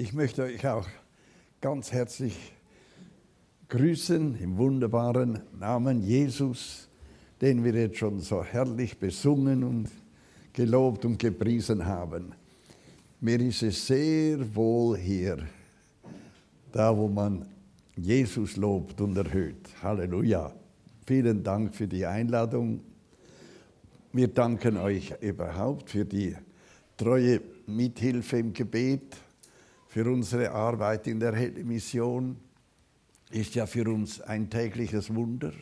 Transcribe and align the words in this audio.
Ich 0.00 0.12
möchte 0.12 0.44
euch 0.44 0.64
auch 0.64 0.86
ganz 1.60 1.90
herzlich 1.90 2.52
grüßen 3.68 4.38
im 4.40 4.56
wunderbaren 4.56 5.40
Namen 5.58 6.04
Jesus, 6.04 6.88
den 7.40 7.64
wir 7.64 7.72
jetzt 7.72 7.96
schon 7.96 8.20
so 8.20 8.44
herrlich 8.44 8.96
besungen 8.96 9.64
und 9.64 9.90
gelobt 10.52 11.04
und 11.04 11.18
gepriesen 11.18 11.84
haben. 11.84 12.32
Mir 13.20 13.40
ist 13.40 13.64
es 13.64 13.88
sehr 13.88 14.38
wohl 14.54 14.96
hier, 14.96 15.38
da 16.70 16.96
wo 16.96 17.08
man 17.08 17.44
Jesus 17.96 18.56
lobt 18.56 19.00
und 19.00 19.16
erhöht. 19.16 19.68
Halleluja. 19.82 20.54
Vielen 21.06 21.42
Dank 21.42 21.74
für 21.74 21.88
die 21.88 22.06
Einladung. 22.06 22.82
Wir 24.12 24.28
danken 24.28 24.76
euch 24.76 25.12
überhaupt 25.20 25.90
für 25.90 26.04
die 26.04 26.36
treue 26.96 27.40
Mithilfe 27.66 28.38
im 28.38 28.52
Gebet 28.52 29.16
für 29.88 30.10
unsere 30.10 30.50
Arbeit 30.52 31.06
in 31.06 31.18
der 31.18 31.32
Mission 31.64 32.36
ist 33.30 33.54
ja 33.54 33.66
für 33.66 33.90
uns 33.90 34.20
ein 34.20 34.48
tägliches 34.48 35.14
Wunder. 35.14 35.52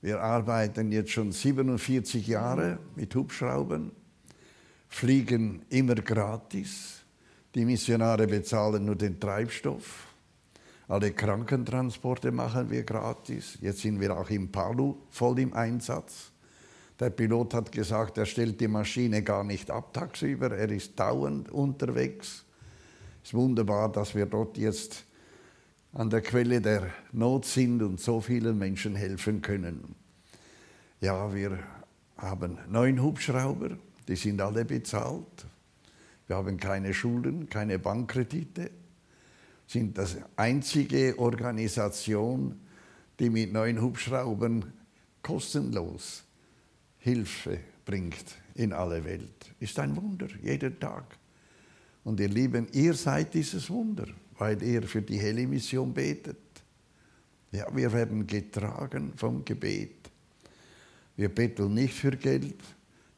Wir 0.00 0.20
arbeiten 0.20 0.92
jetzt 0.92 1.10
schon 1.10 1.32
47 1.32 2.26
Jahre 2.26 2.78
mit 2.94 3.14
Hubschraubern, 3.14 3.90
fliegen 4.88 5.62
immer 5.70 5.96
gratis. 5.96 7.00
Die 7.54 7.64
Missionare 7.64 8.26
bezahlen 8.26 8.84
nur 8.84 8.96
den 8.96 9.18
Treibstoff. 9.18 10.06
Alle 10.86 11.12
Krankentransporte 11.12 12.30
machen 12.30 12.70
wir 12.70 12.84
gratis. 12.84 13.58
Jetzt 13.60 13.80
sind 13.80 14.00
wir 14.00 14.16
auch 14.16 14.28
im 14.30 14.52
Palu 14.52 14.96
voll 15.10 15.38
im 15.40 15.52
Einsatz. 15.54 16.30
Der 17.00 17.10
Pilot 17.10 17.54
hat 17.54 17.72
gesagt, 17.72 18.18
er 18.18 18.26
stellt 18.26 18.60
die 18.60 18.68
Maschine 18.68 19.22
gar 19.22 19.42
nicht 19.42 19.70
ab 19.70 19.92
tagsüber, 19.92 20.52
er 20.52 20.70
ist 20.70 20.98
dauernd 20.98 21.50
unterwegs. 21.50 22.43
Es 23.24 23.30
ist 23.30 23.34
wunderbar, 23.34 23.90
dass 23.90 24.14
wir 24.14 24.26
dort 24.26 24.58
jetzt 24.58 25.02
an 25.94 26.10
der 26.10 26.20
Quelle 26.20 26.60
der 26.60 26.90
Not 27.12 27.46
sind 27.46 27.82
und 27.82 27.98
so 27.98 28.20
vielen 28.20 28.58
Menschen 28.58 28.94
helfen 28.94 29.40
können. 29.40 29.94
Ja, 31.00 31.34
wir 31.34 31.58
haben 32.18 32.58
neun 32.68 33.02
Hubschrauber, 33.02 33.78
die 34.06 34.16
sind 34.16 34.42
alle 34.42 34.66
bezahlt. 34.66 35.46
Wir 36.26 36.36
haben 36.36 36.58
keine 36.58 36.92
Schulden, 36.92 37.48
keine 37.48 37.78
Bankkredite. 37.78 38.70
Sind 39.66 39.96
das 39.96 40.18
einzige 40.36 41.18
Organisation, 41.18 42.60
die 43.18 43.30
mit 43.30 43.54
neun 43.54 43.80
Hubschraubern 43.80 44.70
kostenlos 45.22 46.24
Hilfe 46.98 47.58
bringt 47.86 48.36
in 48.54 48.74
alle 48.74 49.02
Welt. 49.02 49.54
Ist 49.60 49.78
ein 49.78 49.96
Wunder, 49.96 50.28
jeden 50.42 50.78
Tag. 50.78 51.16
Und 52.04 52.20
ihr 52.20 52.28
Lieben, 52.28 52.68
ihr 52.72 52.94
seid 52.94 53.32
dieses 53.34 53.68
Wunder, 53.70 54.06
weil 54.38 54.62
ihr 54.62 54.82
für 54.82 55.02
die 55.02 55.18
helle 55.18 55.46
Mission 55.46 55.92
betet. 55.92 56.36
Ja, 57.50 57.66
wir 57.74 57.92
werden 57.92 58.26
getragen 58.26 59.12
vom 59.16 59.44
Gebet. 59.44 60.10
Wir 61.16 61.28
betteln 61.28 61.74
nicht 61.74 61.94
für 61.94 62.10
Geld. 62.10 62.56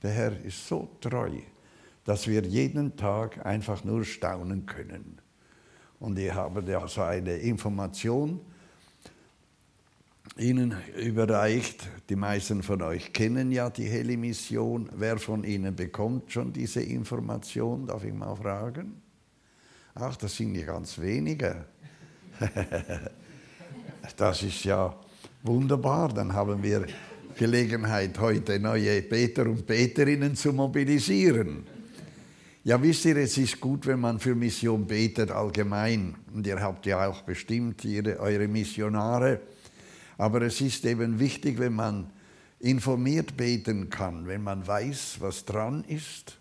Der 0.03 0.11
Herr 0.11 0.45
ist 0.45 0.69
so 0.69 0.89
treu, 1.01 1.31
dass 2.05 2.27
wir 2.27 2.43
jeden 2.43 2.97
Tag 2.97 3.45
einfach 3.45 3.83
nur 3.83 4.05
staunen 4.05 4.67
können. 4.67 5.19
Und 5.99 6.19
ich 6.19 6.33
habe 6.33 6.63
ja 6.71 6.87
so 6.87 7.03
eine 7.03 7.37
Information 7.37 8.41
Ihnen 10.37 10.75
überreicht. 10.99 11.89
Die 12.09 12.17
meisten 12.17 12.63
von 12.63 12.83
euch 12.83 13.13
kennen 13.13 13.51
ja 13.53 13.71
die 13.71 13.87
helle 13.87 14.17
Mission. 14.17 14.89
Wer 14.95 15.19
von 15.19 15.45
Ihnen 15.45 15.75
bekommt 15.75 16.31
schon 16.31 16.53
diese 16.53 16.81
Information? 16.81 17.87
Darf 17.87 18.05
ich 18.05 18.13
mal 18.13 18.35
fragen? 18.37 19.01
Ach, 19.95 20.15
das 20.17 20.37
sind 20.37 20.55
ja 20.55 20.67
ganz 20.67 20.99
wenige. 20.99 21.65
das 24.17 24.43
ist 24.43 24.65
ja 24.65 24.95
wunderbar. 25.43 26.13
Dann 26.13 26.33
haben 26.33 26.63
wir 26.63 26.87
Gelegenheit, 27.37 28.19
heute 28.19 28.59
neue 28.61 29.03
Beter 29.03 29.47
und 29.47 29.67
Beterinnen 29.67 30.37
zu 30.37 30.53
mobilisieren. 30.53 31.67
Ja, 32.65 32.83
wisst 32.83 33.05
ihr, 33.05 33.17
es 33.17 33.39
ist 33.39 33.61
gut, 33.61 33.87
wenn 33.87 34.01
man 34.01 34.19
für 34.19 34.35
Mission 34.35 34.87
betet 34.87 35.31
allgemein. 35.31 36.15
Und 36.35 36.47
ihr 36.47 36.61
habt 36.61 36.85
ja 36.85 37.09
auch 37.09 37.23
bestimmt 37.23 37.85
ihre, 37.85 38.19
eure 38.19 38.49
Missionare 38.49 39.41
aber 40.19 40.43
es 40.43 40.61
ist 40.61 40.85
eben 40.85 41.19
wichtig, 41.19 41.59
wenn 41.59 41.75
man 41.75 42.11
informiert 42.61 43.37
beten 43.37 43.91
kann, 43.91 44.27
wenn 44.27 44.43
man 44.43 44.67
weiß, 44.67 45.17
was 45.21 45.45
dran 45.45 45.85
ist. 45.85 46.39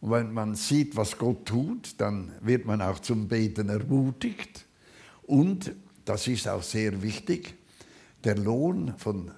Und 0.00 0.10
wenn 0.10 0.32
man 0.32 0.54
sieht, 0.54 0.96
was 0.96 1.18
Gott 1.18 1.46
tut, 1.46 2.00
dann 2.00 2.32
wird 2.40 2.64
man 2.64 2.80
auch 2.80 2.98
zum 2.98 3.28
Beten 3.28 3.68
ermutigt. 3.68 4.64
Und, 5.22 5.72
das 6.04 6.26
ist 6.26 6.48
auch 6.48 6.62
sehr 6.62 7.02
wichtig, 7.02 7.54
der 8.24 8.36
Lohn 8.36 8.94
von 8.96 9.30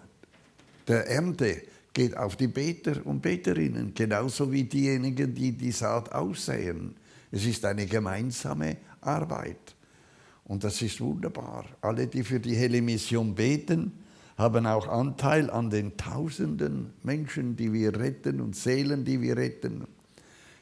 der 0.89 1.09
Ernte 1.09 1.63
geht 1.93 2.17
auf 2.17 2.37
die 2.37 2.49
Beter 2.49 3.05
und 3.05 3.21
Beterinnen, 3.21 3.93
genauso 3.95 4.51
wie 4.51 4.65
diejenigen, 4.65 5.35
die 5.35 5.53
die 5.53 5.73
Saat 5.73 6.13
aussäen. 6.13 6.95
Es 7.31 7.45
ist 7.45 7.65
eine 7.65 7.87
gemeinsame 7.87 8.79
Arbeit. 9.01 9.72
Und 10.45 10.65
das 10.65 10.83
ist 10.83 11.01
wunderbar. 11.01 11.65
Alle, 11.81 12.07
die 12.07 12.25
für 12.25 12.41
die 12.41 12.55
helle 12.55 12.83
Mission 12.83 13.35
beten, 13.35 13.93
haben 14.37 14.67
auch 14.67 14.89
Anteil 14.89 15.51
an 15.51 15.71
den 15.71 15.97
tausenden 15.97 16.93
Menschen, 17.03 17.57
die 17.57 17.73
wir 17.73 17.99
retten 17.99 18.41
und 18.41 18.57
Seelen, 18.57 19.05
die 19.05 19.21
wir 19.21 19.37
retten. 19.37 19.87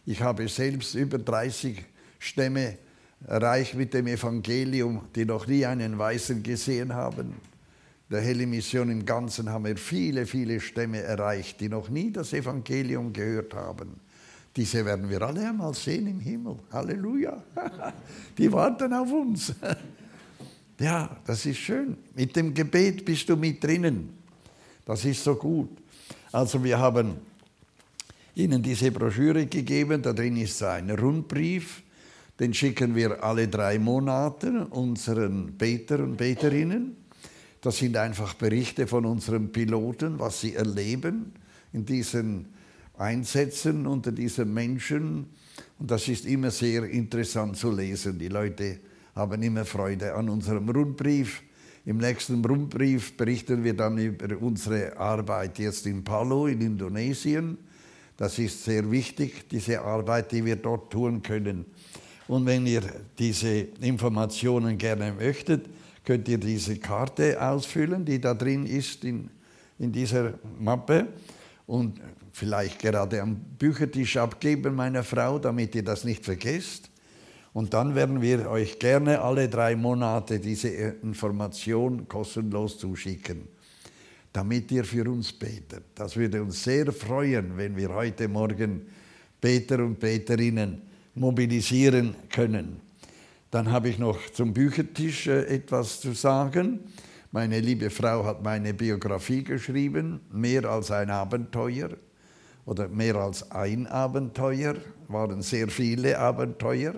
Ich 0.06 0.22
habe 0.22 0.48
selbst 0.48 0.94
über 0.94 1.18
30 1.18 1.84
Stämme 2.18 2.78
erreicht 3.26 3.74
mit 3.74 3.94
dem 3.94 4.06
Evangelium, 4.06 5.02
die 5.14 5.24
noch 5.24 5.46
nie 5.46 5.64
einen 5.66 5.98
Weißen 5.98 6.42
gesehen 6.42 6.94
haben. 6.94 7.34
Der 8.10 8.20
helle 8.20 8.46
Mission 8.46 8.90
im 8.90 9.06
Ganzen 9.06 9.50
haben 9.50 9.66
wir 9.66 9.76
viele, 9.76 10.26
viele 10.26 10.60
Stämme 10.60 11.00
erreicht, 11.00 11.60
die 11.60 11.68
noch 11.68 11.88
nie 11.88 12.10
das 12.10 12.32
Evangelium 12.32 13.12
gehört 13.12 13.54
haben. 13.54 14.00
Diese 14.56 14.84
werden 14.84 15.08
wir 15.08 15.22
alle 15.22 15.48
einmal 15.48 15.74
sehen 15.74 16.06
im 16.06 16.20
Himmel. 16.20 16.56
Halleluja. 16.72 17.42
Die 18.38 18.50
warten 18.52 18.92
auf 18.92 19.10
uns. 19.12 19.54
Ja, 20.80 21.14
das 21.26 21.44
ist 21.44 21.58
schön. 21.58 21.98
Mit 22.14 22.34
dem 22.34 22.54
Gebet 22.54 23.04
bist 23.04 23.28
du 23.28 23.36
mit 23.36 23.62
drinnen. 23.62 24.14
Das 24.86 25.04
ist 25.04 25.22
so 25.22 25.34
gut. 25.34 25.68
Also 26.32 26.64
wir 26.64 26.78
haben 26.78 27.16
Ihnen 28.34 28.62
diese 28.62 28.90
Broschüre 28.90 29.44
gegeben. 29.44 30.00
Da 30.00 30.14
drin 30.14 30.38
ist 30.38 30.62
ein 30.62 30.88
Rundbrief. 30.90 31.82
Den 32.38 32.54
schicken 32.54 32.94
wir 32.94 33.22
alle 33.22 33.48
drei 33.48 33.78
Monate 33.78 34.66
unseren 34.68 35.52
Beter 35.58 35.98
und 35.98 36.16
Beterinnen. 36.16 36.96
Das 37.60 37.76
sind 37.76 37.96
einfach 37.98 38.32
Berichte 38.32 38.86
von 38.86 39.04
unseren 39.04 39.52
Piloten, 39.52 40.18
was 40.18 40.40
sie 40.40 40.54
erleben 40.54 41.32
in 41.74 41.84
diesen 41.84 42.46
einsetzen 43.00 43.86
unter 43.86 44.12
diesen 44.12 44.52
Menschen. 44.52 45.26
Und 45.78 45.90
das 45.90 46.06
ist 46.08 46.26
immer 46.26 46.50
sehr 46.50 46.84
interessant 46.84 47.56
zu 47.56 47.70
lesen. 47.70 48.18
Die 48.18 48.28
Leute 48.28 48.78
haben 49.14 49.42
immer 49.42 49.64
Freude 49.64 50.14
an 50.14 50.28
unserem 50.28 50.68
Rundbrief. 50.68 51.42
Im 51.86 51.96
nächsten 51.96 52.44
Rundbrief 52.44 53.16
berichten 53.16 53.64
wir 53.64 53.74
dann 53.74 53.96
über 53.96 54.36
unsere 54.38 54.96
Arbeit 54.98 55.58
jetzt 55.58 55.86
in 55.86 56.04
Palu 56.04 56.46
in 56.46 56.60
Indonesien. 56.60 57.56
Das 58.16 58.38
ist 58.38 58.64
sehr 58.64 58.88
wichtig, 58.90 59.48
diese 59.48 59.80
Arbeit, 59.80 60.30
die 60.30 60.44
wir 60.44 60.56
dort 60.56 60.92
tun 60.92 61.22
können. 61.22 61.64
Und 62.28 62.44
wenn 62.44 62.66
ihr 62.66 62.82
diese 63.18 63.60
Informationen 63.80 64.76
gerne 64.76 65.12
möchtet, 65.12 65.66
könnt 66.04 66.28
ihr 66.28 66.38
diese 66.38 66.76
Karte 66.76 67.40
ausfüllen, 67.40 68.04
die 68.04 68.20
da 68.20 68.34
drin 68.34 68.66
ist 68.66 69.04
in, 69.04 69.30
in 69.78 69.90
dieser 69.90 70.34
Mappe. 70.58 71.08
Und 71.66 71.98
vielleicht 72.32 72.78
gerade 72.78 73.22
am 73.22 73.36
Büchertisch 73.36 74.16
abgeben 74.16 74.74
meiner 74.74 75.02
Frau, 75.02 75.38
damit 75.38 75.74
ihr 75.74 75.84
das 75.84 76.04
nicht 76.04 76.24
vergesst. 76.24 76.90
Und 77.52 77.74
dann 77.74 77.94
werden 77.94 78.22
wir 78.22 78.48
euch 78.48 78.78
gerne 78.78 79.20
alle 79.20 79.48
drei 79.48 79.74
Monate 79.74 80.38
diese 80.38 80.68
Information 80.68 82.06
kostenlos 82.06 82.78
zuschicken, 82.78 83.48
damit 84.32 84.70
ihr 84.70 84.84
für 84.84 85.10
uns 85.10 85.32
betet. 85.32 85.82
Das 85.96 86.16
würde 86.16 86.42
uns 86.42 86.62
sehr 86.62 86.92
freuen, 86.92 87.56
wenn 87.56 87.76
wir 87.76 87.92
heute 87.92 88.28
Morgen 88.28 88.86
Beter 89.40 89.80
und 89.84 89.98
Beterinnen 89.98 90.82
mobilisieren 91.14 92.14
können. 92.30 92.80
Dann 93.50 93.72
habe 93.72 93.88
ich 93.88 93.98
noch 93.98 94.30
zum 94.30 94.54
Büchertisch 94.54 95.26
äh, 95.26 95.42
etwas 95.46 96.00
zu 96.00 96.12
sagen. 96.12 96.80
Meine 97.32 97.58
liebe 97.58 97.90
Frau 97.90 98.24
hat 98.24 98.44
meine 98.44 98.74
Biografie 98.74 99.42
geschrieben, 99.42 100.20
mehr 100.30 100.64
als 100.66 100.92
ein 100.92 101.10
Abenteuer 101.10 101.90
oder 102.64 102.88
mehr 102.88 103.16
als 103.16 103.50
ein 103.50 103.86
Abenteuer, 103.86 104.76
waren 105.08 105.42
sehr 105.42 105.68
viele 105.68 106.18
Abenteuer. 106.18 106.94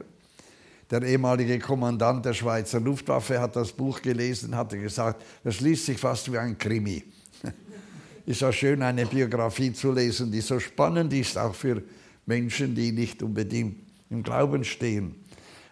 Der 0.91 1.03
ehemalige 1.03 1.59
Kommandant 1.59 2.27
der 2.27 2.35
Schweizer 2.35 2.79
Luftwaffe 2.79 3.41
hat 3.41 3.57
das 3.57 3.73
Buch 3.73 4.03
gelesen, 4.03 4.55
hatte 4.55 4.79
gesagt, 4.79 5.25
das 5.43 5.61
liest 5.61 5.87
sich 5.87 5.99
fast 5.99 6.31
wie 6.31 6.37
ein 6.37 6.59
Krimi. 6.59 7.03
ist 8.27 8.45
auch 8.45 8.53
schön, 8.53 8.83
eine 8.83 9.07
Biografie 9.07 9.73
zu 9.73 9.93
lesen, 9.93 10.31
die 10.31 10.43
so 10.43 10.61
spannend 10.61 11.13
ist, 11.15 11.39
auch 11.39 11.55
für 11.55 11.83
Menschen, 12.27 12.75
die 12.75 12.93
nicht 12.93 13.23
unbedingt 13.23 13.77
im 14.11 14.23
Glauben 14.23 14.65
stehen. 14.65 15.17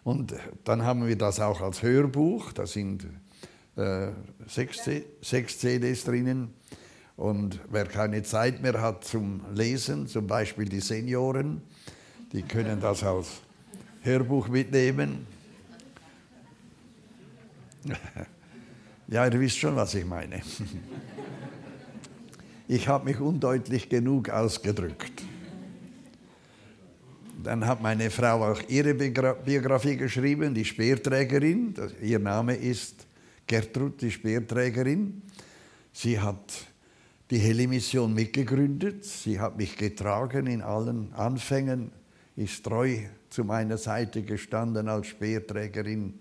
Und 0.04 0.34
dann 0.64 0.82
haben 0.82 1.06
wir 1.06 1.16
das 1.16 1.38
auch 1.40 1.60
als 1.60 1.82
Hörbuch, 1.82 2.52
da 2.52 2.66
sind 2.66 3.06
äh, 3.76 4.08
sechs, 4.46 4.88
sechs 5.20 5.58
CDs 5.58 6.04
drinnen. 6.04 6.54
Und 7.20 7.60
wer 7.68 7.84
keine 7.84 8.22
Zeit 8.22 8.62
mehr 8.62 8.80
hat 8.80 9.04
zum 9.04 9.42
Lesen, 9.52 10.06
zum 10.06 10.26
Beispiel 10.26 10.64
die 10.64 10.80
Senioren, 10.80 11.60
die 12.32 12.40
können 12.40 12.80
das 12.80 13.04
als 13.04 13.42
Hörbuch 14.00 14.48
mitnehmen. 14.48 15.26
Ja, 19.08 19.26
ihr 19.26 19.40
wisst 19.40 19.58
schon, 19.58 19.76
was 19.76 19.94
ich 19.94 20.06
meine. 20.06 20.40
Ich 22.68 22.86
habe 22.86 23.06
mich 23.06 23.18
undeutlich 23.18 23.88
genug 23.88 24.30
ausgedrückt. 24.30 25.24
Dann 27.42 27.66
hat 27.66 27.82
meine 27.82 28.08
Frau 28.10 28.52
auch 28.52 28.62
ihre 28.68 28.94
Biografie 28.94 29.96
geschrieben, 29.96 30.54
die 30.54 30.64
Speerträgerin. 30.64 31.74
Ihr 32.00 32.20
Name 32.20 32.54
ist 32.54 33.08
Gertrud, 33.48 34.00
die 34.00 34.12
Speerträgerin. 34.12 35.22
Sie 35.92 36.20
hat 36.20 36.69
die 37.30 37.38
Helle 37.38 37.68
Mission 37.68 38.12
mitgegründet. 38.12 39.04
Sie 39.04 39.38
hat 39.38 39.56
mich 39.56 39.76
getragen 39.76 40.48
in 40.48 40.62
allen 40.62 41.12
Anfängen, 41.14 41.92
ist 42.34 42.64
treu 42.64 42.98
zu 43.28 43.44
meiner 43.44 43.78
Seite 43.78 44.22
gestanden 44.22 44.88
als 44.88 45.06
Speerträgerin. 45.06 46.18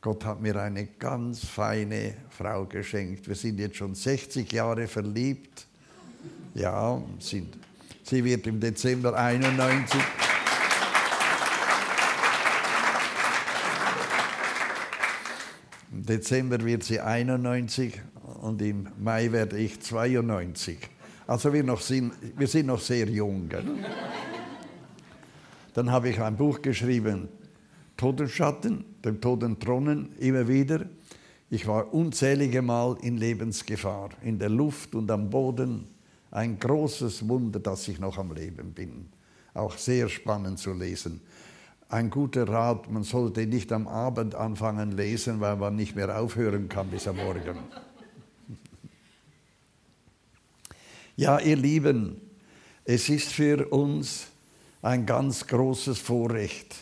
Gott 0.00 0.24
hat 0.24 0.40
mir 0.40 0.56
eine 0.56 0.86
ganz 0.86 1.44
feine 1.44 2.14
Frau 2.30 2.64
geschenkt. 2.64 3.28
Wir 3.28 3.36
sind 3.36 3.60
jetzt 3.60 3.76
schon 3.76 3.94
60 3.94 4.50
Jahre 4.50 4.88
verliebt. 4.88 5.66
Ja, 6.54 7.00
sind, 7.20 7.56
sie 8.02 8.24
wird 8.24 8.46
im 8.48 8.58
Dezember 8.58 9.16
91. 9.16 10.00
Im 15.92 16.04
Dezember 16.04 16.64
wird 16.64 16.82
sie 16.82 16.98
91 16.98 18.00
und 18.42 18.60
im 18.60 18.88
Mai 18.98 19.30
werde 19.30 19.56
ich 19.56 19.80
92. 19.80 20.76
Also 21.26 21.52
wir, 21.52 21.62
noch 21.62 21.80
sind, 21.80 22.12
wir 22.36 22.48
sind 22.48 22.66
noch 22.66 22.80
sehr 22.80 23.08
jung. 23.08 23.48
Dann 25.72 25.90
habe 25.90 26.10
ich 26.10 26.20
ein 26.20 26.36
Buch 26.36 26.60
geschrieben, 26.60 27.28
Todenschatten, 27.96 28.84
dem 29.04 29.20
Todentronnen, 29.20 30.12
immer 30.18 30.48
wieder. 30.48 30.86
Ich 31.50 31.68
war 31.68 31.94
unzählige 31.94 32.62
Mal 32.62 32.96
in 33.02 33.16
Lebensgefahr, 33.16 34.10
in 34.22 34.38
der 34.40 34.48
Luft 34.48 34.94
und 34.96 35.10
am 35.10 35.30
Boden. 35.30 35.86
Ein 36.32 36.58
großes 36.58 37.28
Wunder, 37.28 37.60
dass 37.60 37.86
ich 37.86 38.00
noch 38.00 38.18
am 38.18 38.32
Leben 38.32 38.72
bin. 38.72 39.06
Auch 39.54 39.76
sehr 39.76 40.08
spannend 40.08 40.58
zu 40.58 40.72
lesen. 40.72 41.20
Ein 41.88 42.10
guter 42.10 42.48
Rat, 42.48 42.90
man 42.90 43.04
sollte 43.04 43.46
nicht 43.46 43.70
am 43.70 43.86
Abend 43.86 44.34
anfangen 44.34 44.92
lesen, 44.92 45.40
weil 45.40 45.56
man 45.56 45.76
nicht 45.76 45.94
mehr 45.94 46.18
aufhören 46.20 46.68
kann 46.68 46.88
bis 46.88 47.06
am 47.06 47.16
Morgen. 47.16 47.58
Ja, 51.22 51.38
ihr 51.38 51.54
Lieben, 51.54 52.20
es 52.84 53.08
ist 53.08 53.28
für 53.28 53.68
uns 53.68 54.26
ein 54.82 55.06
ganz 55.06 55.46
großes 55.46 56.00
Vorrecht, 56.00 56.74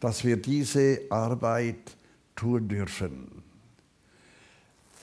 dass 0.00 0.22
wir 0.22 0.36
diese 0.36 1.00
Arbeit 1.08 1.96
tun 2.36 2.68
dürfen. 2.68 3.42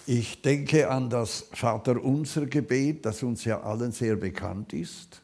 Ich 0.06 0.44
denke 0.44 0.92
an 0.92 1.10
das 1.10 1.48
Vaterunser 1.54 2.46
Gebet, 2.46 3.04
das 3.04 3.24
uns 3.24 3.46
ja 3.46 3.62
allen 3.62 3.92
sehr 3.94 4.16
bekannt 4.16 4.74
ist. 4.74 5.24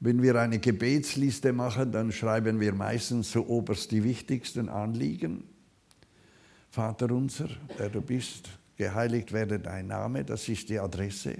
Wenn 0.00 0.20
wir 0.20 0.34
eine 0.34 0.58
Gebetsliste 0.58 1.52
machen, 1.52 1.92
dann 1.92 2.10
schreiben 2.10 2.58
wir 2.58 2.74
meistens 2.74 3.30
so 3.30 3.46
oberst 3.46 3.92
die 3.92 4.02
wichtigsten 4.02 4.68
Anliegen. 4.68 5.44
Vater 6.70 7.08
unser, 7.12 7.50
der 7.78 7.88
du 7.88 8.00
bist, 8.00 8.48
geheiligt 8.76 9.32
werde 9.32 9.60
dein 9.60 9.86
Name, 9.86 10.24
das 10.24 10.48
ist 10.48 10.68
die 10.70 10.80
Adresse. 10.80 11.36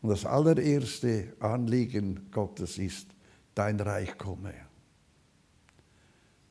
Und 0.00 0.10
das 0.10 0.24
allererste 0.24 1.34
Anliegen 1.40 2.30
Gottes 2.30 2.78
ist, 2.78 3.08
dein 3.54 3.80
Reich 3.80 4.16
komme. 4.16 4.54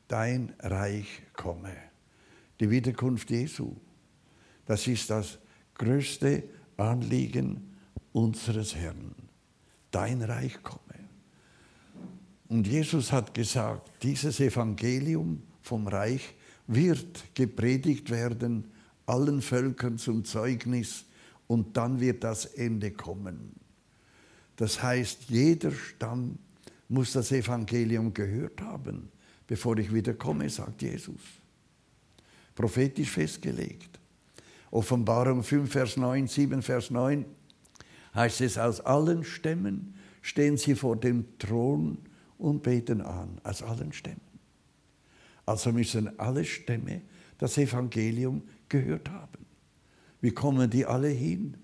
Dein 0.06 0.54
Reich 0.60 1.22
komme. 1.32 1.74
Die 2.60 2.70
Wiederkunft 2.70 3.30
Jesu. 3.30 3.74
Das 4.66 4.86
ist 4.86 5.08
das 5.10 5.38
größte 5.74 6.42
Anliegen 6.76 7.76
unseres 8.12 8.74
Herrn. 8.74 9.14
Dein 9.90 10.22
Reich 10.22 10.62
komme. 10.62 10.82
Und 12.48 12.66
Jesus 12.66 13.12
hat 13.12 13.32
gesagt, 13.34 13.90
dieses 14.02 14.40
Evangelium 14.40 15.42
vom 15.62 15.86
Reich 15.86 16.34
wird 16.66 17.34
gepredigt 17.34 18.10
werden 18.10 18.70
allen 19.06 19.40
Völkern 19.40 19.98
zum 19.98 20.24
Zeugnis 20.24 21.04
und 21.48 21.76
dann 21.76 21.98
wird 21.98 22.22
das 22.22 22.44
Ende 22.44 22.92
kommen. 22.92 23.54
Das 24.54 24.80
heißt, 24.80 25.24
jeder 25.28 25.72
Stamm 25.72 26.38
muss 26.88 27.12
das 27.12 27.32
Evangelium 27.32 28.14
gehört 28.14 28.60
haben, 28.60 29.10
bevor 29.46 29.76
ich 29.78 29.92
wiederkomme, 29.92 30.48
sagt 30.48 30.82
Jesus. 30.82 31.20
Prophetisch 32.54 33.10
festgelegt. 33.10 33.98
Offenbarung 34.70 35.42
5, 35.42 35.70
Vers 35.70 35.96
9, 35.96 36.26
7, 36.26 36.62
Vers 36.62 36.90
9 36.90 37.24
heißt 38.14 38.40
es, 38.42 38.58
aus 38.58 38.80
allen 38.80 39.24
Stämmen 39.24 39.94
stehen 40.20 40.56
sie 40.56 40.74
vor 40.74 40.96
dem 40.96 41.38
Thron 41.38 41.98
und 42.36 42.62
beten 42.62 43.00
an, 43.00 43.40
aus 43.44 43.62
allen 43.62 43.92
Stämmen. 43.92 44.20
Also 45.46 45.72
müssen 45.72 46.18
alle 46.18 46.44
Stämme 46.44 47.00
das 47.38 47.56
Evangelium 47.56 48.42
gehört 48.68 49.08
haben. 49.08 49.47
Wie 50.20 50.30
kommen 50.30 50.68
die 50.68 50.84
alle 50.84 51.08
hin? 51.08 51.56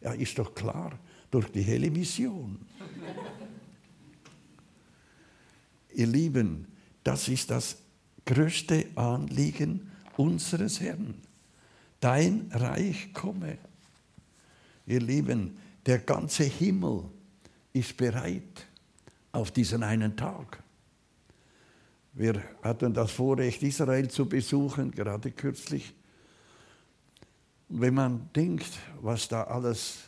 Ja, 0.00 0.12
ist 0.12 0.38
doch 0.38 0.54
klar, 0.54 0.98
durch 1.30 1.50
die 1.50 1.62
helle 1.62 1.90
Mission. 1.90 2.58
Ihr 5.94 6.06
Lieben, 6.06 6.66
das 7.02 7.28
ist 7.28 7.50
das 7.50 7.78
größte 8.24 8.86
Anliegen 8.94 9.90
unseres 10.16 10.80
Herrn 10.80 11.14
dein 12.00 12.50
Reich 12.52 13.12
komme. 13.12 13.58
Ihr 14.86 15.00
Lieben, 15.00 15.58
der 15.84 15.98
ganze 15.98 16.44
Himmel 16.44 17.04
ist 17.72 17.96
bereit 17.96 18.66
auf 19.32 19.50
diesen 19.50 19.82
einen 19.82 20.16
Tag. 20.16 20.62
Wir 22.14 22.42
hatten 22.62 22.94
das 22.94 23.12
Vorrecht, 23.12 23.62
Israel 23.62 24.08
zu 24.08 24.26
besuchen, 24.26 24.90
gerade 24.90 25.30
kürzlich. 25.30 25.94
Wenn 27.68 27.94
man 27.94 28.30
denkt, 28.34 28.78
was 29.00 29.28
da 29.28 29.44
alles 29.44 29.98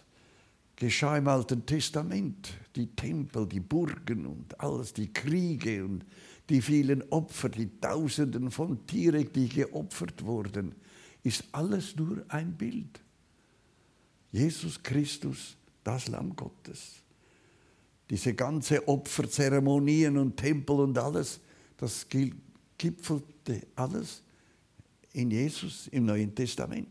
geschah 0.76 1.18
im 1.18 1.28
Alten 1.28 1.66
Testament, 1.66 2.54
die 2.74 2.86
Tempel, 2.86 3.46
die 3.46 3.60
Burgen 3.60 4.24
und 4.24 4.58
alles, 4.58 4.94
die 4.94 5.12
Kriege 5.12 5.84
und 5.84 6.04
die 6.48 6.62
vielen 6.62 7.02
Opfer, 7.10 7.50
die 7.50 7.68
Tausenden 7.80 8.50
von 8.50 8.86
Tieren, 8.86 9.30
die 9.32 9.48
geopfert 9.48 10.24
wurden, 10.24 10.74
ist 11.22 11.44
alles 11.52 11.94
nur 11.96 12.24
ein 12.28 12.56
Bild. 12.56 13.00
Jesus 14.32 14.82
Christus, 14.82 15.56
das 15.84 16.08
Lamm 16.08 16.34
Gottes. 16.34 16.94
Diese 18.08 18.34
ganze 18.34 18.86
Opferzeremonien 18.88 20.16
und 20.16 20.36
Tempel 20.36 20.80
und 20.80 20.96
alles, 20.98 21.40
das 21.76 22.06
gipfelte 22.08 23.66
alles 23.76 24.22
in 25.12 25.30
Jesus 25.30 25.88
im 25.88 26.06
Neuen 26.06 26.34
Testament. 26.34 26.88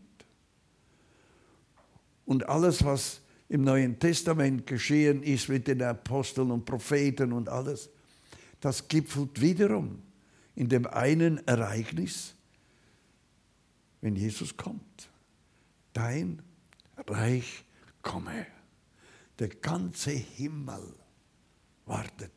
Und 2.30 2.48
alles, 2.48 2.84
was 2.84 3.22
im 3.48 3.62
Neuen 3.62 3.98
Testament 3.98 4.64
geschehen 4.64 5.24
ist 5.24 5.48
mit 5.48 5.66
den 5.66 5.82
Aposteln 5.82 6.52
und 6.52 6.64
Propheten 6.64 7.32
und 7.32 7.48
alles, 7.48 7.90
das 8.60 8.86
gipfelt 8.86 9.40
wiederum 9.40 10.00
in 10.54 10.68
dem 10.68 10.86
einen 10.86 11.44
Ereignis, 11.48 12.36
wenn 14.00 14.14
Jesus 14.14 14.56
kommt. 14.56 15.10
Dein 15.92 16.40
Reich 17.08 17.64
komme. 18.00 18.46
Der 19.40 19.48
ganze 19.48 20.12
Himmel 20.12 20.94
wartet 21.84 22.30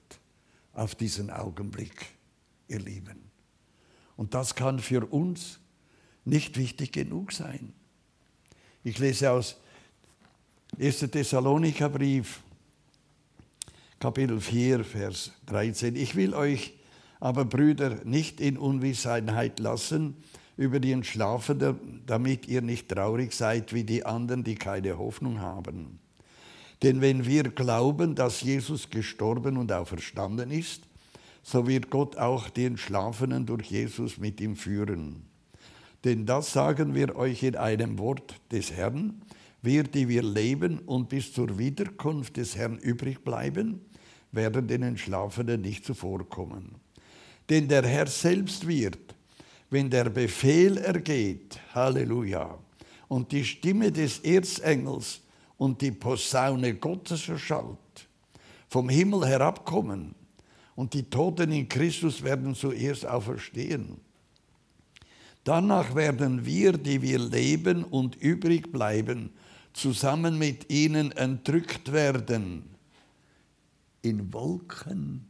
auf 0.73 0.95
diesen 0.95 1.29
Augenblick, 1.29 2.07
ihr 2.67 2.79
Lieben. 2.79 3.29
Und 4.17 4.33
das 4.33 4.55
kann 4.55 4.79
für 4.79 5.05
uns 5.05 5.59
nicht 6.25 6.57
wichtig 6.57 6.93
genug 6.93 7.31
sein. 7.31 7.73
Ich 8.83 8.97
lese 8.97 9.29
aus 9.29 9.57
1. 10.80 11.00
Thessalonicher 11.12 11.88
Brief, 11.88 12.42
Kapitel 14.00 14.42
4, 14.42 14.84
Vers 14.84 15.32
13. 15.46 15.96
Ich 15.96 16.15
will 16.15 16.34
euch 16.34 16.74
aber, 17.20 17.46
Brüder, 17.46 18.00
nicht 18.06 18.42
in 18.42 18.58
Unwissenheit 18.58 19.60
lassen, 19.60 20.15
über 20.58 20.80
die 20.80 20.92
Entschlafenen, 20.92 22.01
damit 22.08 22.48
ihr 22.48 22.63
nicht 22.63 22.89
traurig 22.89 23.34
seid 23.34 23.72
wie 23.72 23.84
die 23.84 24.03
anderen, 24.03 24.44
die 24.44 24.56
keine 24.56 24.98
Hoffnung 24.98 25.42
haben. 25.42 26.00
Denn 26.82 27.01
wenn 27.01 27.27
wir 27.27 27.44
glauben, 27.44 28.15
dass 28.15 28.42
Jesus 28.42 28.89
gestorben 28.89 29.58
und 29.58 29.72
auferstanden 29.72 30.50
ist, 30.50 30.82
so 31.44 31.68
wird 31.68 31.92
Gott 31.92 32.18
auch 32.18 32.50
die 32.50 32.65
Entschlafenen 32.65 33.46
durch 33.46 33.70
Jesus 33.70 34.18
mit 34.18 34.42
ihm 34.42 34.56
führen. 34.56 35.22
Denn 36.03 36.25
das 36.25 36.51
sagen 36.51 36.96
wir 36.96 37.15
euch 37.15 37.44
in 37.44 37.58
einem 37.58 38.00
Wort 38.00 38.36
des 38.51 38.72
Herrn, 38.72 39.22
wir, 39.63 39.84
die 39.84 40.08
wir 40.08 40.22
leben 40.22 40.79
und 40.79 41.10
bis 41.10 41.34
zur 41.34 41.58
Wiederkunft 41.58 42.38
des 42.38 42.55
Herrn 42.55 42.77
übrig 42.77 43.24
bleiben, 43.24 43.82
werden 44.32 44.67
den 44.67 44.84
Entschlafenen 44.84 45.62
nicht 45.62 45.86
zuvorkommen. 45.86 46.75
Denn 47.50 47.67
der 47.67 47.86
Herr 47.86 48.08
selbst 48.08 48.67
wird, 48.67 49.15
wenn 49.70 49.89
der 49.89 50.10
Befehl 50.10 50.77
ergeht, 50.77 51.60
Halleluja, 51.74 52.58
und 53.08 53.32
die 53.32 53.46
Stimme 53.46 53.91
des 53.91 54.20
Erzengels 54.20 55.22
und 55.58 55.82
die 55.82 55.91
Posaune 55.91 56.75
Gottes 56.75 57.29
erschallt, 57.29 57.77
vom 58.67 58.89
Himmel 58.89 59.25
herabkommen, 59.25 60.13
und 60.75 60.93
die 60.93 61.03
Toten 61.03 61.51
in 61.51 61.70
Christus 61.70 62.24
werden 62.24 62.55
zuerst 62.55 63.05
auferstehen. 63.05 64.01
Danach 65.43 65.93
werden 65.93 66.46
wir, 66.46 66.74
die 66.74 67.01
wir 67.01 67.20
leben 67.20 67.84
und 67.84 68.15
übrig 68.15 68.72
bleiben, 68.72 69.32
zusammen 69.74 70.38
mit 70.38 70.72
ihnen 70.72 71.12
entrückt 71.12 71.92
werden. 71.92 72.63
In 74.01 74.32
Wolken, 74.34 75.25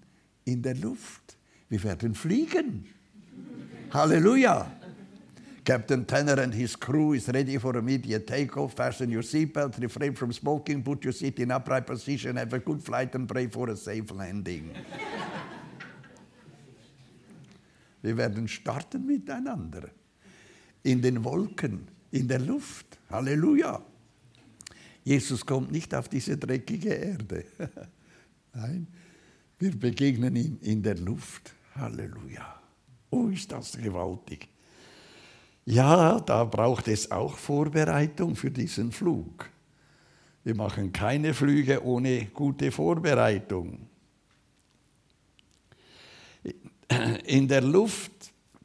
in 0.45 0.61
der 0.61 0.75
Luft. 0.75 1.37
Wir 1.69 1.83
werden 1.83 2.13
fliegen. 2.13 2.85
Halleluja. 3.91 4.71
Captain 5.65 6.05
Tanner 6.05 6.39
and 6.39 6.53
his 6.53 6.75
crew 6.75 7.13
is 7.13 7.29
ready 7.29 7.57
for 7.57 7.75
immediate 7.77 8.27
takeoff. 8.27 8.73
Fasten 8.73 9.09
your 9.09 9.23
seatbelt, 9.23 9.79
refrain 9.81 10.13
from 10.13 10.33
smoking, 10.33 10.83
put 10.83 11.05
your 11.05 11.13
seat 11.13 11.39
in 11.39 11.51
upright 11.51 11.85
position, 11.85 12.35
have 12.35 12.53
a 12.53 12.59
good 12.59 12.83
flight 12.83 13.15
and 13.15 13.29
pray 13.29 13.47
for 13.47 13.69
a 13.69 13.77
safe 13.77 14.11
landing. 14.11 14.71
Wir 18.01 18.17
werden 18.17 18.47
starten 18.49 19.05
miteinander. 19.05 19.89
In 20.83 21.01
den 21.01 21.23
Wolken, 21.23 21.87
in 22.11 22.27
der 22.27 22.39
Luft. 22.39 22.97
Halleluja. 23.09 23.81
Jesus 25.03 25.45
kommt 25.45 25.71
nicht 25.71 25.93
auf 25.93 26.07
diese 26.07 26.37
dreckige 26.37 26.93
Erde. 26.93 27.45
Nein, 28.53 28.87
wir 29.59 29.77
begegnen 29.77 30.35
ihm 30.35 30.57
in 30.61 30.81
der 30.81 30.97
Luft. 30.97 31.53
Halleluja. 31.75 32.61
Oh, 33.09 33.27
ist 33.27 33.51
das 33.51 33.77
gewaltig. 33.77 34.47
Ja, 35.65 36.19
da 36.19 36.43
braucht 36.43 36.87
es 36.87 37.09
auch 37.11 37.37
Vorbereitung 37.37 38.35
für 38.35 38.51
diesen 38.51 38.91
Flug. 38.91 39.49
Wir 40.43 40.55
machen 40.55 40.91
keine 40.91 41.33
Flüge 41.33 41.83
ohne 41.83 42.25
gute 42.27 42.71
Vorbereitung. 42.71 43.87
In 47.25 47.47
der 47.47 47.61
Luft, 47.61 48.11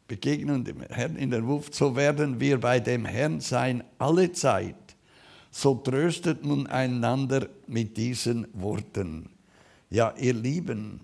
begegnen 0.08 0.64
dem 0.64 0.80
Herrn 0.80 1.16
in 1.16 1.30
der 1.30 1.40
Luft, 1.40 1.74
so 1.74 1.94
werden 1.94 2.40
wir 2.40 2.58
bei 2.58 2.80
dem 2.80 3.04
Herrn 3.04 3.40
sein 3.40 3.84
alle 3.98 4.32
Zeit. 4.32 4.87
So 5.58 5.74
tröstet 5.74 6.44
nun 6.44 6.68
einander 6.68 7.48
mit 7.66 7.96
diesen 7.96 8.46
Worten. 8.52 9.28
Ja, 9.90 10.14
ihr 10.16 10.34
Lieben, 10.34 11.00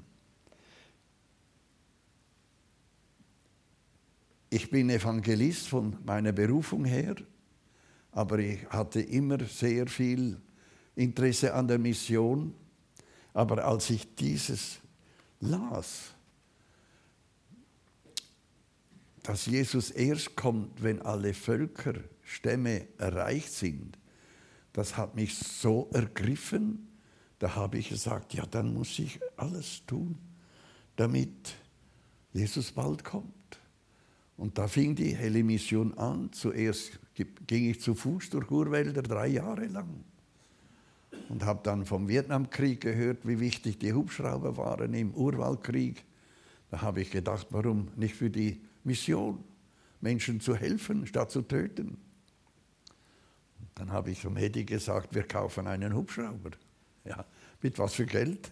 Ich 4.51 4.71
bin 4.71 4.89
Evangelist 4.89 5.67
von 5.67 5.97
meiner 6.05 6.31
Berufung 6.31 6.85
her, 6.85 7.17
aber 8.13 8.39
ich 8.39 8.65
hatte 8.69 9.01
immer 9.01 9.45
sehr 9.47 9.89
viel 9.89 10.41
Interesse 10.95 11.53
an 11.53 11.67
der 11.67 11.81
Mission. 11.81 12.55
Aber 13.33 13.65
als 13.65 13.91
ich 13.91 14.15
dieses 14.15 14.79
las, 15.41 16.15
dass 19.25 19.47
Jesus 19.47 19.91
erst 19.91 20.37
kommt, 20.37 20.81
wenn 20.81 21.03
alle 21.03 21.35
Völker, 21.35 21.95
Stämme 22.23 22.87
erreicht 22.99 23.51
sind, 23.51 23.99
das 24.75 24.97
hat 24.97 25.15
mich 25.15 25.39
so 25.39 25.89
ergriffen, 25.93 26.89
da 27.39 27.55
habe 27.55 27.79
ich 27.79 27.89
gesagt, 27.89 28.35
ja, 28.35 28.45
dann 28.45 28.75
muss 28.75 28.99
ich 28.99 29.21
alles 29.37 29.83
tun, 29.87 30.19
damit 30.97 31.55
Jesus 32.33 32.73
bald 32.73 33.05
kommt. 33.05 33.33
Und 34.37 34.59
da 34.59 34.67
fing 34.67 34.97
die 34.97 35.15
helle 35.15 35.45
Mission 35.45 35.97
an. 35.97 36.33
Zuerst 36.33 36.99
ging 37.47 37.71
ich 37.71 37.81
zu 37.81 37.95
Fuß 37.95 38.31
durch 38.31 38.51
Urwälder 38.51 39.03
drei 39.03 39.29
Jahre 39.29 39.67
lang 39.67 40.05
und 41.29 41.45
habe 41.45 41.61
dann 41.63 41.87
vom 41.87 42.09
Vietnamkrieg 42.09 42.81
gehört, 42.81 43.27
wie 43.27 43.39
wichtig 43.39 43.79
die 43.79 43.93
Hubschrauber 43.93 44.57
waren 44.57 44.93
im 44.93 45.15
Urwaldkrieg. 45.15 46.05
Da 46.71 46.83
habe 46.83 47.03
ich 47.03 47.13
gedacht, 47.13 47.47
warum 47.51 47.89
nicht 47.95 48.17
für 48.17 48.31
die 48.31 48.61
Mission, 48.83 49.39
Menschen 50.01 50.41
zu 50.41 50.57
helfen, 50.57 51.07
statt 51.07 51.31
zu 51.31 51.43
töten. 51.43 51.97
Dann 53.75 53.91
habe 53.91 54.11
ich 54.11 54.21
zum 54.21 54.37
Hedi 54.37 54.65
gesagt, 54.65 55.15
wir 55.15 55.25
kaufen 55.25 55.67
einen 55.67 55.95
Hubschrauber. 55.95 56.51
Ja, 57.05 57.25
mit 57.61 57.79
was 57.79 57.95
für 57.95 58.07
Geld? 58.07 58.51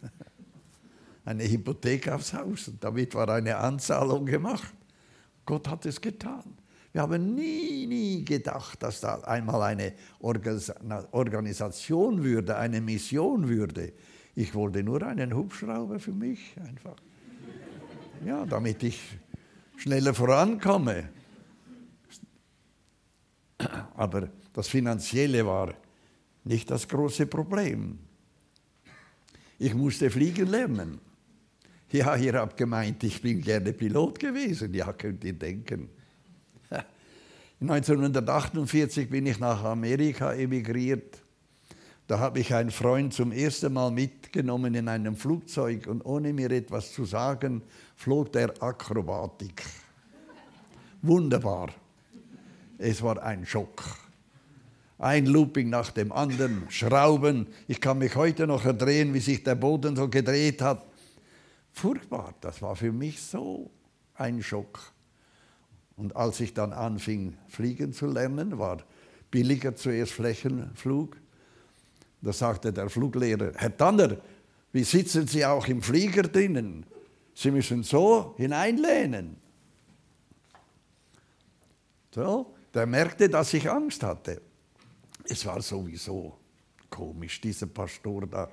Eine 1.25 1.45
Hypothek 1.45 2.09
aufs 2.09 2.33
Haus. 2.33 2.69
Und 2.69 2.83
damit 2.83 3.15
war 3.15 3.29
eine 3.29 3.57
Anzahlung 3.57 4.27
gemacht. 4.27 4.75
Gott 5.47 5.69
hat 5.69 5.87
es 5.87 6.01
getan. 6.01 6.57
Wir 6.93 7.03
haben 7.03 7.35
nie, 7.35 7.87
nie 7.87 8.25
gedacht, 8.25 8.83
dass 8.83 9.01
da 9.01 9.21
einmal 9.21 9.63
eine 9.63 9.95
Organisation 10.21 12.23
würde, 12.23 12.57
eine 12.57 12.81
Mission 12.81 13.49
würde. 13.49 13.93
Ich 14.35 14.55
wollte 14.55 14.83
nur 14.83 15.03
einen 15.03 15.35
Hubschrauber 15.35 16.01
für 16.01 16.13
mich 16.13 16.55
einfach. 16.61 16.97
Ja, 18.27 18.45
damit 18.45 18.83
ich 18.83 19.01
schneller 19.77 20.13
vorankomme. 20.13 21.09
Aber 23.95 24.29
das 24.53 24.69
Finanzielle 24.69 25.47
war 25.47 25.75
nicht 26.45 26.71
das 26.71 26.87
große 26.89 27.27
Problem. 27.27 27.99
Ich 29.59 29.75
musste 29.75 30.11
fliegen 30.11 30.49
lernen. 30.49 31.01
Ja, 31.91 32.17
ihr 32.17 32.35
habt 32.35 32.57
gemeint, 32.57 33.05
ich 33.05 33.21
bin 33.21 33.41
gerne 33.41 33.73
Pilot 33.73 34.19
gewesen. 34.19 34.73
Ja, 34.75 34.93
könnt 34.93 35.23
ihr 35.25 35.35
denken. 35.35 35.89
1948 37.61 39.09
bin 39.09 39.27
ich 39.27 39.39
nach 39.39 39.63
Amerika 39.63 40.33
emigriert. 40.33 41.23
Da 42.07 42.19
habe 42.19 42.41
ich 42.41 42.53
einen 42.53 42.71
Freund 42.71 43.15
zum 43.15 43.31
ersten 43.31 43.73
Mal 43.73 43.91
mitgenommen 43.91 44.75
in 44.75 44.89
einem 44.89 45.17
Flugzeug 45.17 45.87
und 45.87 46.05
ohne 46.05 46.33
mir 46.33 46.51
etwas 46.51 46.93
zu 46.93 47.05
sagen, 47.05 47.63
flog 47.95 48.33
der 48.33 48.61
Akrobatik. 48.63 49.63
Wunderbar. 51.03 51.71
Es 52.79 53.03
war 53.03 53.23
ein 53.23 53.47
Schock. 53.47 54.02
Ein 55.03 55.27
Looping 55.27 55.69
nach 55.69 55.91
dem 55.91 56.13
anderen, 56.13 56.65
Schrauben. 56.71 57.49
Ich 57.69 57.81
kann 57.81 57.99
mich 57.99 58.17
heute 58.17 58.47
noch 58.47 58.65
erdrehen, 58.65 59.13
wie 59.13 59.21
sich 59.21 59.43
der 59.43 59.57
Boden 59.57 59.97
so 59.97 60.09
gedreht 60.09 60.63
hat 60.63 60.87
furchtbar. 61.73 62.35
Das 62.41 62.63
war 62.63 62.77
für 62.77 62.93
mich 62.93 63.21
so 63.21 63.71
ein 64.15 64.43
Schock. 64.43 64.93
Und 65.97 66.17
als 66.17 66.41
ich 66.41 66.55
dann 66.55 66.73
anfing, 66.73 67.37
fliegen 67.49 67.93
zu 67.93 68.07
lernen, 68.07 68.59
war 68.59 68.79
billiger 69.31 69.75
zuerst 69.75 70.13
Flächenflug. 70.13 71.17
Da 72.21 72.33
sagte 72.33 72.73
der 72.73 72.89
Fluglehrer, 72.89 73.53
Herr 73.57 73.77
Tanner, 73.77 74.17
wie 74.73 74.85
sitzen 74.85 75.27
Sie 75.27 75.45
auch 75.45 75.67
im 75.67 75.83
Flieger 75.83 76.23
drinnen? 76.23 76.87
Sie 77.35 77.51
müssen 77.51 77.83
so 77.83 78.35
hineinlehnen. 78.37 79.37
So, 82.15 82.55
der 82.73 82.87
merkte, 82.87 83.29
dass 83.29 83.53
ich 83.55 83.69
Angst 83.71 84.03
hatte. 84.03 84.41
Es 85.25 85.47
war 85.47 85.63
sowieso 85.63 86.39
komisch, 86.91 87.41
dieser 87.41 87.67
Pastor 87.67 88.27
da 88.27 88.51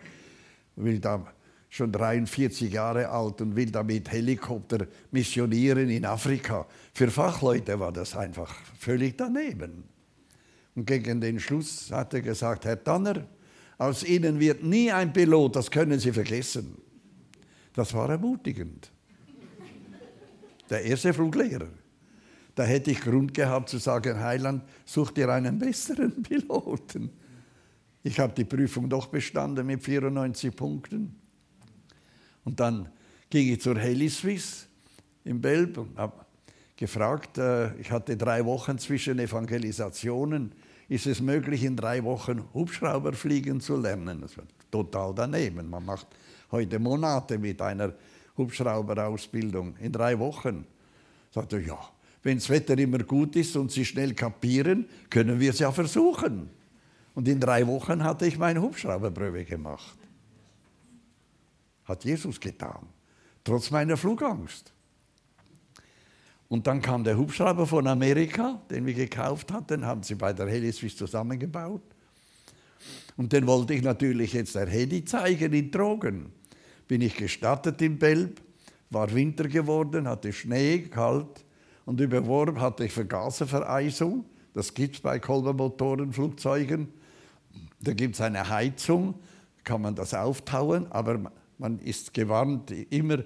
will 0.76 1.00
da 1.00 1.26
schon 1.70 1.92
43 1.92 2.72
Jahre 2.72 3.10
alt 3.10 3.42
und 3.42 3.56
will 3.56 3.70
damit 3.72 4.12
Helikopter 4.12 4.88
missionieren 5.12 5.90
in 5.90 6.06
Afrika. 6.06 6.66
Für 6.94 7.12
Fachleute 7.12 7.80
war 7.80 7.92
das 7.92 8.16
einfach 8.16 8.54
völlig 8.78 9.18
daneben. 9.18 9.84
Und 10.76 10.86
gegen 10.86 11.22
den 11.22 11.40
Schluss 11.40 11.92
hat 11.92 12.14
er 12.14 12.22
gesagt, 12.22 12.66
Herr 12.66 12.84
Tanner, 12.84 13.28
aus 13.78 14.04
Ihnen 14.04 14.40
wird 14.40 14.64
nie 14.64 14.92
ein 14.92 15.14
Pilot, 15.14 15.56
das 15.56 15.70
können 15.70 16.00
Sie 16.00 16.12
vergessen. 16.12 16.78
Das 17.74 17.94
war 17.94 18.10
ermutigend. 18.10 18.92
Der 20.70 20.84
erste 20.84 21.14
Fluglehrer. 21.14 21.70
Da 22.60 22.66
hätte 22.66 22.92
ich 22.92 23.00
Grund 23.00 23.34
gehabt 23.34 23.70
zu 23.70 23.78
sagen, 23.78 24.20
Heiland, 24.20 24.64
such 24.84 25.12
dir 25.12 25.30
einen 25.30 25.58
besseren 25.58 26.22
Piloten. 26.22 27.10
Ich 28.04 28.20
habe 28.20 28.34
die 28.34 28.44
Prüfung 28.44 28.90
doch 28.90 29.08
bestanden 29.08 29.66
mit 29.66 29.82
94 29.82 30.54
Punkten. 30.54 31.16
Und 32.44 32.60
dann 32.60 32.90
ging 33.30 33.54
ich 33.54 33.62
zur 33.62 33.80
Heli 33.80 34.10
Swiss 34.10 34.68
in 35.24 35.40
Belb 35.40 35.78
und 35.78 35.98
habe 35.98 36.26
gefragt, 36.76 37.38
äh, 37.38 37.74
ich 37.78 37.90
hatte 37.92 38.18
drei 38.18 38.44
Wochen 38.44 38.78
zwischen 38.78 39.20
Evangelisationen, 39.20 40.52
ist 40.90 41.08
es 41.08 41.22
möglich, 41.22 41.64
in 41.64 41.78
drei 41.78 42.04
Wochen 42.04 42.44
Hubschrauber 42.54 43.14
fliegen 43.14 43.62
zu 43.62 43.78
lernen? 43.78 44.20
Das 44.20 44.38
war 44.38 44.44
total 44.70 45.16
daneben. 45.16 45.70
Man 45.70 45.86
macht 45.86 46.08
heute 46.52 46.78
Monate 46.78 47.38
mit 47.38 47.62
einer 47.62 47.94
Hubschrauberausbildung 48.38 49.78
in 49.78 49.94
drei 49.94 50.20
Wochen. 50.20 50.66
Sagte 51.32 51.58
ja, 51.62 51.80
wenn 52.24 52.38
das 52.38 52.50
Wetter 52.50 52.78
immer 52.78 53.00
gut 53.00 53.36
ist 53.36 53.56
und 53.56 53.72
Sie 53.72 53.86
schnell 53.86 54.14
kapieren, 54.14 54.86
können 55.10 55.40
wir 55.40 55.52
es 55.52 55.60
ja 55.60 55.72
versuchen. 55.72 56.50
Und 57.16 57.28
in 57.28 57.40
drei 57.40 57.66
Wochen 57.66 58.04
hatte 58.04 58.28
ich 58.28 58.38
meine 58.38 58.62
Hubschrauberprüfe 58.62 59.46
gemacht. 59.46 59.98
Hat 61.86 62.04
Jesus 62.04 62.40
getan, 62.40 62.86
trotz 63.44 63.72
meiner 63.72 63.98
Flugangst. 63.98 64.72
Und 66.48 66.66
dann 66.66 66.82
kam 66.82 67.04
der 67.04 67.18
Hubschrauber 67.18 67.66
von 67.68 67.88
Amerika, 67.88 68.60
den 68.70 68.86
wir 68.86 68.94
gekauft 68.94 69.52
hatten, 69.52 69.86
haben 69.86 70.04
sie 70.04 70.16
bei 70.16 70.34
der 70.34 70.48
Heliswiss 70.48 70.98
zusammengebaut. 70.98 71.84
Und 73.18 73.34
den 73.34 73.46
wollte 73.48 73.74
ich 73.74 73.84
natürlich 73.84 74.34
jetzt 74.34 74.56
der 74.56 74.68
Heli 74.68 75.06
zeigen 75.06 75.54
in 75.54 75.72
Drogen. 75.72 76.32
Bin 76.88 77.02
ich 77.02 77.16
gestartet 77.16 77.82
in 77.82 78.00
Belb, 78.00 78.42
war 78.90 79.14
Winter 79.14 79.48
geworden, 79.48 80.08
hatte 80.08 80.34
Schnee, 80.34 80.80
kalt 80.80 81.46
und 81.90 82.00
über 82.00 82.24
Worm 82.28 82.62
hatte 82.62 82.86
ich 82.86 82.94
Vergaservereisung. 82.94 84.24
Das 84.54 84.76
gibt 84.76 84.98
es 84.98 85.02
bei 85.02 85.18
Kolbenmotorenflugzeugen. 85.18 86.94
Da 87.80 87.94
gibt 87.94 88.14
es 88.14 88.22
eine 88.22 88.48
Heizung, 88.48 89.16
kann 89.64 89.82
man 89.82 89.96
das 89.96 90.14
auftauen, 90.14 90.86
aber 90.92 91.32
man 91.58 91.80
ist 91.80 92.14
gewarnt, 92.14 92.70
immer 92.70 93.24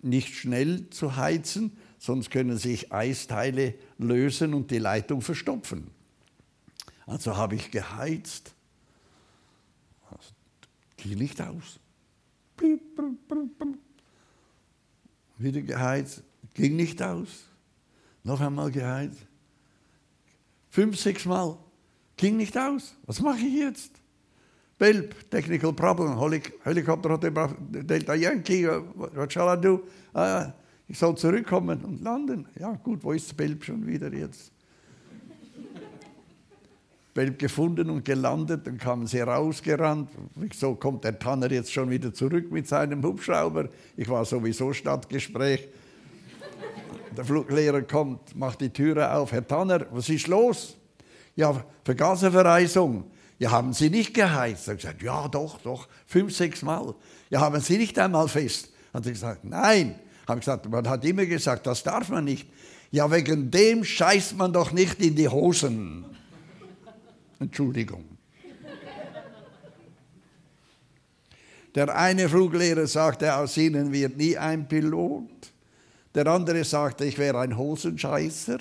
nicht 0.00 0.36
schnell 0.36 0.88
zu 0.88 1.16
heizen, 1.16 1.76
sonst 1.98 2.30
können 2.30 2.56
sich 2.56 2.94
Eisteile 2.94 3.74
lösen 3.98 4.54
und 4.54 4.70
die 4.70 4.78
Leitung 4.78 5.20
verstopfen. 5.20 5.90
Also 7.04 7.36
habe 7.36 7.56
ich 7.56 7.70
geheizt, 7.70 8.54
ging 10.96 11.18
nicht 11.18 11.42
aus. 11.42 11.78
Wieder 15.36 15.60
geheizt, 15.60 16.22
ging 16.54 16.74
nicht 16.76 17.02
aus. 17.02 17.50
Noch 18.26 18.40
einmal 18.40 18.72
geheizt. 18.72 19.24
Fünf, 20.70 20.98
sechs 20.98 21.24
Mal, 21.26 21.56
ging 22.16 22.36
nicht 22.36 22.58
aus. 22.58 22.96
Was 23.06 23.20
mache 23.20 23.38
ich 23.38 23.54
jetzt? 23.54 23.92
Belp, 24.76 25.30
technical 25.30 25.72
problem, 25.72 26.18
Helikopter 26.64 27.16
Delta 27.18 28.14
Yankee, 28.14 28.66
what 28.66 29.32
shall 29.32 29.56
I 29.56 29.60
do? 29.60 29.80
Ah, 30.12 30.52
ich 30.88 30.98
soll 30.98 31.16
zurückkommen 31.16 31.84
und 31.84 32.02
landen. 32.02 32.48
Ja, 32.58 32.72
gut, 32.72 33.04
wo 33.04 33.12
ist 33.12 33.36
Belp 33.36 33.62
schon 33.64 33.86
wieder 33.86 34.12
jetzt? 34.12 34.50
Belp 37.14 37.38
gefunden 37.38 37.90
und 37.90 38.04
gelandet, 38.04 38.66
dann 38.66 38.76
kamen 38.76 39.06
sie 39.06 39.20
rausgerannt. 39.20 40.10
Wieso 40.34 40.74
kommt 40.74 41.04
der 41.04 41.16
Tanner 41.16 41.50
jetzt 41.52 41.72
schon 41.72 41.88
wieder 41.90 42.12
zurück 42.12 42.50
mit 42.50 42.66
seinem 42.66 43.04
Hubschrauber? 43.04 43.68
Ich 43.96 44.08
war 44.08 44.24
sowieso 44.24 44.72
Stadtgespräch. 44.72 45.68
Der 47.16 47.24
Fluglehrer 47.24 47.82
kommt, 47.82 48.36
macht 48.36 48.60
die 48.60 48.70
Türe 48.70 49.12
auf. 49.14 49.32
Herr 49.32 49.46
Tanner, 49.46 49.86
was 49.90 50.08
ist 50.08 50.26
los? 50.26 50.76
Ja, 51.34 51.64
Vergaservereisung. 51.84 53.04
Ja, 53.38 53.50
haben 53.50 53.72
Sie 53.72 53.90
nicht 53.90 54.14
geheizt? 54.14 54.68
Er 54.68 54.72
hat 54.72 54.80
gesagt, 54.80 55.02
ja, 55.02 55.28
doch, 55.28 55.58
doch, 55.60 55.88
fünf, 56.06 56.34
sechs 56.34 56.62
Mal. 56.62 56.94
Ja, 57.30 57.40
haben 57.40 57.60
Sie 57.60 57.78
nicht 57.78 57.98
einmal 57.98 58.28
fest? 58.28 58.70
Hat 58.92 59.04
er 59.06 59.12
gesagt, 59.12 59.44
nein. 59.44 59.98
Habe 60.26 60.40
gesagt, 60.40 60.68
man 60.68 60.88
hat 60.88 61.04
immer 61.04 61.26
gesagt, 61.26 61.66
das 61.66 61.82
darf 61.82 62.08
man 62.08 62.24
nicht. 62.24 62.48
Ja, 62.90 63.10
wegen 63.10 63.50
dem 63.50 63.84
scheißt 63.84 64.36
man 64.36 64.52
doch 64.52 64.72
nicht 64.72 65.00
in 65.00 65.14
die 65.14 65.28
Hosen. 65.28 66.04
Entschuldigung. 67.38 68.04
Der 71.74 71.94
eine 71.94 72.28
Fluglehrer 72.28 72.86
sagte, 72.86 73.36
aus 73.36 73.56
Ihnen 73.58 73.92
wird 73.92 74.16
nie 74.16 74.36
ein 74.36 74.66
Pilot. 74.66 75.52
Der 76.16 76.26
andere 76.28 76.64
sagte, 76.64 77.04
ich 77.04 77.18
wäre 77.18 77.40
ein 77.40 77.58
Hosenscheißer. 77.58 78.56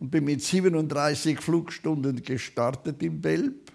Und 0.00 0.10
bin 0.10 0.24
mit 0.24 0.42
37 0.42 1.40
Flugstunden 1.40 2.20
gestartet 2.24 3.00
in 3.04 3.20
Belb. 3.20 3.70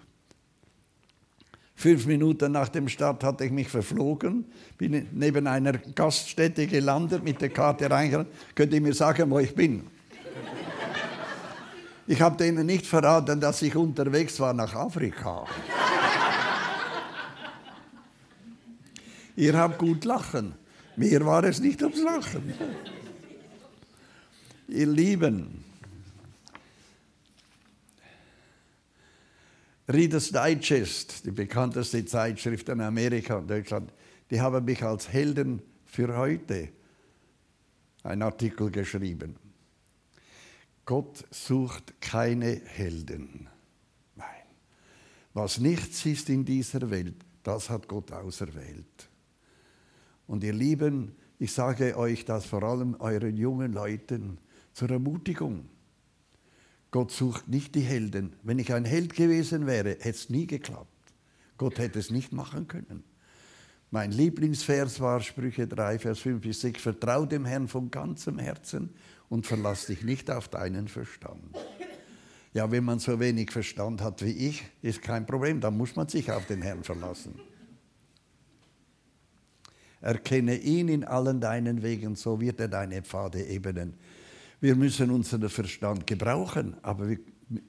Fünf 1.74 2.04
Minuten 2.04 2.52
nach 2.52 2.68
dem 2.68 2.86
Start 2.90 3.24
hatte 3.24 3.46
ich 3.46 3.50
mich 3.50 3.68
verflogen, 3.68 4.44
bin 4.76 5.08
neben 5.12 5.46
einer 5.46 5.72
Gaststätte 5.72 6.66
gelandet, 6.66 7.24
mit 7.24 7.40
der 7.40 7.48
Karte 7.48 7.90
reingegangen. 7.90 8.28
Könnt 8.54 8.74
ihr 8.74 8.82
mir 8.82 8.94
sagen, 8.94 9.30
wo 9.30 9.38
ich 9.38 9.54
bin? 9.54 9.82
Ich 12.06 12.20
habe 12.20 12.36
denen 12.36 12.66
nicht 12.66 12.86
verraten, 12.86 13.40
dass 13.40 13.62
ich 13.62 13.74
unterwegs 13.74 14.38
war 14.38 14.52
nach 14.52 14.74
Afrika. 14.74 15.46
Ihr 19.34 19.56
habt 19.56 19.78
gut 19.78 20.04
lachen. 20.04 20.61
Mir 20.96 21.24
war 21.24 21.44
es 21.44 21.60
nicht 21.60 21.82
ums 21.82 22.02
Lachen. 22.02 22.52
Ihr 24.68 24.86
Lieben, 24.86 25.64
Reader's 29.88 30.30
Digest, 30.30 31.26
die 31.26 31.30
bekannteste 31.30 32.04
Zeitschrift 32.04 32.68
in 32.68 32.80
Amerika 32.80 33.36
und 33.36 33.50
Deutschland, 33.50 33.92
die 34.30 34.40
haben 34.40 34.64
mich 34.64 34.82
als 34.82 35.08
Helden 35.08 35.60
für 35.84 36.16
heute 36.16 36.70
einen 38.02 38.22
Artikel 38.22 38.70
geschrieben. 38.70 39.36
Gott 40.84 41.24
sucht 41.30 42.00
keine 42.00 42.60
Helden. 42.64 43.48
Nein. 44.16 44.26
Was 45.34 45.58
nichts 45.58 46.04
ist 46.06 46.28
in 46.28 46.44
dieser 46.44 46.90
Welt, 46.90 47.16
das 47.42 47.68
hat 47.68 47.88
Gott 47.88 48.12
auserwählt. 48.12 49.08
Und 50.26 50.44
ihr 50.44 50.52
Lieben, 50.52 51.12
ich 51.38 51.52
sage 51.52 51.96
euch 51.96 52.24
das 52.24 52.46
vor 52.46 52.62
allem 52.62 52.94
euren 52.98 53.36
jungen 53.36 53.72
Leuten 53.72 54.38
zur 54.72 54.90
Ermutigung. 54.90 55.68
Gott 56.90 57.10
sucht 57.10 57.48
nicht 57.48 57.74
die 57.74 57.80
Helden. 57.80 58.36
Wenn 58.42 58.58
ich 58.58 58.72
ein 58.72 58.84
Held 58.84 59.14
gewesen 59.14 59.66
wäre, 59.66 59.90
hätte 59.90 60.10
es 60.10 60.30
nie 60.30 60.46
geklappt. 60.46 60.88
Gott 61.56 61.78
hätte 61.78 61.98
es 61.98 62.10
nicht 62.10 62.32
machen 62.32 62.68
können. 62.68 63.04
Mein 63.90 64.10
Lieblingsvers 64.10 65.00
war 65.00 65.20
Sprüche 65.20 65.66
3, 65.66 65.98
Vers 65.98 66.20
5 66.20 66.40
bis 66.40 66.60
6. 66.62 66.80
Vertrau 66.80 67.26
dem 67.26 67.44
Herrn 67.44 67.68
von 67.68 67.90
ganzem 67.90 68.38
Herzen 68.38 68.90
und 69.28 69.46
verlass 69.46 69.86
dich 69.86 70.02
nicht 70.02 70.30
auf 70.30 70.48
deinen 70.48 70.88
Verstand. 70.88 71.56
Ja, 72.54 72.70
wenn 72.70 72.84
man 72.84 72.98
so 72.98 73.18
wenig 73.20 73.50
Verstand 73.50 74.00
hat 74.02 74.22
wie 74.22 74.48
ich, 74.48 74.62
ist 74.82 75.02
kein 75.02 75.26
Problem, 75.26 75.60
dann 75.60 75.76
muss 75.76 75.96
man 75.96 76.08
sich 76.08 76.30
auf 76.30 76.46
den 76.46 76.62
Herrn 76.62 76.84
verlassen. 76.84 77.34
Erkenne 80.02 80.56
ihn 80.56 80.88
in 80.88 81.04
allen 81.04 81.40
deinen 81.40 81.82
Wegen, 81.82 82.16
so 82.16 82.40
wird 82.40 82.60
er 82.60 82.68
deine 82.68 83.02
Pfade 83.02 83.46
ebnen. 83.46 83.94
Wir 84.60 84.76
müssen 84.76 85.10
unseren 85.10 85.48
Verstand 85.48 86.06
gebrauchen, 86.06 86.76
aber 86.82 87.08
wir 87.08 87.18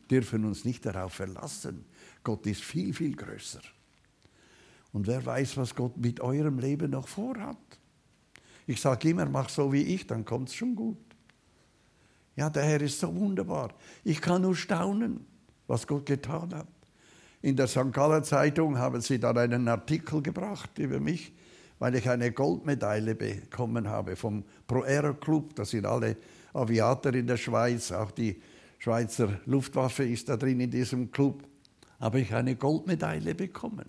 dürfen 0.09 0.43
uns 0.45 0.65
nicht 0.65 0.85
darauf 0.85 1.13
verlassen. 1.13 1.85
Gott 2.23 2.45
ist 2.47 2.63
viel, 2.63 2.93
viel 2.93 3.15
größer. 3.15 3.61
Und 4.91 5.07
wer 5.07 5.25
weiß, 5.25 5.57
was 5.57 5.75
Gott 5.75 5.97
mit 5.97 6.21
eurem 6.21 6.59
Leben 6.59 6.91
noch 6.91 7.07
vorhat. 7.07 7.57
Ich 8.65 8.81
sage 8.81 9.09
immer, 9.09 9.25
mach 9.25 9.49
so 9.49 9.71
wie 9.71 9.81
ich, 9.81 10.07
dann 10.07 10.25
kommt 10.25 10.49
es 10.49 10.55
schon 10.55 10.75
gut. 10.75 10.97
Ja, 12.35 12.49
der 12.49 12.63
Herr 12.63 12.81
ist 12.81 12.99
so 12.99 13.13
wunderbar. 13.15 13.73
Ich 14.03 14.21
kann 14.21 14.41
nur 14.41 14.55
staunen, 14.55 15.25
was 15.67 15.85
Gott 15.85 16.05
getan 16.05 16.53
hat. 16.53 16.67
In 17.41 17.55
der 17.55 17.67
St. 17.67 17.91
Galler 17.91 18.23
Zeitung 18.23 18.77
haben 18.77 19.01
sie 19.01 19.19
dann 19.19 19.37
einen 19.37 19.67
Artikel 19.67 20.21
gebracht 20.21 20.79
über 20.79 20.99
mich, 20.99 21.33
weil 21.79 21.95
ich 21.95 22.09
eine 22.09 22.31
Goldmedaille 22.31 23.15
bekommen 23.15 23.87
habe 23.87 24.15
vom 24.15 24.43
Pro 24.67 24.81
Aero 24.81 25.13
Club. 25.15 25.55
Das 25.55 25.71
sind 25.71 25.85
alle 25.85 26.17
Aviator 26.53 27.13
in 27.13 27.27
der 27.27 27.37
Schweiz, 27.37 27.91
auch 27.91 28.11
die 28.11 28.41
Schweizer 28.79 29.39
Luftwaffe 29.45 30.03
ist 30.03 30.27
da 30.27 30.35
drin 30.35 30.59
in 30.59 30.69
diesem 30.69 31.09
Club. 31.11 31.43
Habe 31.99 32.19
ich 32.19 32.33
eine 32.33 32.55
Goldmedaille 32.55 33.33
bekommen. 33.33 33.85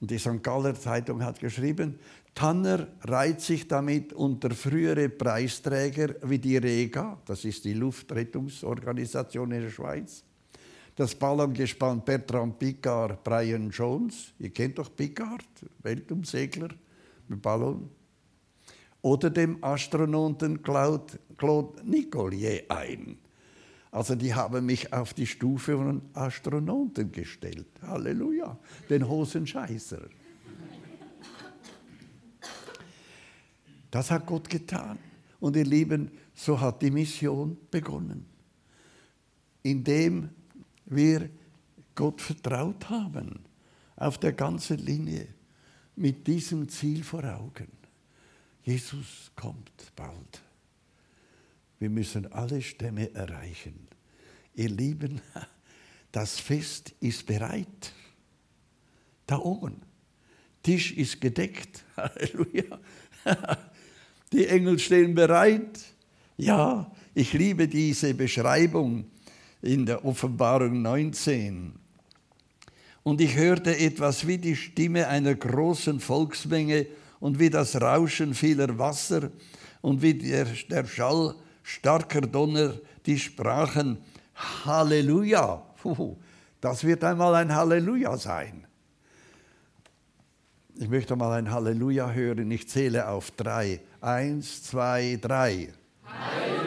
Und 0.00 0.10
die 0.10 0.18
St. 0.18 0.42
Galler 0.42 0.74
Zeitung 0.74 1.22
hat 1.24 1.40
geschrieben, 1.40 1.98
Tanner 2.34 2.86
reiht 3.02 3.40
sich 3.40 3.68
damit 3.68 4.12
unter 4.12 4.50
frühere 4.50 5.08
Preisträger 5.08 6.14
wie 6.22 6.38
die 6.38 6.56
Rega, 6.56 7.18
das 7.26 7.44
ist 7.44 7.64
die 7.64 7.74
Luftrettungsorganisation 7.74 9.52
in 9.52 9.62
der 9.62 9.70
Schweiz, 9.70 10.24
das 11.00 11.14
Ballongespann 11.14 12.04
Bertrand 12.04 12.58
Piccard, 12.58 13.24
Brian 13.24 13.70
Jones, 13.70 14.34
ihr 14.38 14.50
kennt 14.50 14.76
doch 14.76 14.94
Piccard, 14.94 15.46
Weltumsegler 15.82 16.68
mit 17.26 17.40
Ballon, 17.40 17.88
oder 19.00 19.30
dem 19.30 19.64
Astronauten 19.64 20.62
Claude, 20.62 21.18
Claude 21.38 21.82
Nicolier 21.88 22.64
ein. 22.68 23.16
Also 23.90 24.14
die 24.14 24.34
haben 24.34 24.66
mich 24.66 24.92
auf 24.92 25.14
die 25.14 25.26
Stufe 25.26 25.74
von 25.74 26.02
Astronauten 26.12 27.10
gestellt. 27.10 27.68
Halleluja, 27.80 28.58
den 28.90 29.08
Hosenscheißer. 29.08 30.02
Das 33.90 34.10
hat 34.10 34.26
Gott 34.26 34.50
getan. 34.50 34.98
Und 35.40 35.56
ihr 35.56 35.64
Lieben, 35.64 36.10
so 36.34 36.60
hat 36.60 36.82
die 36.82 36.90
Mission 36.90 37.56
begonnen. 37.70 38.26
Indem 39.62 40.28
wir 40.90 41.30
Gott 41.94 42.20
vertraut 42.20 42.88
haben, 42.88 43.40
auf 43.96 44.18
der 44.18 44.32
ganzen 44.32 44.78
Linie. 44.78 45.28
mit 45.96 46.26
diesem 46.26 46.66
Ziel 46.68 47.04
vor 47.04 47.24
Augen. 47.24 47.68
Jesus 48.62 49.30
kommt 49.36 49.70
bald. 49.94 50.40
Wir 51.78 51.90
müssen 51.90 52.32
alle 52.32 52.62
Stämme 52.62 53.14
erreichen. 53.14 53.86
Ihr 54.54 54.70
Lieben, 54.70 55.20
das 56.12 56.38
Fest 56.38 56.94
ist 57.00 57.26
bereit. 57.26 57.92
Da 59.26 59.38
oben. 59.38 59.82
Tisch 60.62 60.92
ist 60.92 61.20
gedeckt. 61.20 61.84
Halleluja. 61.96 62.80
Die 64.32 64.46
Engel 64.46 64.78
stehen 64.78 65.14
bereit. 65.14 65.80
Ja, 66.36 66.90
ich 67.14 67.32
liebe 67.32 67.68
diese 67.68 68.14
Beschreibung 68.14 69.10
in 69.62 69.86
der 69.86 70.04
Offenbarung 70.04 70.82
19. 70.82 71.72
Und 73.02 73.20
ich 73.20 73.36
hörte 73.36 73.76
etwas 73.76 74.26
wie 74.26 74.38
die 74.38 74.56
Stimme 74.56 75.08
einer 75.08 75.34
großen 75.34 76.00
Volksmenge 76.00 76.86
und 77.18 77.38
wie 77.38 77.50
das 77.50 77.80
Rauschen 77.80 78.34
vieler 78.34 78.78
Wasser 78.78 79.30
und 79.80 80.02
wie 80.02 80.14
der, 80.14 80.46
der 80.68 80.84
Schall 80.86 81.34
starker 81.62 82.22
Donner, 82.22 82.74
die 83.06 83.18
sprachen, 83.18 83.98
Halleluja. 84.64 85.62
Das 86.60 86.84
wird 86.84 87.04
einmal 87.04 87.34
ein 87.36 87.54
Halleluja 87.54 88.16
sein. 88.16 88.66
Ich 90.76 90.88
möchte 90.88 91.14
mal 91.16 91.32
ein 91.32 91.50
Halleluja 91.50 92.10
hören. 92.10 92.50
Ich 92.50 92.68
zähle 92.68 93.08
auf 93.08 93.30
drei. 93.32 93.80
Eins, 94.00 94.62
zwei, 94.62 95.18
drei. 95.20 95.72
Halleluja. 96.04 96.59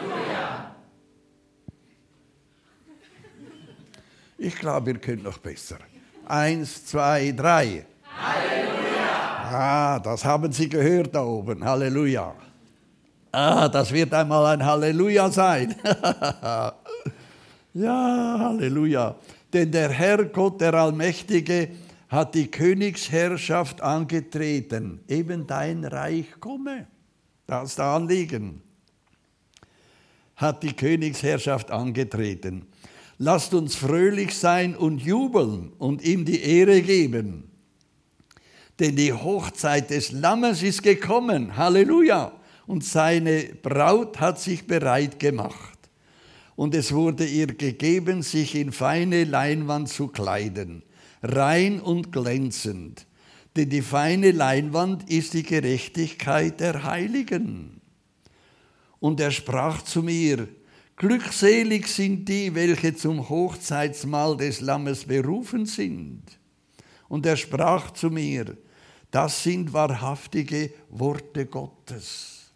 Ich 4.38 4.56
glaube, 4.56 4.92
ihr 4.92 4.98
könnt 4.98 5.22
noch 5.22 5.38
besser. 5.38 5.78
Eins, 6.26 6.86
zwei, 6.86 7.32
drei. 7.32 7.86
Halleluja. 8.18 9.50
Ah, 9.50 9.98
das 10.00 10.24
haben 10.24 10.50
Sie 10.52 10.68
gehört 10.68 11.14
da 11.14 11.22
oben. 11.22 11.64
Halleluja. 11.64 12.34
Ah, 13.30 13.68
das 13.68 13.92
wird 13.92 14.12
einmal 14.14 14.46
ein 14.46 14.64
Halleluja 14.64 15.30
sein. 15.30 15.74
ja, 17.74 18.36
Halleluja. 18.38 19.16
Denn 19.52 19.70
der 19.70 19.90
Herr 19.90 20.24
Gott, 20.24 20.60
der 20.60 20.74
Allmächtige, 20.74 21.68
hat 22.08 22.34
die 22.34 22.50
Königsherrschaft 22.50 23.80
angetreten. 23.80 25.00
Eben 25.08 25.46
dein 25.46 25.84
Reich 25.84 26.26
komme. 26.40 26.86
Das 27.46 27.70
ist 27.70 27.78
das 27.78 27.86
Anliegen. 27.86 28.62
Hat 30.36 30.62
die 30.62 30.72
Königsherrschaft 30.72 31.70
angetreten. 31.70 32.66
Lasst 33.18 33.54
uns 33.54 33.76
fröhlich 33.76 34.34
sein 34.34 34.74
und 34.74 35.00
jubeln 35.00 35.72
und 35.78 36.02
ihm 36.02 36.24
die 36.24 36.42
Ehre 36.42 36.82
geben. 36.82 37.50
Denn 38.80 38.96
die 38.96 39.12
Hochzeit 39.12 39.90
des 39.90 40.10
Lammes 40.12 40.62
ist 40.62 40.82
gekommen. 40.82 41.56
Halleluja. 41.56 42.32
Und 42.66 42.84
seine 42.84 43.44
Braut 43.62 44.20
hat 44.20 44.40
sich 44.40 44.66
bereit 44.66 45.18
gemacht. 45.20 45.78
Und 46.56 46.74
es 46.74 46.92
wurde 46.92 47.26
ihr 47.26 47.48
gegeben, 47.48 48.22
sich 48.22 48.54
in 48.54 48.72
feine 48.72 49.24
Leinwand 49.24 49.88
zu 49.88 50.08
kleiden, 50.08 50.82
rein 51.22 51.80
und 51.80 52.12
glänzend. 52.12 53.06
Denn 53.56 53.70
die 53.70 53.82
feine 53.82 54.32
Leinwand 54.32 55.08
ist 55.10 55.34
die 55.34 55.42
Gerechtigkeit 55.42 56.60
der 56.60 56.84
Heiligen. 56.84 57.80
Und 58.98 59.20
er 59.20 59.30
sprach 59.30 59.82
zu 59.82 60.02
mir, 60.02 60.48
Glückselig 60.96 61.88
sind 61.88 62.28
die, 62.28 62.54
welche 62.54 62.94
zum 62.94 63.28
Hochzeitsmahl 63.28 64.36
des 64.36 64.60
Lammes 64.60 65.04
berufen 65.06 65.66
sind. 65.66 66.22
Und 67.08 67.26
er 67.26 67.36
sprach 67.36 67.90
zu 67.90 68.10
mir, 68.10 68.56
das 69.10 69.42
sind 69.42 69.72
wahrhaftige 69.72 70.72
Worte 70.90 71.46
Gottes. 71.46 72.52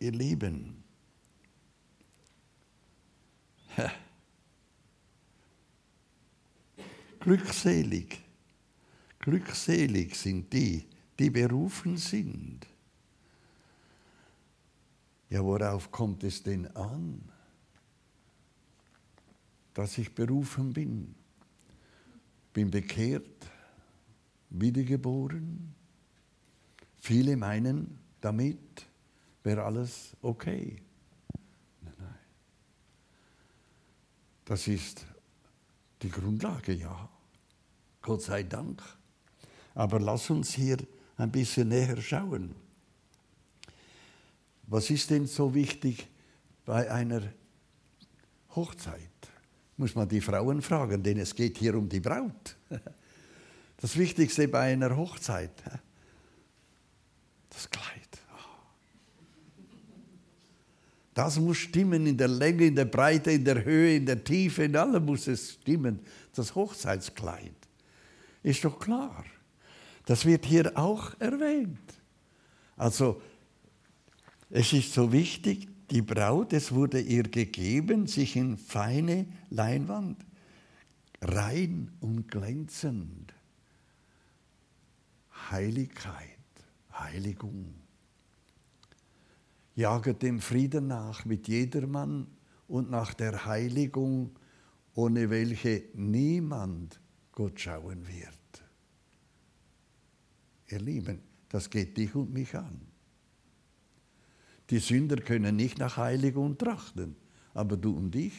Ihr 0.00 0.12
Lieben, 0.12 0.82
glückselig, 7.20 8.20
glückselig 9.18 10.14
sind 10.14 10.52
die, 10.52 10.86
die 11.18 11.30
berufen 11.30 11.96
sind. 11.96 12.66
Ja, 15.30 15.44
worauf 15.44 15.90
kommt 15.90 16.24
es 16.24 16.42
denn 16.42 16.66
an? 16.74 17.20
Dass 19.74 19.98
ich 19.98 20.14
berufen 20.14 20.72
bin, 20.72 21.14
bin 22.52 22.70
bekehrt, 22.70 23.46
wiedergeboren. 24.50 25.74
Viele 26.96 27.36
meinen, 27.36 27.98
damit 28.20 28.86
wäre 29.44 29.62
alles 29.64 30.16
okay. 30.22 30.82
Nein, 31.82 31.94
nein. 31.98 32.18
Das 34.44 34.66
ist 34.66 35.06
die 36.02 36.10
Grundlage, 36.10 36.72
ja. 36.72 37.08
Gott 38.02 38.22
sei 38.22 38.42
Dank. 38.42 38.82
Aber 39.74 40.00
lass 40.00 40.30
uns 40.30 40.54
hier 40.54 40.78
ein 41.16 41.30
bisschen 41.30 41.68
näher 41.68 42.00
schauen. 42.00 42.54
Was 44.68 44.90
ist 44.90 45.10
denn 45.10 45.26
so 45.26 45.54
wichtig 45.54 46.06
bei 46.64 46.90
einer 46.90 47.22
Hochzeit? 48.54 49.00
Muss 49.78 49.94
man 49.94 50.08
die 50.08 50.20
Frauen 50.20 50.60
fragen, 50.60 51.02
denn 51.02 51.18
es 51.18 51.34
geht 51.34 51.56
hier 51.56 51.74
um 51.74 51.88
die 51.88 52.00
Braut. 52.00 52.56
Das 53.78 53.96
Wichtigste 53.96 54.48
bei 54.48 54.72
einer 54.72 54.96
Hochzeit, 54.96 55.52
das 57.48 57.70
Kleid. 57.70 57.86
Das 61.14 61.38
muss 61.38 61.56
stimmen 61.56 62.06
in 62.06 62.16
der 62.16 62.28
Länge, 62.28 62.66
in 62.66 62.76
der 62.76 62.84
Breite, 62.84 63.30
in 63.32 63.44
der 63.44 63.64
Höhe, 63.64 63.96
in 63.96 64.06
der 64.06 64.22
Tiefe, 64.22 64.64
in 64.64 64.76
allem 64.76 65.04
muss 65.04 65.26
es 65.26 65.54
stimmen. 65.54 66.00
Das 66.34 66.54
Hochzeitskleid. 66.54 67.54
Ist 68.42 68.64
doch 68.64 68.78
klar. 68.78 69.24
Das 70.06 70.24
wird 70.24 70.44
hier 70.44 70.76
auch 70.76 71.18
erwähnt. 71.18 71.94
Also 72.76 73.20
es 74.50 74.72
ist 74.72 74.92
so 74.92 75.12
wichtig, 75.12 75.68
die 75.90 76.02
Braut, 76.02 76.52
es 76.52 76.72
wurde 76.72 77.00
ihr 77.00 77.24
gegeben, 77.24 78.06
sich 78.06 78.36
in 78.36 78.56
feine 78.56 79.26
Leinwand, 79.50 80.24
rein 81.20 81.92
und 82.00 82.28
glänzend. 82.28 83.34
Heiligkeit, 85.50 86.38
Heiligung. 86.92 87.74
Jaget 89.74 90.22
dem 90.22 90.40
Frieden 90.40 90.88
nach 90.88 91.24
mit 91.24 91.48
jedermann 91.48 92.26
und 92.66 92.90
nach 92.90 93.14
der 93.14 93.46
Heiligung, 93.46 94.36
ohne 94.94 95.30
welche 95.30 95.84
niemand 95.94 97.00
Gott 97.32 97.60
schauen 97.60 98.06
wird. 98.06 98.34
Ihr 100.68 100.80
Lieben, 100.80 101.20
das 101.48 101.70
geht 101.70 101.96
dich 101.96 102.14
und 102.14 102.32
mich 102.32 102.54
an. 102.54 102.87
Die 104.70 104.78
Sünder 104.78 105.16
können 105.16 105.56
nicht 105.56 105.78
nach 105.78 105.96
Heiligung 105.96 106.58
trachten, 106.58 107.16
aber 107.54 107.76
du 107.76 107.96
und 107.96 108.14
ich. 108.14 108.34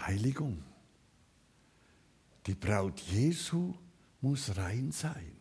Heiligung. 0.00 0.62
Die 2.46 2.54
Braut 2.54 3.00
Jesu 3.00 3.74
muss 4.20 4.56
rein 4.56 4.90
sein. 4.92 5.36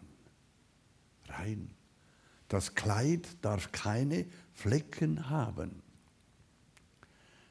Rein. 1.28 1.72
Das 2.48 2.76
Kleid 2.76 3.28
darf 3.42 3.72
keine 3.72 4.26
Flecken 4.54 5.30
haben. 5.30 5.82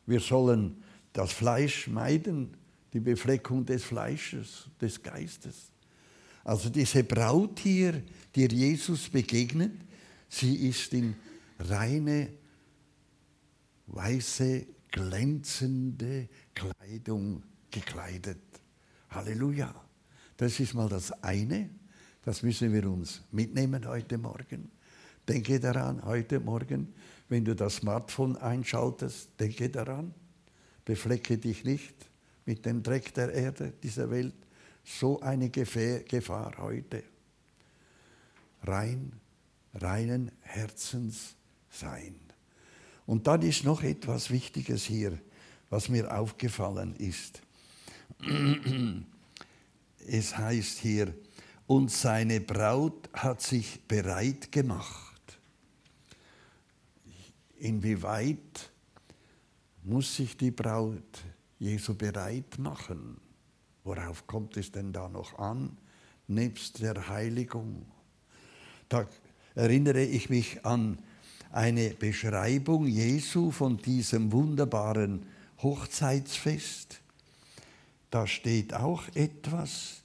Wir 0.07 0.21
sollen 0.21 0.83
das 1.13 1.33
Fleisch 1.33 1.89
meiden, 1.89 2.57
die 2.93 3.01
Befleckung 3.01 3.65
des 3.65 3.85
Fleisches, 3.85 4.69
des 4.81 5.03
Geistes. 5.03 5.73
Also 6.45 6.69
diese 6.69 7.05
Braut 7.05 7.61
hier, 7.61 8.03
die 8.35 8.47
Jesus 8.47 9.09
begegnet, 9.09 9.73
Sie 10.31 10.69
ist 10.69 10.95
in 10.95 11.16
reine, 11.59 12.31
weiße, 13.88 14.64
glänzende 14.90 16.29
Kleidung 16.55 17.43
gekleidet. 17.69 18.38
Halleluja. 19.11 19.75
Das 20.37 20.59
ist 20.61 20.73
mal 20.73 20.88
das 20.88 21.11
eine. 21.25 21.69
Das 22.23 22.45
müssen 22.45 22.73
wir 22.73 22.88
uns 22.88 23.23
mitnehmen 23.33 23.87
heute 23.87 24.19
Morgen. 24.19 24.71
Denke 25.29 25.59
daran, 25.59 26.05
heute 26.05 26.38
Morgen, 26.38 26.95
wenn 27.29 27.45
du 27.45 27.57
das 27.57 27.77
Smartphone 27.77 28.37
einschaltest, 28.37 29.31
denke 29.38 29.69
daran, 29.69 30.14
beflecke 30.85 31.38
dich 31.38 31.64
nicht 31.64 31.95
mit 32.47 32.64
dem 32.64 32.85
Dreck 32.85 33.12
der 33.14 33.33
Erde, 33.33 33.73
dieser 33.83 34.11
Welt. 34.11 34.35
So 34.85 35.21
eine 35.21 35.51
Gefahr 35.51 36.57
heute. 36.59 37.03
Rein 38.62 39.20
reinen 39.75 40.33
Herzens 40.41 41.37
sein. 41.71 42.15
Und 43.07 43.27
dann 43.27 43.43
ist 43.43 43.65
noch 43.65 43.83
etwas 43.83 44.31
Wichtiges 44.31 44.85
hier, 44.85 45.19
was 45.69 45.89
mir 45.89 46.17
aufgefallen 46.17 46.95
ist. 46.97 47.43
es 50.07 50.37
heißt 50.37 50.79
hier, 50.79 51.15
und 51.67 51.91
seine 51.91 52.41
Braut 52.41 53.09
hat 53.13 53.43
sich 53.43 53.81
bereit 53.87 54.51
gemacht. 54.51 55.39
Inwieweit 57.59 58.71
muss 59.85 60.17
sich 60.17 60.37
die 60.37 60.51
Braut 60.51 61.23
Jesu 61.61 61.95
bereit 61.95 62.59
machen? 62.59 63.21
Worauf 63.85 64.27
kommt 64.27 64.57
es 64.57 64.73
denn 64.73 64.93
da 64.93 65.09
noch 65.09 65.39
an, 65.39 65.77
nebst 66.27 66.81
der 66.81 67.09
Heiligung? 67.09 67.87
Da 68.89 69.07
erinnere 69.55 70.03
ich 70.03 70.31
mich 70.31 70.65
an 70.65 70.99
eine 71.53 71.91
Beschreibung 71.91 72.87
Jesu 72.87 73.51
von 73.51 73.77
diesem 73.79 74.31
wunderbaren 74.33 75.27
Hochzeitsfest. 75.63 77.01
Da 78.11 78.27
steht 78.27 78.75
auch 78.75 79.05
etwas 79.15 80.03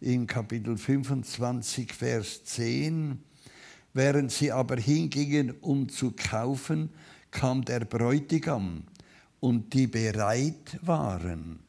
in 0.00 0.26
Kapitel 0.26 0.76
25, 0.76 1.92
Vers 1.92 2.44
10. 2.44 3.18
Während 3.94 4.30
sie 4.30 4.52
aber 4.52 4.76
hingingen, 4.76 5.52
um 5.60 5.88
zu 5.88 6.12
kaufen, 6.12 6.90
kam 7.30 7.64
der 7.64 7.80
Bräutigam 7.80 8.84
und 9.40 9.72
die 9.74 9.86
bereit 9.86 10.78
waren, 10.82 11.60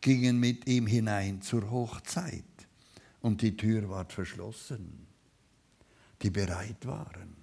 gingen 0.00 0.38
mit 0.38 0.66
ihm 0.66 0.86
hinein 0.86 1.42
zur 1.42 1.70
Hochzeit 1.70 2.44
und 3.20 3.42
die 3.42 3.56
Tür 3.56 3.88
ward 3.88 4.12
verschlossen. 4.12 5.11
Die 6.22 6.30
bereit 6.30 6.86
waren. 6.86 7.36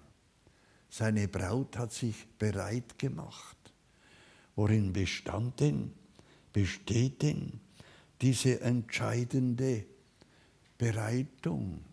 Seine 0.90 1.28
Braut 1.28 1.78
hat 1.78 1.94
sich 1.94 2.28
bereit 2.38 2.98
gemacht. 2.98 3.58
Worin 4.56 4.92
bestand 4.92 5.60
denn, 5.60 5.94
besteht 6.52 7.22
denn 7.22 7.60
diese 8.22 8.60
entscheidende 8.62 9.86
Bereitung 10.78 11.84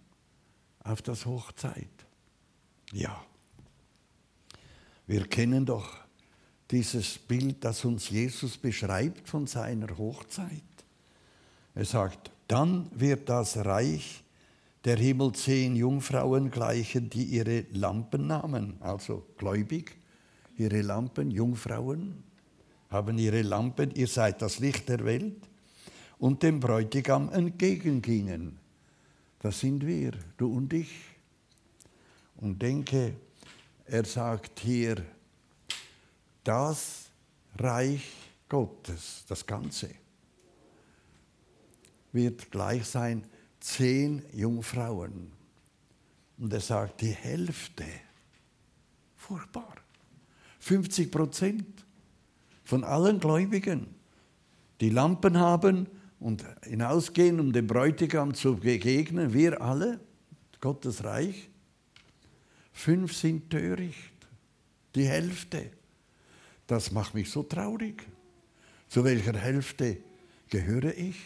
auf 0.80 1.02
das 1.02 1.26
Hochzeit? 1.26 1.88
Ja, 2.92 3.24
wir 5.06 5.26
kennen 5.28 5.66
doch 5.66 5.88
dieses 6.70 7.18
Bild, 7.18 7.64
das 7.64 7.84
uns 7.84 8.10
Jesus 8.10 8.56
beschreibt 8.56 9.28
von 9.28 9.46
seiner 9.46 9.96
Hochzeit. 9.96 10.62
Er 11.74 11.84
sagt, 11.84 12.32
dann 12.48 12.90
wird 12.98 13.28
das 13.28 13.56
Reich 13.58 14.24
der 14.86 14.98
Himmel 14.98 15.32
zehn 15.32 15.74
Jungfrauen 15.74 16.48
gleichen, 16.48 17.10
die 17.10 17.24
ihre 17.24 17.66
Lampen 17.72 18.28
nahmen, 18.28 18.76
also 18.78 19.26
gläubig, 19.36 19.96
ihre 20.56 20.80
Lampen, 20.80 21.32
Jungfrauen 21.32 22.22
haben 22.88 23.18
ihre 23.18 23.42
Lampen, 23.42 23.90
ihr 23.96 24.06
seid 24.06 24.40
das 24.40 24.60
Licht 24.60 24.88
der 24.88 25.04
Welt, 25.04 25.48
und 26.18 26.44
dem 26.44 26.60
Bräutigam 26.60 27.30
entgegengingen. 27.32 28.60
Das 29.40 29.58
sind 29.58 29.84
wir, 29.84 30.12
du 30.36 30.54
und 30.54 30.72
ich. 30.72 30.94
Und 32.36 32.62
denke, 32.62 33.16
er 33.86 34.04
sagt 34.04 34.60
hier, 34.60 35.04
das 36.44 37.10
Reich 37.58 38.08
Gottes, 38.48 39.24
das 39.26 39.44
Ganze, 39.44 39.90
wird 42.12 42.52
gleich 42.52 42.86
sein 42.86 43.24
zehn 43.66 44.22
Jungfrauen. 44.32 45.32
Und 46.38 46.52
er 46.52 46.60
sagt, 46.60 47.00
die 47.00 47.10
Hälfte, 47.10 47.84
furchtbar, 49.16 49.74
50 50.60 51.10
Prozent 51.10 51.84
von 52.62 52.84
allen 52.84 53.18
Gläubigen, 53.18 53.88
die 54.80 54.90
Lampen 54.90 55.38
haben 55.38 55.88
und 56.20 56.44
hinausgehen, 56.62 57.40
um 57.40 57.52
dem 57.52 57.66
Bräutigam 57.66 58.34
zu 58.34 58.56
begegnen, 58.56 59.32
wir 59.32 59.60
alle, 59.60 59.98
Gottes 60.60 61.02
Reich, 61.02 61.48
fünf 62.72 63.14
sind 63.14 63.50
töricht, 63.50 64.14
die 64.94 65.06
Hälfte. 65.08 65.70
Das 66.66 66.92
macht 66.92 67.14
mich 67.14 67.30
so 67.30 67.42
traurig. 67.42 68.06
Zu 68.88 69.02
welcher 69.02 69.36
Hälfte 69.36 69.98
gehöre 70.48 70.96
ich? 70.96 71.16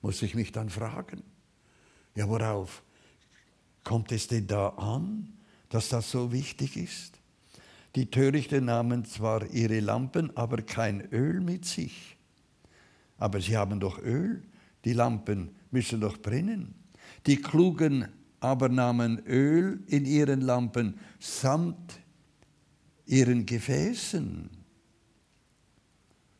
Muss 0.00 0.22
ich 0.22 0.34
mich 0.34 0.50
dann 0.50 0.68
fragen. 0.68 1.22
Ja, 2.14 2.28
worauf 2.28 2.82
kommt 3.84 4.12
es 4.12 4.28
denn 4.28 4.46
da 4.46 4.68
an, 4.70 5.32
dass 5.68 5.88
das 5.88 6.10
so 6.10 6.32
wichtig 6.32 6.76
ist? 6.76 7.18
Die 7.94 8.10
Törichten 8.10 8.66
nahmen 8.66 9.04
zwar 9.04 9.46
ihre 9.50 9.80
Lampen, 9.80 10.34
aber 10.36 10.62
kein 10.62 11.00
Öl 11.12 11.40
mit 11.40 11.64
sich. 11.64 12.16
Aber 13.18 13.40
sie 13.40 13.56
haben 13.56 13.80
doch 13.80 13.98
Öl, 13.98 14.42
die 14.84 14.94
Lampen 14.94 15.54
müssen 15.70 16.00
doch 16.00 16.18
brennen. 16.18 16.74
Die 17.26 17.36
Klugen 17.36 18.08
aber 18.40 18.68
nahmen 18.68 19.24
Öl 19.26 19.82
in 19.86 20.04
ihren 20.04 20.40
Lampen 20.40 20.98
samt 21.20 22.00
ihren 23.06 23.46
Gefäßen. 23.46 24.50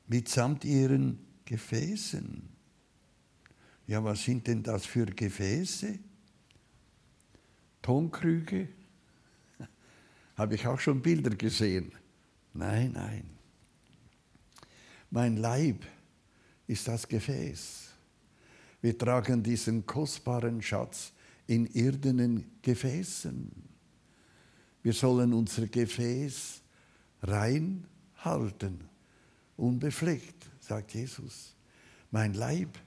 Mitsamt 0.08 0.64
ihren 0.64 1.18
Gefäßen. 1.44 2.51
Ja, 3.86 4.02
was 4.02 4.22
sind 4.24 4.46
denn 4.46 4.62
das 4.62 4.86
für 4.86 5.06
Gefäße? 5.06 5.98
Tonkrüge? 7.80 8.68
Habe 10.36 10.54
ich 10.54 10.66
auch 10.66 10.78
schon 10.78 11.02
Bilder 11.02 11.30
gesehen. 11.30 11.92
Nein, 12.54 12.92
nein. 12.92 13.24
Mein 15.10 15.36
Leib 15.36 15.84
ist 16.66 16.88
das 16.88 17.06
Gefäß. 17.06 17.90
Wir 18.80 18.96
tragen 18.96 19.42
diesen 19.42 19.84
kostbaren 19.84 20.62
Schatz 20.62 21.12
in 21.46 21.66
irdenen 21.66 22.58
Gefäßen. 22.62 23.50
Wir 24.82 24.92
sollen 24.92 25.32
unser 25.32 25.66
Gefäß 25.66 26.62
rein 27.22 27.86
halten, 28.16 28.80
unbefleckt, 29.56 30.50
sagt 30.60 30.94
Jesus. 30.94 31.54
Mein 32.10 32.34
Leib 32.34 32.78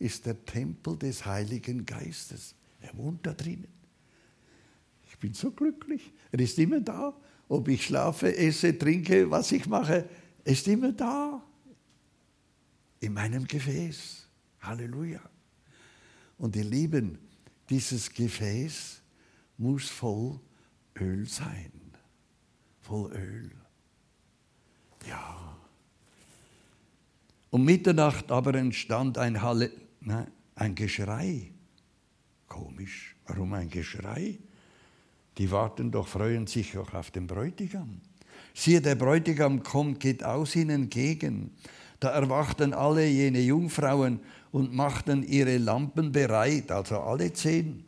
ist 0.00 0.26
der 0.26 0.44
Tempel 0.44 0.96
des 0.96 1.24
Heiligen 1.24 1.84
Geistes. 1.86 2.54
Er 2.80 2.96
wohnt 2.96 3.24
da 3.24 3.34
drinnen. 3.34 3.68
Ich 5.08 5.18
bin 5.18 5.34
so 5.34 5.52
glücklich. 5.52 6.12
Er 6.32 6.40
ist 6.40 6.58
immer 6.58 6.80
da. 6.80 7.14
Ob 7.48 7.68
ich 7.68 7.84
schlafe, 7.84 8.34
esse, 8.36 8.76
trinke, 8.76 9.30
was 9.30 9.52
ich 9.52 9.66
mache, 9.66 10.08
er 10.44 10.52
ist 10.52 10.66
immer 10.68 10.92
da. 10.92 11.44
In 13.00 13.12
meinem 13.12 13.46
Gefäß. 13.46 14.26
Halleluja. 14.60 15.20
Und 16.38 16.56
ihr 16.56 16.64
Lieben, 16.64 17.18
dieses 17.68 18.10
Gefäß 18.10 19.02
muss 19.58 19.88
voll 19.90 20.40
Öl 20.98 21.26
sein. 21.26 21.72
Voll 22.80 23.12
Öl. 23.12 23.50
Ja. 25.06 25.56
Um 27.50 27.64
Mitternacht 27.64 28.30
aber 28.30 28.54
entstand 28.54 29.18
ein 29.18 29.42
Halle, 29.42 29.70
Nein, 30.00 30.26
ein 30.54 30.74
Geschrei. 30.74 31.52
Komisch. 32.46 33.16
Warum 33.26 33.52
ein 33.54 33.68
Geschrei? 33.70 34.38
Die 35.38 35.50
warten 35.50 35.90
doch, 35.90 36.08
freuen 36.08 36.46
sich 36.46 36.76
auch 36.76 36.92
auf 36.94 37.10
den 37.10 37.26
Bräutigam. 37.26 38.00
Siehe, 38.54 38.80
der 38.80 38.94
Bräutigam 38.94 39.62
kommt, 39.62 40.00
geht 40.00 40.24
aus 40.24 40.56
ihnen 40.56 40.82
entgegen. 40.82 41.52
Da 42.00 42.10
erwachten 42.10 42.72
alle 42.72 43.06
jene 43.06 43.40
Jungfrauen 43.40 44.20
und 44.52 44.74
machten 44.74 45.22
ihre 45.22 45.58
Lampen 45.58 46.12
bereit, 46.12 46.70
also 46.72 47.00
alle 47.00 47.32
zehn. 47.32 47.84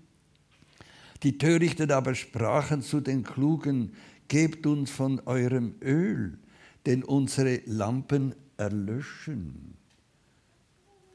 Die 1.23 1.39
Törichten 1.39 1.91
aber 1.91 2.15
sprachen 2.15 2.83
zu 2.83 3.01
den 3.01 3.23
Klugen, 3.23 3.95
gebt 4.29 4.67
uns 4.67 4.91
von 4.91 5.21
eurem 5.27 5.75
Öl, 5.81 6.39
denn 6.87 7.05
unsere 7.05 7.63
Lampen 7.67 8.35
erlöschen. 8.57 9.75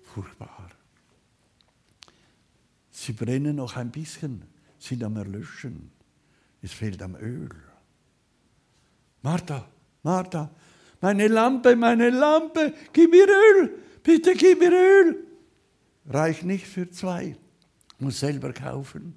Furchtbar. 0.03 0.69
Sie 2.99 3.13
brennen 3.13 3.57
noch 3.57 3.75
ein 3.75 3.91
bisschen, 3.91 4.41
sind 4.79 5.03
am 5.03 5.17
Erlöschen. 5.17 5.91
Es 6.63 6.73
fehlt 6.73 6.99
am 7.03 7.15
Öl. 7.15 7.47
Martha, 9.21 9.69
Martha, 10.01 10.49
meine 10.99 11.27
Lampe, 11.27 11.75
meine 11.75 12.09
Lampe, 12.09 12.73
gib 12.91 13.11
mir 13.11 13.27
Öl, 13.27 13.69
bitte 14.01 14.33
gib 14.33 14.59
mir 14.59 14.71
Öl. 14.71 15.27
Reicht 16.07 16.43
nicht 16.43 16.65
für 16.65 16.89
zwei, 16.89 17.37
muss 17.99 18.19
selber 18.19 18.51
kaufen. 18.51 19.15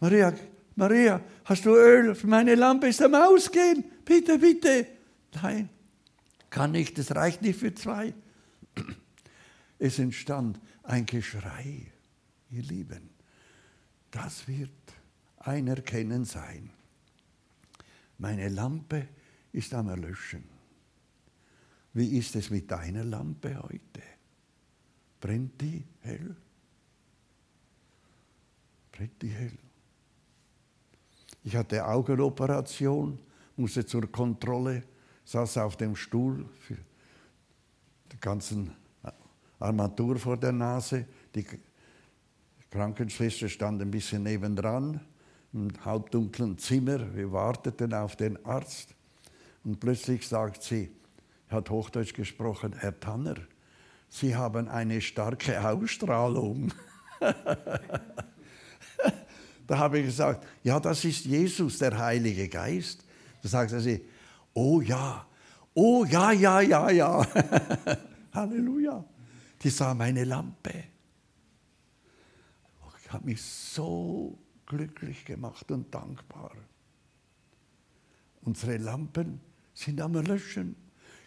Maria, 0.00 0.32
Maria, 0.76 1.20
hast 1.44 1.66
du 1.66 1.76
Öl? 1.76 2.16
Meine 2.24 2.54
Lampe 2.54 2.88
ist 2.88 3.02
am 3.02 3.14
Ausgehen. 3.14 3.84
Bitte, 4.02 4.38
bitte. 4.38 4.86
Nein, 5.42 5.68
kann 6.48 6.72
nicht, 6.72 6.98
es 6.98 7.14
reicht 7.14 7.42
nicht 7.42 7.58
für 7.58 7.74
zwei. 7.74 8.14
Es 9.78 9.98
entstand 9.98 10.58
ein 10.84 11.06
Geschrei, 11.06 11.86
ihr 12.50 12.62
Lieben. 12.62 13.10
Das 14.10 14.46
wird 14.46 14.70
ein 15.38 15.66
Erkennen 15.66 16.24
sein. 16.24 16.70
Meine 18.18 18.48
Lampe 18.48 19.08
ist 19.52 19.74
am 19.74 19.88
Erlöschen. 19.88 20.44
Wie 21.92 22.16
ist 22.18 22.36
es 22.36 22.50
mit 22.50 22.70
deiner 22.70 23.04
Lampe 23.04 23.60
heute? 23.62 24.02
brennt 25.24 25.58
die 25.58 25.82
hell. 26.00 26.36
Brennt 28.92 29.22
die 29.22 29.30
hell. 29.30 29.58
Ich 31.42 31.56
hatte 31.56 31.82
Augenoperation, 31.86 33.18
musste 33.56 33.86
zur 33.86 34.12
Kontrolle, 34.12 34.82
saß 35.24 35.56
auf 35.58 35.78
dem 35.78 35.96
Stuhl 35.96 36.46
für 36.60 36.76
die 38.12 38.20
ganzen 38.20 38.76
Armatur 39.58 40.18
vor 40.18 40.36
der 40.36 40.52
Nase. 40.52 41.06
Die 41.34 41.46
Krankenschwester 42.70 43.48
stand 43.48 43.80
ein 43.82 43.90
bisschen 43.90 44.22
nebendran 44.22 45.00
im 45.52 45.68
halbdunklen 45.84 46.58
Zimmer. 46.58 47.14
Wir 47.14 47.32
warteten 47.32 47.94
auf 47.94 48.16
den 48.16 48.44
Arzt. 48.44 48.94
Und 49.64 49.80
plötzlich 49.80 50.26
sagt 50.26 50.62
sie, 50.62 50.90
hat 51.48 51.70
Hochdeutsch 51.70 52.14
gesprochen, 52.14 52.74
Herr 52.78 52.98
Tanner, 52.98 53.36
Sie 54.08 54.36
haben 54.36 54.68
eine 54.68 55.00
starke 55.00 55.60
Ausstrahlung. 55.68 56.72
Da 59.66 59.78
habe 59.78 59.98
ich 59.98 60.06
gesagt, 60.06 60.46
ja, 60.62 60.78
das 60.78 61.04
ist 61.06 61.24
Jesus, 61.24 61.78
der 61.78 61.98
Heilige 61.98 62.48
Geist. 62.48 63.02
Da 63.42 63.48
sagt 63.48 63.70
sie, 63.70 64.04
oh 64.52 64.82
ja, 64.82 65.26
oh 65.72 66.04
ja, 66.04 66.32
ja, 66.32 66.60
ja, 66.60 66.90
ja. 66.90 67.26
Halleluja. 68.34 69.02
Die 69.64 69.70
sah 69.70 69.94
meine 69.94 70.24
Lampe. 70.24 70.84
Ich 73.02 73.10
habe 73.10 73.24
mich 73.24 73.42
so 73.42 74.38
glücklich 74.66 75.24
gemacht 75.24 75.70
und 75.70 75.94
dankbar. 75.94 76.52
Unsere 78.42 78.76
Lampen 78.76 79.40
sind 79.72 80.00
am 80.02 80.12
Löschen. 80.12 80.76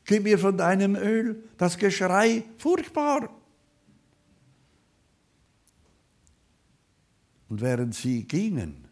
Gib 0.05 0.23
mir 0.23 0.37
von 0.37 0.55
deinem 0.55 0.95
Öl 0.95 1.43
das 1.57 1.77
Geschrei, 1.77 2.43
furchtbar. 2.59 3.29
Und 7.49 7.61
während 7.61 7.95
sie 7.95 8.23
gingen, 8.23 8.87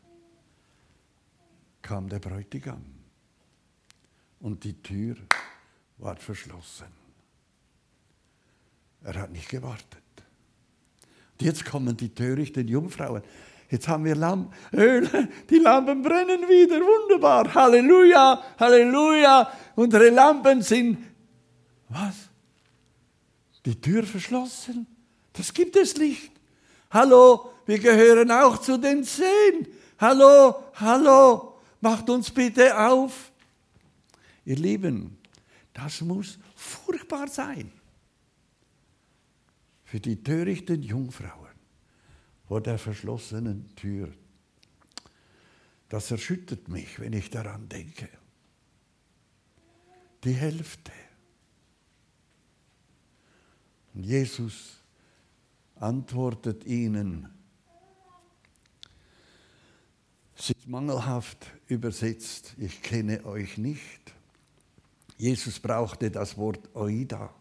kam 1.83 2.09
der 2.09 2.19
Bräutigam 2.19 2.83
und 4.39 4.63
die 4.63 4.81
Tür 4.81 5.17
war 5.97 6.15
verschlossen. 6.15 7.04
Er 9.05 9.21
hat 9.21 9.31
nicht 9.31 9.49
gewartet. 9.49 10.01
Und 11.33 11.45
jetzt 11.45 11.63
kommen 11.63 11.95
die 11.95 12.09
törichten 12.09 12.67
Jungfrauen. 12.67 13.21
Jetzt 13.69 13.87
haben 13.87 14.03
wir 14.03 14.15
Öl, 14.73 15.29
die 15.49 15.59
Lampen 15.59 16.01
brennen 16.01 16.41
wieder, 16.41 16.79
wunderbar. 16.79 17.53
Halleluja, 17.53 18.41
Halleluja. 18.59 19.51
Unsere 19.75 20.09
Lampen 20.09 20.61
sind, 20.63 20.97
was? 21.89 22.15
Die 23.63 23.79
Tür 23.79 24.03
verschlossen? 24.03 24.87
Das 25.33 25.53
gibt 25.53 25.75
es 25.75 25.95
nicht. 25.97 26.31
Hallo, 26.89 27.51
wir 27.67 27.77
gehören 27.77 28.31
auch 28.31 28.57
zu 28.57 28.77
den 28.77 29.03
Zehn. 29.03 29.67
Hallo, 29.99 30.63
hallo, 30.75 31.59
macht 31.79 32.09
uns 32.09 32.31
bitte 32.31 32.75
auf. 32.75 33.31
Ihr 34.45 34.55
Lieben, 34.55 35.17
das 35.73 36.01
muss 36.01 36.39
furchtbar 36.55 37.27
sein 37.27 37.71
für 39.95 40.01
die 40.01 40.21
törichten 40.21 40.83
Jungfrauen 40.83 41.55
vor 42.49 42.59
der 42.59 42.77
verschlossenen 42.77 43.73
Tür. 43.77 44.11
Das 45.87 46.11
erschüttert 46.11 46.67
mich, 46.67 46.99
wenn 46.99 47.13
ich 47.13 47.29
daran 47.29 47.69
denke. 47.69 48.09
Die 50.25 50.33
Hälfte. 50.33 50.91
Und 53.93 54.03
Jesus 54.03 54.83
antwortet 55.75 56.65
ihnen, 56.65 57.29
es 60.37 60.49
ist 60.49 60.67
mangelhaft 60.67 61.53
übersetzt, 61.67 62.53
ich 62.57 62.81
kenne 62.81 63.23
euch 63.25 63.57
nicht. 63.57 64.13
Jesus 65.15 65.57
brauchte 65.57 66.11
das 66.11 66.35
Wort 66.35 66.75
oida. 66.75 67.33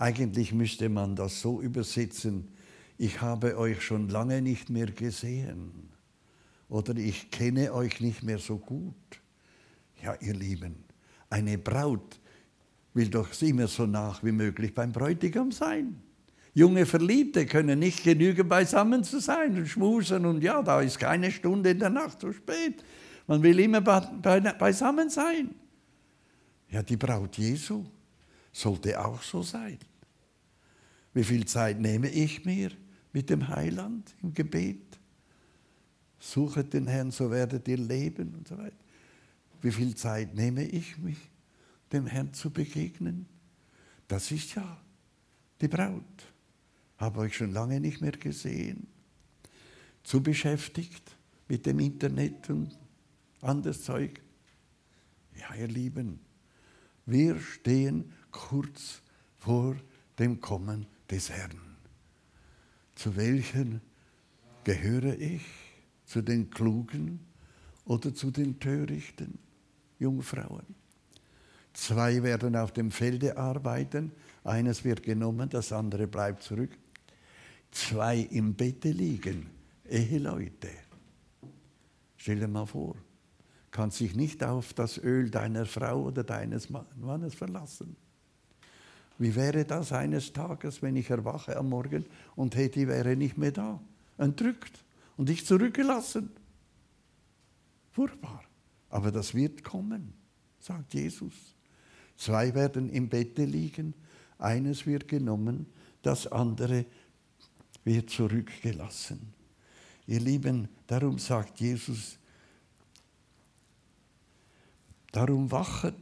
Eigentlich 0.00 0.54
müsste 0.54 0.88
man 0.88 1.14
das 1.14 1.42
so 1.42 1.60
übersetzen, 1.60 2.48
ich 2.96 3.20
habe 3.20 3.58
euch 3.58 3.82
schon 3.82 4.08
lange 4.08 4.40
nicht 4.40 4.70
mehr 4.70 4.86
gesehen 4.86 5.90
oder 6.70 6.96
ich 6.96 7.30
kenne 7.30 7.74
euch 7.74 8.00
nicht 8.00 8.22
mehr 8.22 8.38
so 8.38 8.56
gut. 8.56 8.94
Ja, 10.02 10.14
ihr 10.22 10.32
Lieben, 10.32 10.76
eine 11.28 11.58
Braut 11.58 12.18
will 12.94 13.08
doch 13.10 13.28
immer 13.42 13.68
so 13.68 13.84
nach 13.84 14.24
wie 14.24 14.32
möglich 14.32 14.74
beim 14.74 14.90
Bräutigam 14.90 15.52
sein. 15.52 16.00
Junge 16.54 16.86
Verliebte 16.86 17.44
können 17.44 17.78
nicht 17.78 18.02
genügen, 18.02 18.48
beisammen 18.48 19.04
zu 19.04 19.20
sein 19.20 19.54
und 19.54 19.66
schmusen 19.66 20.24
und 20.24 20.42
ja, 20.42 20.62
da 20.62 20.80
ist 20.80 20.98
keine 20.98 21.30
Stunde 21.30 21.72
in 21.72 21.78
der 21.78 21.90
Nacht 21.90 22.22
zu 22.22 22.32
spät. 22.32 22.82
Man 23.26 23.42
will 23.42 23.60
immer 23.60 23.82
beisammen 23.82 25.10
sein. 25.10 25.54
Ja, 26.70 26.82
die 26.82 26.96
Braut 26.96 27.36
Jesu 27.36 27.84
sollte 28.50 28.98
auch 28.98 29.20
so 29.20 29.42
sein. 29.42 29.76
Wie 31.20 31.24
viel 31.24 31.44
Zeit 31.44 31.78
nehme 31.78 32.08
ich 32.08 32.46
mir 32.46 32.70
mit 33.12 33.28
dem 33.28 33.46
Heiland 33.46 34.16
im 34.22 34.32
Gebet? 34.32 34.98
Suchet 36.18 36.72
den 36.72 36.86
Herrn, 36.86 37.10
so 37.10 37.30
werdet 37.30 37.68
ihr 37.68 37.76
leben 37.76 38.34
und 38.34 38.48
so 38.48 38.56
weiter. 38.56 38.74
Wie 39.60 39.70
viel 39.70 39.94
Zeit 39.94 40.34
nehme 40.34 40.64
ich 40.64 40.96
mich, 40.96 41.18
dem 41.92 42.06
Herrn 42.06 42.32
zu 42.32 42.48
begegnen? 42.48 43.26
Das 44.08 44.30
ist 44.30 44.54
ja 44.54 44.80
die 45.60 45.68
Braut 45.68 46.02
habe 46.96 47.20
euch 47.20 47.36
schon 47.36 47.52
lange 47.52 47.80
nicht 47.80 48.00
mehr 48.00 48.12
gesehen. 48.12 48.86
Zu 50.02 50.22
beschäftigt 50.22 51.16
mit 51.48 51.66
dem 51.66 51.80
Internet 51.80 52.48
und 52.48 52.78
anderes 53.42 53.84
Zeug. 53.84 54.22
Ja, 55.38 55.54
ihr 55.54 55.68
Lieben, 55.68 56.18
wir 57.04 57.38
stehen 57.38 58.10
kurz 58.30 59.02
vor 59.36 59.76
dem 60.18 60.40
Kommen 60.40 60.86
des 61.10 61.30
Herrn. 61.30 61.60
Zu 62.94 63.16
welchen 63.16 63.80
gehöre 64.64 65.18
ich? 65.18 65.42
Zu 66.04 66.22
den 66.22 66.50
Klugen 66.50 67.20
oder 67.84 68.14
zu 68.14 68.30
den 68.30 68.58
törichten 68.58 69.38
Jungfrauen? 69.98 70.74
Zwei 71.72 72.22
werden 72.22 72.56
auf 72.56 72.72
dem 72.72 72.90
Felde 72.90 73.36
arbeiten, 73.36 74.12
eines 74.42 74.84
wird 74.84 75.02
genommen, 75.02 75.48
das 75.48 75.72
andere 75.72 76.08
bleibt 76.08 76.42
zurück 76.42 76.76
zwei 77.70 78.18
im 78.18 78.54
Bette 78.54 78.90
liegen, 78.90 79.46
Eheleute. 79.88 80.70
Stell 82.16 82.40
dir 82.40 82.48
mal 82.48 82.66
vor, 82.66 82.96
kannst 83.70 83.98
sich 83.98 84.14
nicht 84.14 84.44
auf 84.44 84.74
das 84.74 84.98
Öl 84.98 85.30
deiner 85.30 85.66
Frau 85.66 86.04
oder 86.04 86.24
deines 86.24 86.68
Mannes 86.70 87.34
verlassen. 87.34 87.96
Wie 89.20 89.34
wäre 89.34 89.66
das 89.66 89.92
eines 89.92 90.32
Tages, 90.32 90.80
wenn 90.80 90.96
ich 90.96 91.10
erwache 91.10 91.54
am 91.58 91.68
Morgen 91.68 92.06
und 92.36 92.56
Heti 92.56 92.88
wäre 92.88 93.16
nicht 93.16 93.36
mehr 93.36 93.52
da, 93.52 93.78
entrückt 94.16 94.82
und 95.18 95.28
ich 95.28 95.44
zurückgelassen? 95.44 96.30
Furchtbar. 97.90 98.42
Aber 98.88 99.12
das 99.12 99.34
wird 99.34 99.62
kommen, 99.62 100.14
sagt 100.58 100.94
Jesus. 100.94 101.34
Zwei 102.16 102.54
werden 102.54 102.88
im 102.88 103.10
Bette 103.10 103.44
liegen, 103.44 103.92
eines 104.38 104.86
wird 104.86 105.06
genommen, 105.06 105.66
das 106.00 106.26
andere 106.26 106.86
wird 107.84 108.08
zurückgelassen. 108.08 109.34
Ihr 110.06 110.20
Lieben, 110.20 110.66
darum 110.86 111.18
sagt 111.18 111.60
Jesus, 111.60 112.18
darum 115.12 115.50
wachet, 115.50 115.94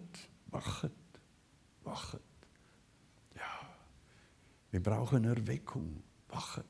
wachet, 0.53 0.93
wachet. 1.83 2.28
Wir 4.79 4.93
brauchen 4.95 5.25
Erweckung, 5.25 6.05
wachet. 6.29 6.65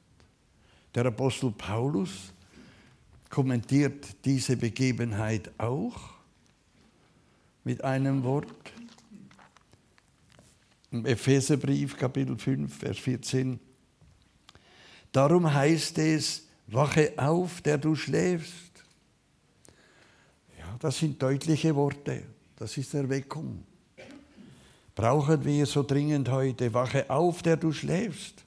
Der 0.94 1.04
Apostel 1.04 1.50
Paulus 1.50 2.32
kommentiert 3.28 4.24
diese 4.24 4.56
Begebenheit 4.56 5.50
auch 5.58 6.14
mit 7.64 7.84
einem 7.84 8.24
Wort. 8.24 8.72
Im 10.90 11.04
Epheserbrief 11.04 11.98
Kapitel 11.98 12.38
5, 12.38 12.78
Vers 12.78 12.96
14. 12.96 13.60
Darum 15.12 15.52
heißt 15.52 15.98
es, 15.98 16.46
wache 16.68 17.12
auf, 17.18 17.60
der 17.60 17.76
du 17.76 17.94
schläfst. 17.94 18.84
Ja, 20.58 20.78
das 20.78 20.98
sind 20.98 21.22
deutliche 21.22 21.76
Worte. 21.76 22.22
Das 22.56 22.74
ist 22.78 22.94
Erweckung. 22.94 23.66
Brauchen 24.98 25.44
wir 25.44 25.64
so 25.64 25.84
dringend 25.84 26.28
heute, 26.28 26.74
wache 26.74 27.08
auf, 27.08 27.40
der 27.42 27.56
du 27.56 27.72
schläfst. 27.72 28.44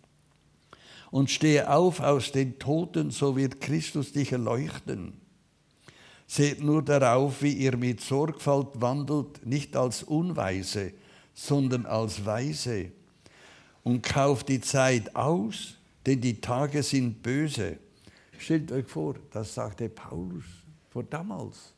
Und 1.10 1.32
stehe 1.32 1.72
auf 1.72 2.02
aus 2.02 2.34
den 2.34 2.60
Toten, 2.60 3.10
so 3.10 3.38
wird 3.38 3.62
Christus 3.62 4.12
dich 4.12 4.34
erleuchten. 4.34 5.14
Seht 6.28 6.62
nur 6.62 6.84
darauf, 6.84 7.42
wie 7.42 7.54
ihr 7.54 7.78
mit 7.78 8.02
Sorgfalt 8.02 8.68
wandelt, 8.82 9.46
nicht 9.46 9.78
als 9.78 10.04
Unweise, 10.04 10.92
sondern 11.34 11.86
als 11.86 12.26
Weise 12.26 12.92
und 13.84 14.04
kauft 14.04 14.50
die 14.50 14.60
Zeit 14.60 15.16
aus, 15.16 15.78
denn 16.06 16.20
die 16.20 16.42
Tage 16.42 16.84
sind 16.84 17.24
böse. 17.24 17.78
Stellt 18.38 18.74
euch 18.74 18.88
vor, 18.88 19.16
das 19.32 19.54
sagte 19.54 19.88
Paulus 19.88 20.44
vor 20.90 21.04
damals. 21.04 21.74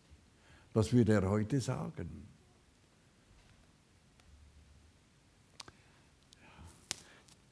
Was 0.74 0.91
würde 0.91 1.13
er 1.13 1.30
heute 1.30 1.61
sagen? 1.61 2.32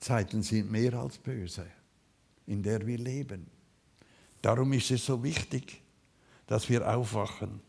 Zeiten 0.01 0.41
sind 0.41 0.69
mehr 0.71 0.95
als 0.95 1.17
böse, 1.19 1.65
in 2.47 2.61
der 2.63 2.85
wir 2.85 2.97
leben. 2.97 3.45
Darum 4.41 4.73
ist 4.73 4.89
es 4.89 5.05
so 5.05 5.23
wichtig, 5.23 5.79
dass 6.47 6.67
wir 6.67 6.91
aufwachen. 6.91 7.61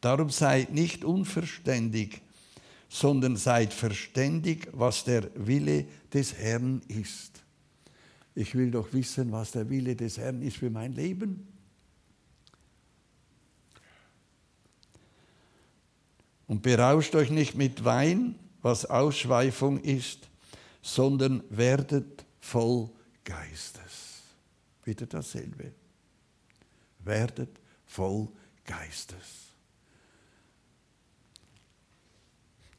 Darum 0.00 0.30
seid 0.30 0.72
nicht 0.72 1.04
unverständig, 1.04 2.22
sondern 2.88 3.36
seid 3.36 3.72
verständig, 3.72 4.68
was 4.72 5.04
der 5.04 5.30
Wille 5.34 5.86
des 6.12 6.34
Herrn 6.34 6.80
ist. 6.88 7.42
Ich 8.34 8.54
will 8.54 8.70
doch 8.70 8.92
wissen, 8.92 9.30
was 9.30 9.52
der 9.52 9.68
Wille 9.68 9.94
des 9.94 10.16
Herrn 10.16 10.40
ist 10.42 10.56
für 10.56 10.70
mein 10.70 10.92
Leben. 10.94 11.46
Und 16.46 16.62
berauscht 16.62 17.14
euch 17.14 17.30
nicht 17.30 17.54
mit 17.54 17.84
Wein, 17.84 18.36
was 18.62 18.86
Ausschweifung 18.86 19.80
ist, 19.80 20.28
sondern 20.84 21.42
werdet 21.48 22.26
voll 22.40 22.90
Geistes. 23.24 24.22
Wieder 24.84 25.06
dasselbe. 25.06 25.72
Werdet 26.98 27.58
voll 27.86 28.28
Geistes. 28.66 29.48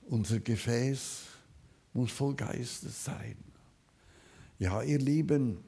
Unser 0.04 0.40
Gefäß 0.40 1.24
muss 1.94 2.12
voll 2.12 2.36
Geistes 2.36 3.06
sein. 3.06 3.38
Ja, 4.60 4.84
ihr 4.84 5.00
Lieben, 5.00 5.64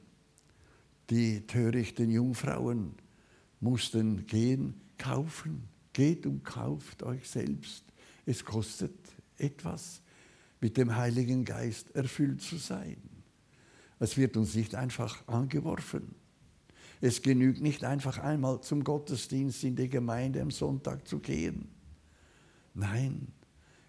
die 1.10 1.44
törichten 1.44 2.08
Jungfrauen 2.08 2.94
mussten 3.58 4.26
gehen, 4.26 4.80
kaufen. 4.96 5.68
Geht 5.92 6.24
und 6.24 6.44
kauft 6.44 7.02
euch 7.02 7.28
selbst. 7.28 7.82
Es 8.26 8.44
kostet 8.44 8.94
etwas 9.38 10.02
mit 10.60 10.76
dem 10.76 10.96
Heiligen 10.96 11.44
Geist 11.44 11.94
erfüllt 11.94 12.40
zu 12.40 12.56
sein. 12.56 12.96
Es 13.98 14.16
wird 14.16 14.36
uns 14.36 14.54
nicht 14.54 14.74
einfach 14.74 15.26
angeworfen. 15.26 16.14
Es 17.00 17.22
genügt 17.22 17.60
nicht 17.60 17.84
einfach 17.84 18.18
einmal 18.18 18.60
zum 18.60 18.82
Gottesdienst 18.82 19.62
in 19.64 19.76
die 19.76 19.88
Gemeinde 19.88 20.40
am 20.42 20.50
Sonntag 20.50 21.06
zu 21.06 21.20
gehen. 21.20 21.68
Nein, 22.74 23.28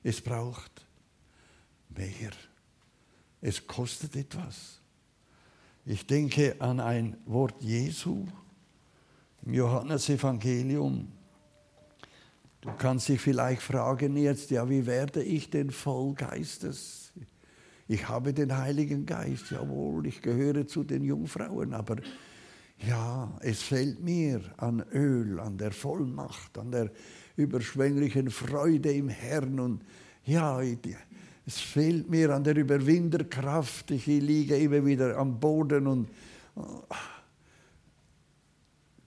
es 0.03 0.21
braucht 0.21 0.85
mehr. 1.89 2.31
Es 3.41 3.65
kostet 3.65 4.15
etwas. 4.15 4.79
Ich 5.85 6.05
denke 6.05 6.55
an 6.59 6.79
ein 6.79 7.17
Wort 7.25 7.61
Jesu 7.63 8.27
im 9.45 9.53
Johannesevangelium. 9.53 11.11
Du 12.61 12.71
kannst 12.77 13.07
dich 13.07 13.21
vielleicht 13.21 13.61
fragen 13.61 14.17
jetzt, 14.17 14.51
ja, 14.51 14.69
wie 14.69 14.85
werde 14.85 15.23
ich 15.23 15.49
denn 15.49 15.71
voll 15.71 16.13
Geistes? 16.13 17.13
Ich 17.87 18.07
habe 18.09 18.33
den 18.33 18.55
Heiligen 18.55 19.05
Geist, 19.05 19.51
jawohl, 19.51 20.05
ich 20.05 20.21
gehöre 20.21 20.67
zu 20.67 20.83
den 20.83 21.03
Jungfrauen, 21.03 21.73
aber 21.73 21.95
ja, 22.87 23.37
es 23.41 23.61
fällt 23.61 24.01
mir 24.01 24.41
an 24.57 24.81
Öl, 24.93 25.39
an 25.39 25.57
der 25.57 25.71
Vollmacht, 25.71 26.57
an 26.57 26.71
der 26.71 26.91
überschwänglichen 27.35 28.29
Freude 28.29 28.91
im 28.91 29.09
Herrn 29.09 29.59
und 29.59 29.83
ja, 30.25 30.61
es 31.45 31.59
fehlt 31.59 32.09
mir 32.09 32.35
an 32.35 32.43
der 32.43 32.55
Überwinderkraft. 32.55 33.89
Ich 33.91 34.05
liege 34.05 34.55
immer 34.57 34.85
wieder 34.85 35.17
am 35.17 35.39
Boden 35.39 35.87
und 35.87 36.09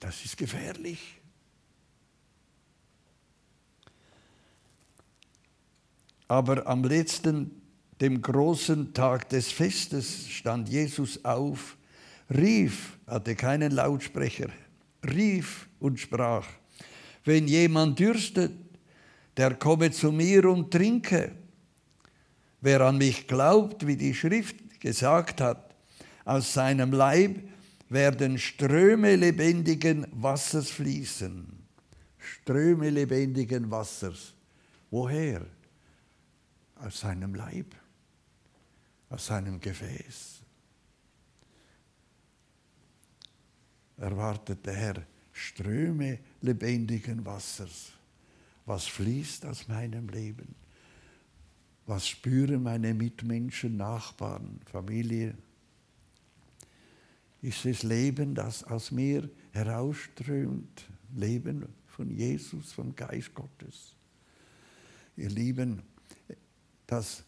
das 0.01 0.25
ist 0.25 0.37
gefährlich. 0.37 1.22
Aber 6.33 6.67
am 6.67 6.83
letzten, 6.83 7.51
dem 8.01 8.23
großen 8.23 8.95
Tag 8.95 9.29
des 9.29 9.53
Festes, 9.53 10.31
stand 10.31 10.67
Jesus 10.67 11.23
auf, 11.27 11.77
rief, 12.35 12.97
hatte 13.07 13.35
keinen 13.37 13.73
Lautsprecher, 13.73 14.49
rief 15.07 15.69
und 15.79 16.01
sprach, 16.01 16.47
wenn 17.27 17.47
jemand 17.49 17.99
dürstet, 17.99 18.51
der 19.37 19.57
komme 19.57 19.91
zu 19.91 20.11
mir 20.11 20.47
und 20.47 20.71
trinke. 20.71 21.33
Wer 22.63 22.81
an 22.81 22.97
mich 22.97 23.29
glaubt, 23.29 23.87
wie 23.87 23.99
die 23.99 24.15
Schrift 24.15 24.81
gesagt 24.81 25.43
hat, 25.43 25.75
aus 26.25 26.55
seinem 26.55 26.93
Leib 26.93 27.43
werden 27.91 28.39
Ströme 28.39 29.17
lebendigen 29.17 30.07
Wassers 30.13 30.71
fließen. 30.71 31.47
Ströme 32.17 32.89
lebendigen 32.89 33.71
Wassers. 33.71 34.33
Woher? 34.91 35.43
Aus 36.83 37.01
seinem 37.01 37.35
Leib, 37.35 37.75
aus 39.09 39.27
seinem 39.27 39.61
Gefäß. 39.61 40.41
Erwartet 43.99 44.67
der 44.67 44.75
Herr 44.75 45.07
Ströme 45.33 46.19
lebendigen 46.41 47.25
Wassers. 47.25 47.93
Was 48.67 48.87
fließt 48.87 49.47
aus 49.47 49.69
meinem 49.69 50.09
Leben? 50.09 50.55
Was 51.87 52.09
spüren 52.09 52.63
meine 52.63 52.95
Mitmenschen, 52.95 53.77
Nachbarn, 53.77 54.61
Familie? 54.71 55.35
Ist 57.41 57.65
es 57.65 57.83
Leben, 57.83 58.35
das 58.35 58.63
aus 58.65 58.91
mir 58.91 59.29
herausströmt? 59.53 60.89
Leben 61.15 61.67
von 61.87 62.11
Jesus, 62.11 62.73
vom 62.73 62.95
Geist 62.95 63.35
Gottes. 63.35 63.95
Ihr 65.17 65.29
Lieben, 65.29 65.83
das 66.93 67.25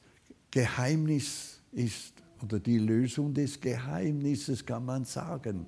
Geheimnis 0.51 1.59
ist 1.73 2.13
oder 2.43 2.61
die 2.61 2.79
Lösung 2.79 3.33
des 3.33 3.59
Geheimnisses 3.59 4.67
kann 4.67 4.85
man 4.85 5.07
sagen. 5.07 5.67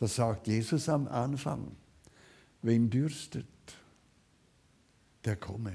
Das 0.00 0.16
sagt 0.16 0.46
Jesus 0.46 0.88
am 0.88 1.06
Anfang. 1.08 1.76
Wen 2.62 2.88
dürstet, 2.88 3.46
der 5.24 5.36
komme. 5.36 5.74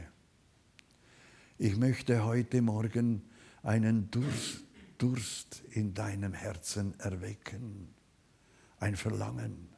Ich 1.60 1.78
möchte 1.78 2.26
heute 2.26 2.64
Morgen 2.64 3.22
einen 3.62 4.10
Durst, 4.10 4.64
Durst 4.98 5.62
in 5.70 5.94
deinem 5.94 6.34
Herzen 6.34 7.00
erwecken, 7.00 7.90
ein 8.80 8.96
Verlangen. 8.96 9.70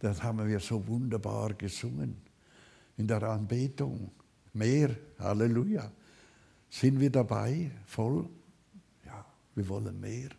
Das 0.00 0.24
haben 0.24 0.44
wir 0.48 0.58
so 0.58 0.84
wunderbar 0.88 1.54
gesungen 1.54 2.16
in 2.96 3.06
der 3.06 3.22
Anbetung. 3.22 4.10
Mehr, 4.52 4.96
Halleluja. 5.20 5.92
Sind 6.74 6.98
wir 6.98 7.10
dabei 7.10 7.70
voll? 7.86 8.28
Ja, 9.06 9.24
wir 9.54 9.68
wollen 9.68 10.00
mehr. 10.00 10.30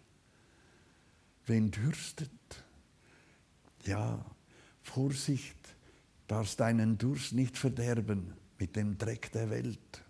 Wen 1.46 1.72
dürstet? 1.72 2.30
Ja, 3.86 4.20
Vorsicht, 4.82 5.56
darfst 6.28 6.60
deinen 6.60 6.98
Durst 6.98 7.32
nicht 7.32 7.58
verderben 7.58 8.34
mit 8.60 8.76
dem 8.76 8.98
Dreck 8.98 9.32
der 9.32 9.50
Welt. 9.50 10.04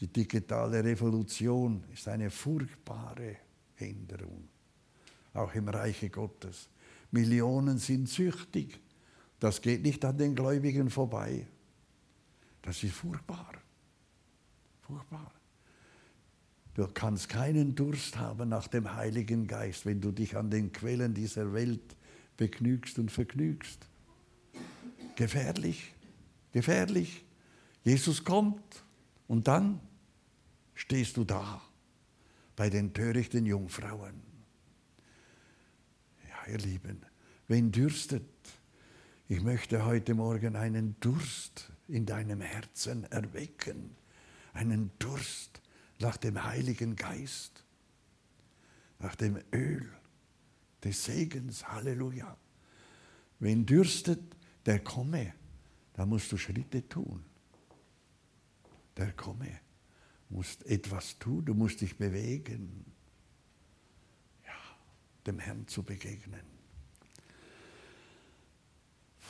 Die 0.00 0.08
digitale 0.08 0.84
Revolution 0.84 1.84
ist 1.90 2.06
eine 2.06 2.28
furchtbare 2.28 3.36
Hinderung, 3.76 4.46
auch 5.32 5.54
im 5.54 5.66
Reiche 5.66 6.10
Gottes. 6.10 6.68
Millionen 7.10 7.78
sind 7.78 8.10
süchtig. 8.10 8.78
Das 9.40 9.62
geht 9.62 9.82
nicht 9.82 10.04
an 10.04 10.18
den 10.18 10.34
Gläubigen 10.34 10.90
vorbei. 10.90 11.46
Das 12.60 12.82
ist 12.82 12.92
furchtbar. 12.92 13.63
Furchtbar. 14.86 15.32
Du 16.74 16.86
kannst 16.88 17.28
keinen 17.28 17.74
Durst 17.74 18.18
haben 18.18 18.48
nach 18.50 18.66
dem 18.66 18.94
Heiligen 18.94 19.46
Geist, 19.46 19.86
wenn 19.86 20.00
du 20.00 20.10
dich 20.10 20.36
an 20.36 20.50
den 20.50 20.72
Quellen 20.72 21.14
dieser 21.14 21.52
Welt 21.52 21.96
begnügst 22.36 22.98
und 22.98 23.10
vergnügst. 23.10 23.88
Gefährlich, 25.16 25.94
gefährlich. 26.52 27.24
Jesus 27.84 28.24
kommt 28.24 28.84
und 29.28 29.46
dann 29.46 29.80
stehst 30.74 31.16
du 31.16 31.24
da 31.24 31.62
bei 32.56 32.68
den 32.68 32.92
törichten 32.92 33.46
Jungfrauen. 33.46 34.20
Ja, 36.28 36.52
ihr 36.52 36.58
Lieben, 36.58 37.00
wen 37.46 37.72
dürstet? 37.72 38.24
Ich 39.28 39.40
möchte 39.40 39.86
heute 39.86 40.14
Morgen 40.14 40.56
einen 40.56 40.96
Durst 41.00 41.70
in 41.88 42.04
deinem 42.04 42.40
Herzen 42.40 43.04
erwecken 43.04 43.96
einen 44.54 44.90
Durst 44.98 45.60
nach 45.98 46.16
dem 46.16 46.42
Heiligen 46.42 46.96
Geist, 46.96 47.64
nach 48.98 49.14
dem 49.14 49.38
Öl 49.52 49.92
des 50.82 51.04
Segens. 51.04 51.68
Halleluja. 51.68 52.36
Wen 53.40 53.66
dürstet, 53.66 54.20
der 54.64 54.82
komme. 54.82 55.34
Da 55.92 56.06
musst 56.06 56.32
du 56.32 56.36
Schritte 56.36 56.88
tun. 56.88 57.24
Der 58.96 59.12
komme. 59.12 59.60
musst 60.30 60.64
etwas 60.66 61.18
tun, 61.18 61.44
du 61.44 61.54
musst 61.54 61.80
dich 61.80 61.96
bewegen, 61.96 62.84
ja, 64.44 64.52
dem 65.26 65.38
Herrn 65.38 65.66
zu 65.68 65.82
begegnen. 65.82 66.53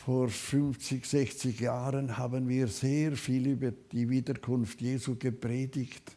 Vor 0.04 0.28
50, 0.28 1.06
60 1.06 1.60
Jahren 1.60 2.18
haben 2.18 2.46
wir 2.46 2.68
sehr 2.68 3.16
viel 3.16 3.46
über 3.46 3.70
die 3.70 4.06
Wiederkunft 4.10 4.82
Jesu 4.82 5.16
gepredigt 5.16 6.14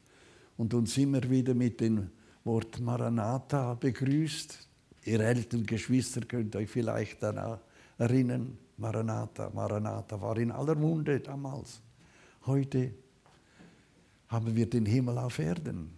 und 0.58 0.74
uns 0.74 0.98
immer 0.98 1.24
wieder 1.30 1.54
mit 1.54 1.80
dem 1.80 2.10
Wort 2.44 2.82
Maranatha 2.82 3.76
begrüßt. 3.76 4.68
Ihr 5.06 5.22
älteren 5.22 5.66
Geschwister 5.66 6.20
könnt 6.26 6.54
euch 6.58 6.70
vielleicht 6.70 7.24
daran 7.24 7.62
erinnern. 7.98 8.58
Maranatha, 8.76 9.52
Maranatha 9.52 10.20
war 10.20 10.38
in 10.38 10.52
aller 10.52 10.76
Munde 10.76 11.22
damals. 11.22 11.80
Heute 12.46 12.94
haben 14.28 14.54
wir 14.54 14.70
den 14.70 14.86
Himmel 14.86 15.18
auf 15.18 15.40
Erden. 15.40 15.92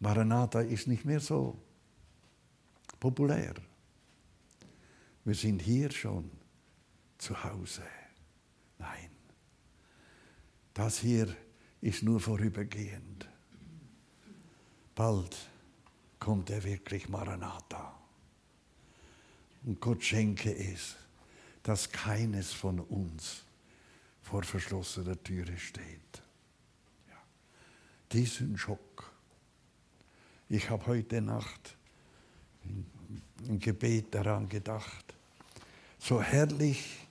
Maranatha 0.00 0.62
ist 0.62 0.88
nicht 0.88 1.04
mehr 1.04 1.20
so 1.20 1.56
populär. 2.98 3.54
Wir 5.24 5.34
sind 5.36 5.62
hier 5.62 5.92
schon 5.92 6.28
zu 7.18 7.42
Hause. 7.44 7.82
Nein, 8.78 9.10
das 10.74 10.98
hier 10.98 11.34
ist 11.80 12.02
nur 12.02 12.20
vorübergehend. 12.20 13.28
Bald 14.94 15.36
kommt 16.18 16.50
er 16.50 16.62
wirklich 16.64 17.08
Maranatha. 17.08 17.94
Und 19.64 19.80
Gott 19.80 20.02
schenke 20.04 20.54
es, 20.54 20.96
dass 21.62 21.90
keines 21.90 22.52
von 22.52 22.80
uns 22.80 23.42
vor 24.22 24.42
verschlossener 24.42 25.22
Türe 25.22 25.56
steht. 25.58 26.22
Ja. 27.08 27.22
Diesen 28.12 28.56
Schock. 28.56 29.10
Ich 30.48 30.68
habe 30.70 30.86
heute 30.86 31.20
Nacht 31.20 31.76
im 33.46 33.58
Gebet 33.58 34.14
daran 34.14 34.48
gedacht. 34.48 35.14
So 35.98 36.22
herrlich, 36.22 37.03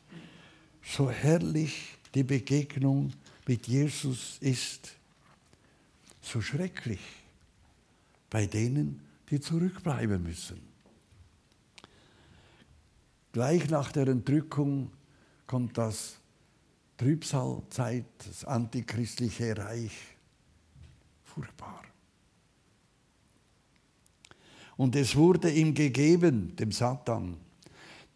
so 0.84 1.10
herrlich 1.10 1.98
die 2.14 2.24
Begegnung 2.24 3.14
mit 3.48 3.68
Jesus 3.68 4.38
ist, 4.40 4.96
so 6.22 6.42
schrecklich 6.42 7.02
bei 8.30 8.46
denen, 8.46 9.02
die 9.30 9.40
zurückbleiben 9.40 10.22
müssen. 10.22 10.62
Gleich 13.32 13.70
nach 13.70 13.92
der 13.92 14.08
Entrückung 14.08 14.92
kommt 15.48 15.78
das 15.78 16.18
Trübsalzeit, 16.98 18.06
das 18.26 18.46
antichristliche 18.46 19.58
Reich. 19.58 19.92
Furchtbar. 21.24 21.82
Und 24.78 24.96
es 24.96 25.16
wurde 25.16 25.52
ihm 25.52 25.74
gegeben, 25.74 26.56
dem 26.56 26.72
Satan, 26.72 27.38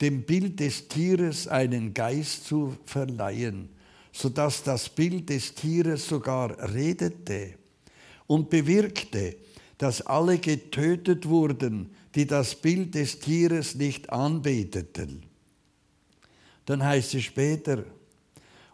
dem 0.01 0.23
Bild 0.23 0.59
des 0.59 0.87
Tieres 0.87 1.47
einen 1.47 1.93
Geist 1.93 2.45
zu 2.45 2.77
verleihen, 2.85 3.69
sodass 4.11 4.63
das 4.63 4.89
Bild 4.89 5.29
des 5.29 5.53
Tieres 5.53 6.07
sogar 6.07 6.73
redete 6.73 7.55
und 8.27 8.49
bewirkte, 8.49 9.35
dass 9.77 10.01
alle 10.01 10.37
getötet 10.37 11.27
wurden, 11.27 11.91
die 12.15 12.25
das 12.25 12.55
Bild 12.55 12.95
des 12.95 13.19
Tieres 13.19 13.75
nicht 13.75 14.09
anbeteten. 14.09 15.23
Dann 16.65 16.83
heißt 16.83 17.15
es 17.15 17.23
später, 17.23 17.83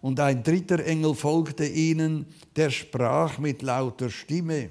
und 0.01 0.19
ein 0.19 0.43
dritter 0.43 0.83
Engel 0.85 1.15
folgte 1.15 1.65
ihnen, 1.65 2.25
der 2.57 2.69
sprach 2.69 3.37
mit 3.37 3.61
lauter 3.61 4.09
Stimme, 4.09 4.69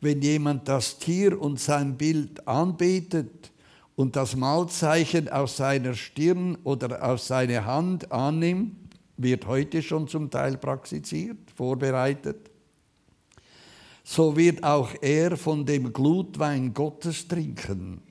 wenn 0.00 0.22
jemand 0.22 0.66
das 0.66 0.98
Tier 0.98 1.38
und 1.38 1.60
sein 1.60 1.96
Bild 1.98 2.46
anbetet 2.48 3.51
und 3.96 4.16
das 4.16 4.36
Malzeichen 4.36 5.28
aus 5.28 5.56
seiner 5.56 5.94
Stirn 5.94 6.56
oder 6.64 7.02
aus 7.04 7.26
seiner 7.26 7.64
Hand 7.66 8.10
annimmt, 8.10 8.76
wird 9.16 9.46
heute 9.46 9.82
schon 9.82 10.08
zum 10.08 10.30
Teil 10.30 10.56
praktiziert, 10.56 11.50
vorbereitet, 11.54 12.50
so 14.04 14.36
wird 14.36 14.64
auch 14.64 14.90
er 15.00 15.36
von 15.36 15.64
dem 15.64 15.92
Glutwein 15.92 16.74
Gottes 16.74 17.28
trinken, 17.28 18.02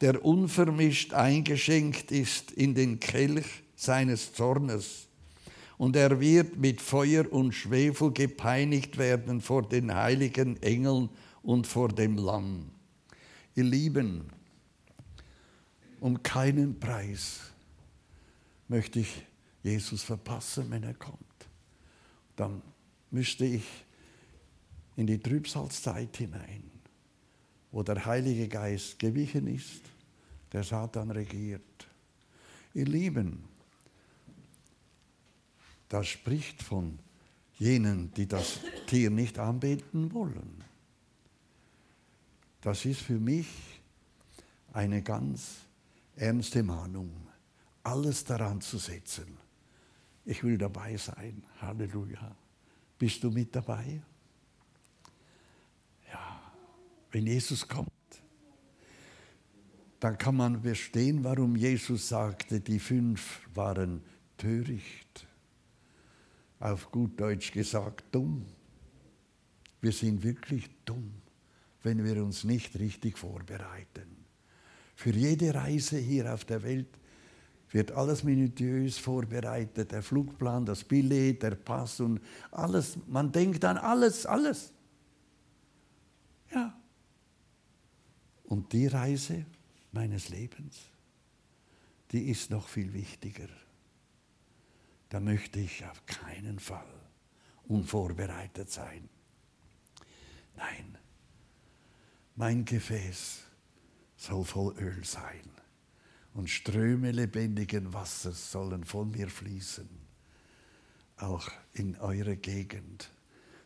der 0.00 0.24
unvermischt 0.24 1.14
eingeschenkt 1.14 2.12
ist 2.12 2.52
in 2.52 2.74
den 2.74 3.00
Kelch 3.00 3.46
seines 3.74 4.32
Zornes. 4.32 5.08
Und 5.78 5.96
er 5.96 6.20
wird 6.20 6.58
mit 6.58 6.80
Feuer 6.80 7.24
und 7.32 7.52
Schwefel 7.52 8.12
gepeinigt 8.12 8.98
werden 8.98 9.40
vor 9.40 9.62
den 9.62 9.92
heiligen 9.92 10.62
Engeln 10.62 11.08
und 11.42 11.66
vor 11.66 11.88
dem 11.88 12.16
Lamm. 12.18 12.66
Ihr 13.56 13.64
Lieben, 13.64 14.28
um 16.02 16.20
keinen 16.20 16.80
Preis 16.80 17.52
möchte 18.66 18.98
ich 18.98 19.22
Jesus 19.62 20.02
verpassen, 20.02 20.68
wenn 20.68 20.82
er 20.82 20.94
kommt. 20.94 21.20
Dann 22.34 22.60
müsste 23.12 23.44
ich 23.44 23.62
in 24.96 25.06
die 25.06 25.20
Trübsalzeit 25.20 26.16
hinein, 26.16 26.68
wo 27.70 27.84
der 27.84 28.04
Heilige 28.04 28.48
Geist 28.48 28.98
gewichen 28.98 29.46
ist, 29.46 29.82
der 30.50 30.64
Satan 30.64 31.12
regiert. 31.12 31.86
Ihr 32.74 32.86
Lieben, 32.86 33.44
das 35.88 36.08
spricht 36.08 36.64
von 36.64 36.98
jenen, 37.60 38.12
die 38.14 38.26
das 38.26 38.58
Tier 38.88 39.10
nicht 39.10 39.38
anbeten 39.38 40.12
wollen. 40.12 40.64
Das 42.60 42.84
ist 42.86 43.02
für 43.02 43.20
mich 43.20 43.46
eine 44.72 45.00
ganz 45.00 45.61
ernste 46.16 46.62
Mahnung, 46.62 47.28
alles 47.82 48.24
daran 48.24 48.60
zu 48.60 48.78
setzen. 48.78 49.38
Ich 50.24 50.44
will 50.44 50.56
dabei 50.56 50.96
sein. 50.96 51.44
Halleluja. 51.60 52.36
Bist 52.98 53.22
du 53.24 53.30
mit 53.30 53.54
dabei? 53.54 54.02
wenn 57.12 57.26
Jesus 57.26 57.68
kommt, 57.68 57.90
dann 60.00 60.18
kann 60.18 60.36
man 60.36 60.62
verstehen, 60.62 61.22
warum 61.22 61.54
Jesus 61.54 62.08
sagte, 62.08 62.60
die 62.60 62.80
fünf 62.80 63.46
waren 63.54 64.02
töricht. 64.36 65.28
Auf 66.58 66.90
gut 66.90 67.20
Deutsch 67.20 67.52
gesagt, 67.52 68.04
dumm. 68.12 68.46
Wir 69.80 69.92
sind 69.92 70.22
wirklich 70.22 70.70
dumm, 70.84 71.12
wenn 71.82 72.02
wir 72.02 72.24
uns 72.24 72.44
nicht 72.44 72.78
richtig 72.78 73.18
vorbereiten. 73.18 74.21
Für 75.02 75.10
jede 75.10 75.52
Reise 75.52 75.98
hier 75.98 76.32
auf 76.32 76.44
der 76.44 76.62
Welt 76.62 76.86
wird 77.72 77.90
alles 77.90 78.22
minutiös 78.22 78.98
vorbereitet, 78.98 79.90
der 79.90 80.00
Flugplan, 80.00 80.64
das 80.64 80.84
Billett, 80.84 81.42
der 81.42 81.56
Pass 81.56 81.98
und 81.98 82.20
alles. 82.52 82.96
Man 83.08 83.32
denkt 83.32 83.64
an 83.64 83.78
alles, 83.78 84.26
alles. 84.26 84.72
Ja, 86.54 86.80
und 88.44 88.72
die 88.72 88.86
Reise 88.86 89.44
meines 89.90 90.28
Lebens, 90.28 90.82
die 92.12 92.30
ist 92.30 92.50
noch 92.50 92.68
viel 92.68 92.92
wichtiger. 92.92 93.48
Da 95.08 95.18
möchte 95.18 95.58
ich 95.58 95.84
auf 95.84 96.06
keinen 96.06 96.60
Fall 96.60 96.94
unvorbereitet 97.66 98.70
sein. 98.70 99.08
Nein, 100.54 100.96
mein 102.36 102.64
Gefäß 102.64 103.50
soll 104.22 104.44
voll 104.44 104.74
Öl 104.78 105.04
sein 105.04 105.50
und 106.34 106.48
Ströme 106.48 107.10
lebendigen 107.10 107.92
Wassers 107.92 108.52
sollen 108.52 108.84
von 108.84 109.10
mir 109.10 109.28
fließen, 109.28 109.88
auch 111.18 111.48
in 111.74 111.96
eure 111.96 112.36
Gegend. 112.36 113.10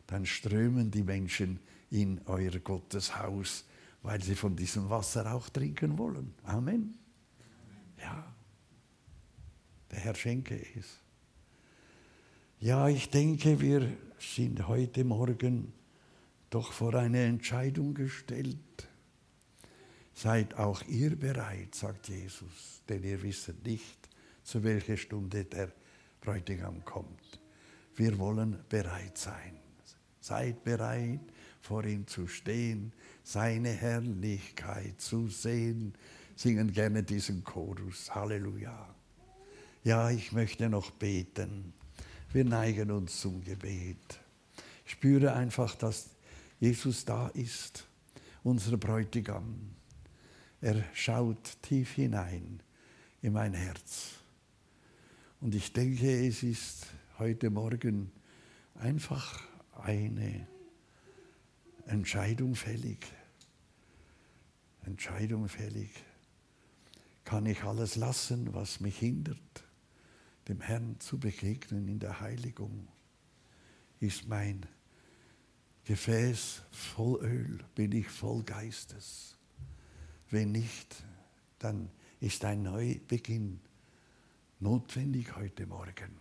Dann 0.07 0.25
strömen 0.25 0.91
die 0.91 1.03
Menschen 1.03 1.59
in 1.89 2.21
euer 2.25 2.59
Gotteshaus 2.59 3.65
weil 4.07 4.23
sie 4.23 4.35
von 4.35 4.55
diesem 4.55 4.89
Wasser 4.89 5.33
auch 5.33 5.49
trinken 5.49 5.97
wollen. 5.97 6.33
Amen. 6.43 6.97
Ja, 7.99 8.33
der 9.91 9.99
Herr 9.99 10.15
schenke 10.15 10.55
es. 10.77 10.99
Ja, 12.59 12.87
ich 12.87 13.09
denke, 13.09 13.59
wir 13.59 13.91
sind 14.17 14.65
heute 14.67 15.03
Morgen 15.03 15.73
doch 16.49 16.71
vor 16.71 16.93
eine 16.95 17.23
Entscheidung 17.23 17.93
gestellt. 17.93 18.87
Seid 20.17 20.55
auch 20.55 20.81
ihr 20.87 21.15
bereit, 21.15 21.75
sagt 21.75 22.07
Jesus, 22.07 22.81
denn 22.89 23.03
ihr 23.03 23.21
wisst 23.21 23.53
nicht, 23.63 24.09
zu 24.41 24.63
welcher 24.63 24.97
Stunde 24.97 25.45
der 25.45 25.71
Bräutigam 26.21 26.83
kommt. 26.83 27.39
Wir 27.95 28.17
wollen 28.17 28.57
bereit 28.67 29.15
sein. 29.15 29.59
Seid 30.19 30.63
bereit, 30.63 31.19
vor 31.61 31.85
ihm 31.85 32.07
zu 32.07 32.25
stehen, 32.25 32.93
seine 33.21 33.69
Herrlichkeit 33.69 34.99
zu 34.99 35.27
sehen. 35.27 35.93
Singen 36.35 36.71
gerne 36.71 37.03
diesen 37.03 37.43
Chorus. 37.43 38.15
Halleluja. 38.15 38.95
Ja, 39.83 40.09
ich 40.09 40.31
möchte 40.31 40.67
noch 40.67 40.89
beten. 40.89 41.73
Wir 42.33 42.43
neigen 42.43 42.89
uns 42.89 43.21
zum 43.21 43.43
Gebet. 43.43 44.19
Spüre 44.83 45.33
einfach, 45.33 45.75
dass 45.75 46.09
Jesus 46.59 47.05
da 47.05 47.27
ist, 47.27 47.85
unser 48.41 48.77
Bräutigam. 48.77 49.76
Er 50.59 50.83
schaut 50.93 51.61
tief 51.61 51.93
hinein 51.93 52.63
in 53.21 53.33
mein 53.33 53.53
Herz. 53.53 54.15
Und 55.39 55.53
ich 55.53 55.71
denke, 55.71 56.27
es 56.27 56.41
ist 56.41 56.87
heute 57.19 57.51
Morgen 57.51 58.11
einfach 58.73 59.43
eine 59.75 60.47
Entscheidung 61.85 62.55
fällig. 62.55 63.05
Entscheidung 64.83 65.47
fällig. 65.47 65.91
Kann 67.23 67.45
ich 67.45 67.63
alles 67.63 67.95
lassen, 67.95 68.53
was 68.53 68.79
mich 68.79 68.97
hindert, 68.97 69.63
dem 70.47 70.61
Herrn 70.61 70.99
zu 70.99 71.19
begegnen 71.19 71.87
in 71.87 71.99
der 71.99 72.19
Heiligung? 72.19 72.87
Ist 73.99 74.27
mein 74.27 74.65
Gefäß 75.83 76.63
voll 76.71 77.23
Öl? 77.23 77.59
Bin 77.75 77.91
ich 77.91 78.07
voll 78.07 78.41
Geistes? 78.43 79.36
Wenn 80.29 80.51
nicht, 80.51 81.03
dann 81.59 81.89
ist 82.19 82.43
ein 82.43 82.63
Neubeginn 82.63 83.59
notwendig 84.59 85.35
heute 85.35 85.65
Morgen. 85.65 86.19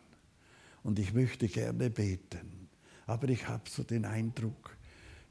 Und 0.84 0.98
ich 1.00 1.12
möchte 1.12 1.48
gerne 1.48 1.90
beten, 1.90 2.68
aber 3.06 3.28
ich 3.28 3.48
habe 3.48 3.68
so 3.68 3.82
den 3.82 4.04
Eindruck, 4.04 4.76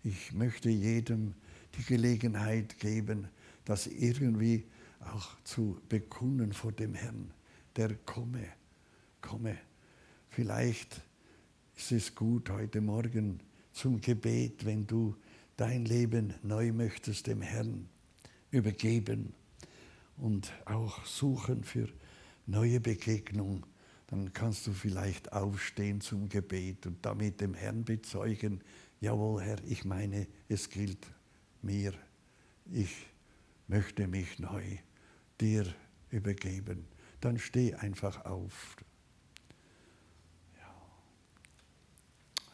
ich 0.03 0.33
möchte 0.33 0.69
jedem 0.69 1.35
die 1.77 1.83
Gelegenheit 1.83 2.77
geben, 2.79 3.29
das 3.63 3.87
irgendwie 3.87 4.65
auch 4.99 5.41
zu 5.43 5.79
bekunden 5.87 6.51
vor 6.51 6.73
dem 6.73 6.93
Herrn, 6.95 7.31
der 7.77 7.95
komme, 8.05 8.45
komme. 9.21 9.57
Vielleicht 10.29 11.01
ist 11.77 11.93
es 11.93 12.13
gut 12.13 12.49
heute 12.49 12.81
Morgen 12.81 13.39
zum 13.71 14.01
Gebet, 14.01 14.65
wenn 14.65 14.85
du 14.85 15.15
dein 15.55 15.85
Leben 15.85 16.33
neu 16.43 16.73
möchtest 16.73 17.27
dem 17.27 17.41
Herrn 17.41 17.87
übergeben 18.55 19.33
und 20.17 20.51
auch 20.65 21.05
suchen 21.05 21.63
für 21.63 21.89
neue 22.45 22.79
Begegnung, 22.79 23.65
dann 24.07 24.33
kannst 24.33 24.65
du 24.67 24.71
vielleicht 24.71 25.33
aufstehen 25.33 25.99
zum 25.99 26.29
Gebet 26.29 26.85
und 26.85 27.05
damit 27.05 27.41
dem 27.41 27.53
Herrn 27.53 27.83
bezeugen, 27.83 28.61
jawohl 29.01 29.41
Herr, 29.41 29.57
ich 29.65 29.83
meine, 29.83 30.27
es 30.47 30.69
gilt 30.69 31.05
mir, 31.61 31.93
ich 32.71 33.07
möchte 33.67 34.07
mich 34.07 34.39
neu 34.39 34.77
dir 35.41 35.65
übergeben. 36.11 36.87
Dann 37.19 37.39
steh 37.39 37.73
einfach 37.73 38.25
auf. 38.25 38.77
Ja. 40.57 40.75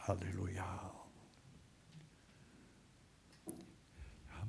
Halleluja. 0.07 1.00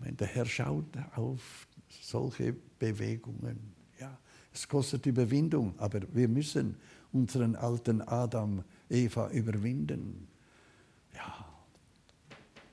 Amen. 0.03 0.17
Der 0.17 0.27
Herr 0.27 0.47
schaut 0.47 0.87
auf 1.15 1.67
solche 1.89 2.55
Bewegungen. 2.79 3.59
Ja, 4.01 4.19
es 4.53 4.67
kostet 4.67 5.07
Überwindung, 5.07 5.75
aber 5.79 6.01
wir 6.13 6.29
müssen 6.29 6.77
unseren 7.13 7.55
alten 7.57 8.01
Adam, 8.03 8.65
Eva 8.89 9.31
überwinden. 9.31 10.27
Ja, 11.15 11.47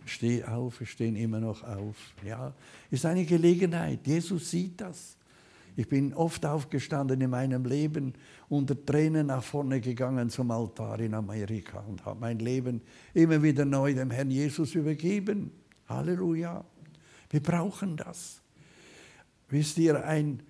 steh 0.05 0.43
auf, 0.43 0.79
wir 0.79 0.87
stehen 0.87 1.15
immer 1.15 1.39
noch 1.39 1.63
auf. 1.63 1.95
Ja, 2.25 2.53
ist 2.89 3.05
eine 3.05 3.25
Gelegenheit. 3.25 4.07
Jesus 4.07 4.49
sieht 4.49 4.81
das. 4.81 5.17
Ich 5.75 5.87
bin 5.87 6.13
oft 6.13 6.45
aufgestanden 6.45 7.21
in 7.21 7.29
meinem 7.29 7.63
Leben, 7.63 8.13
unter 8.49 8.85
Tränen 8.85 9.27
nach 9.27 9.43
vorne 9.43 9.79
gegangen 9.79 10.29
zum 10.29 10.51
Altar 10.51 10.99
in 10.99 11.13
Amerika 11.13 11.79
und 11.81 12.03
habe 12.05 12.19
mein 12.19 12.39
Leben 12.39 12.81
immer 13.13 13.41
wieder 13.41 13.65
neu 13.65 13.93
dem 13.93 14.11
Herrn 14.11 14.31
Jesus 14.31 14.73
übergeben. 14.75 15.51
Halleluja. 15.87 16.65
Wir 17.29 17.41
brauchen 17.41 17.97
das. 17.97 18.41
Wisst 19.49 19.77
ihr, 19.77 20.05
ein, 20.05 20.43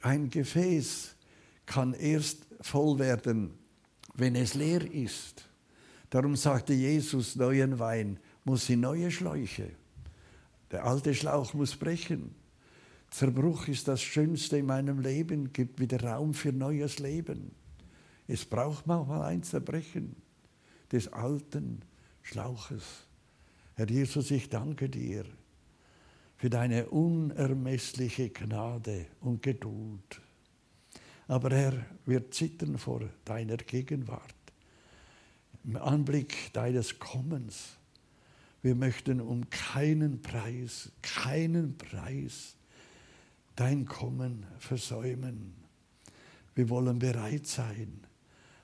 ein 0.00 0.30
Gefäß 0.30 1.14
kann 1.66 1.94
erst 1.94 2.46
voll 2.60 2.98
werden, 2.98 3.58
wenn 4.14 4.34
es 4.34 4.54
leer 4.54 4.82
ist. 4.90 5.48
Darum 6.10 6.36
sagte 6.36 6.74
Jesus, 6.74 7.36
neuen 7.36 7.78
Wein 7.78 8.18
muss 8.44 8.68
in 8.68 8.80
neue 8.80 9.10
Schläuche. 9.10 9.70
Der 10.70 10.84
alte 10.84 11.14
Schlauch 11.14 11.54
muss 11.54 11.76
brechen. 11.76 12.34
Zerbruch 13.10 13.68
ist 13.68 13.88
das 13.88 14.02
Schönste 14.02 14.58
in 14.58 14.66
meinem 14.66 15.00
Leben, 15.00 15.52
gibt 15.52 15.80
wieder 15.80 16.02
Raum 16.02 16.32
für 16.32 16.52
neues 16.52 16.98
Leben. 16.98 17.52
Es 18.28 18.44
braucht 18.44 18.86
manchmal 18.86 19.22
ein 19.22 19.42
Zerbrechen 19.42 20.16
des 20.92 21.12
alten 21.12 21.82
Schlauches. 22.22 22.84
Herr 23.74 23.88
Jesus, 23.88 24.30
ich 24.30 24.48
danke 24.48 24.88
dir 24.88 25.24
für 26.40 26.48
deine 26.48 26.88
unermessliche 26.88 28.30
Gnade 28.30 29.04
und 29.20 29.42
Geduld. 29.42 30.22
Aber 31.28 31.50
Herr, 31.50 31.84
wir 32.06 32.30
zittern 32.30 32.78
vor 32.78 33.02
deiner 33.26 33.58
Gegenwart, 33.58 34.34
im 35.64 35.76
Anblick 35.76 36.50
deines 36.54 36.98
Kommens. 36.98 37.76
Wir 38.62 38.74
möchten 38.74 39.20
um 39.20 39.50
keinen 39.50 40.22
Preis, 40.22 40.90
keinen 41.02 41.76
Preis 41.76 42.56
dein 43.54 43.84
Kommen 43.84 44.46
versäumen. 44.58 45.52
Wir 46.54 46.70
wollen 46.70 46.98
bereit 46.98 47.48
sein. 47.48 48.00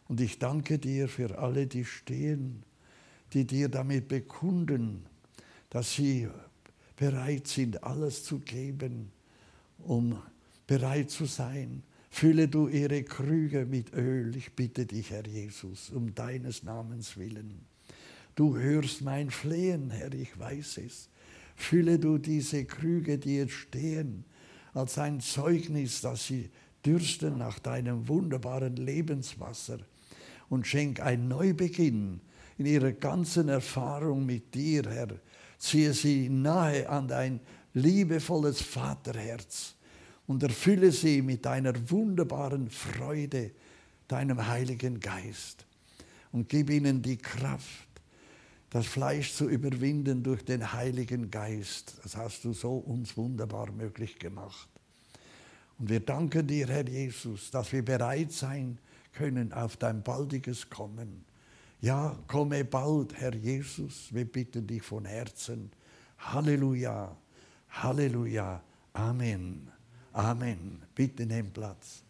Und 0.08 0.22
ich 0.22 0.38
danke 0.38 0.78
dir 0.78 1.08
für 1.08 1.38
alle, 1.38 1.66
die 1.66 1.84
stehen, 1.84 2.62
die 3.34 3.44
dir 3.44 3.68
damit 3.68 4.08
bekunden, 4.08 5.04
dass 5.68 5.94
sie 5.94 6.30
bereit 6.96 7.46
sind, 7.46 7.84
alles 7.84 8.24
zu 8.24 8.38
geben, 8.38 9.10
um 9.78 10.18
bereit 10.66 11.10
zu 11.10 11.26
sein. 11.26 11.82
Fülle 12.10 12.48
du 12.48 12.68
ihre 12.68 13.02
Krüge 13.02 13.66
mit 13.66 13.92
Öl, 13.92 14.34
ich 14.36 14.52
bitte 14.54 14.86
dich, 14.86 15.10
Herr 15.10 15.26
Jesus, 15.26 15.90
um 15.90 16.14
deines 16.14 16.62
Namens 16.62 17.16
willen. 17.16 17.66
Du 18.34 18.56
hörst 18.56 19.02
mein 19.02 19.30
Flehen, 19.30 19.90
Herr, 19.90 20.12
ich 20.12 20.38
weiß 20.38 20.78
es. 20.78 21.08
Fülle 21.54 21.98
du 21.98 22.18
diese 22.18 22.64
Krüge, 22.64 23.18
die 23.18 23.36
jetzt 23.36 23.52
stehen, 23.52 24.24
als 24.74 24.98
ein 24.98 25.20
Zeugnis, 25.20 26.02
dass 26.02 26.26
sie 26.26 26.50
dürsten 26.84 27.38
nach 27.38 27.58
deinem 27.58 28.08
wunderbaren 28.08 28.76
Lebenswasser 28.76 29.78
und 30.48 30.66
schenk 30.66 31.00
ein 31.00 31.28
Neubeginn 31.28 32.20
in 32.58 32.66
ihrer 32.66 32.92
ganzen 32.92 33.48
Erfahrung 33.48 34.24
mit 34.24 34.54
dir, 34.54 34.84
Herr, 34.88 35.08
Ziehe 35.58 35.92
sie 35.92 36.28
nahe 36.28 36.88
an 36.88 37.08
dein 37.08 37.40
liebevolles 37.74 38.60
Vaterherz 38.62 39.74
und 40.26 40.42
erfülle 40.42 40.92
sie 40.92 41.22
mit 41.22 41.44
deiner 41.44 41.72
wunderbaren 41.90 42.70
Freude, 42.70 43.52
deinem 44.08 44.46
Heiligen 44.46 45.00
Geist. 45.00 45.64
Und 46.32 46.48
gib 46.48 46.70
ihnen 46.70 47.02
die 47.02 47.16
Kraft, 47.16 47.88
das 48.70 48.86
Fleisch 48.86 49.32
zu 49.32 49.48
überwinden 49.48 50.22
durch 50.22 50.44
den 50.44 50.72
Heiligen 50.72 51.30
Geist. 51.30 51.94
Das 52.02 52.16
hast 52.16 52.44
du 52.44 52.52
so 52.52 52.76
uns 52.76 53.16
wunderbar 53.16 53.70
möglich 53.72 54.18
gemacht. 54.18 54.68
Und 55.78 55.88
wir 55.88 56.00
danken 56.00 56.46
dir, 56.46 56.66
Herr 56.66 56.88
Jesus, 56.88 57.50
dass 57.50 57.72
wir 57.72 57.84
bereit 57.84 58.32
sein 58.32 58.78
können 59.12 59.52
auf 59.52 59.76
dein 59.76 60.02
baldiges 60.02 60.68
Kommen. 60.68 61.24
Ja, 61.80 62.16
komme 62.26 62.64
bald, 62.64 63.14
Herr 63.14 63.34
Jesus, 63.34 64.08
wir 64.10 64.24
bitten 64.24 64.66
dich 64.66 64.82
von 64.82 65.04
Herzen. 65.04 65.70
Halleluja, 66.18 67.14
Halleluja, 67.68 68.62
Amen, 68.94 69.70
Amen. 70.12 70.82
Bitte 70.94 71.26
nehmt 71.26 71.52
Platz. 71.52 72.02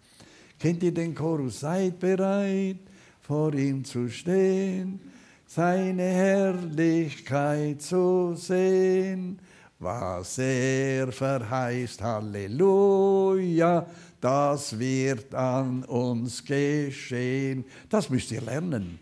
Kennt 0.58 0.84
ihr 0.84 0.94
den 0.94 1.14
Chorus? 1.14 1.60
Seid 1.60 1.98
bereit, 1.98 2.78
vor 3.20 3.52
ihm 3.54 3.84
zu 3.84 4.08
stehen, 4.08 5.00
seine 5.44 6.02
Herrlichkeit 6.04 7.82
zu 7.82 8.34
sehen. 8.36 9.40
Was 9.80 10.38
er 10.38 11.10
verheißt, 11.10 12.00
Halleluja, 12.00 13.84
das 14.20 14.78
wird 14.78 15.34
an 15.34 15.84
uns 15.84 16.42
geschehen. 16.44 17.64
Das 17.88 18.08
müsst 18.08 18.30
ihr 18.30 18.40
lernen. 18.40 19.00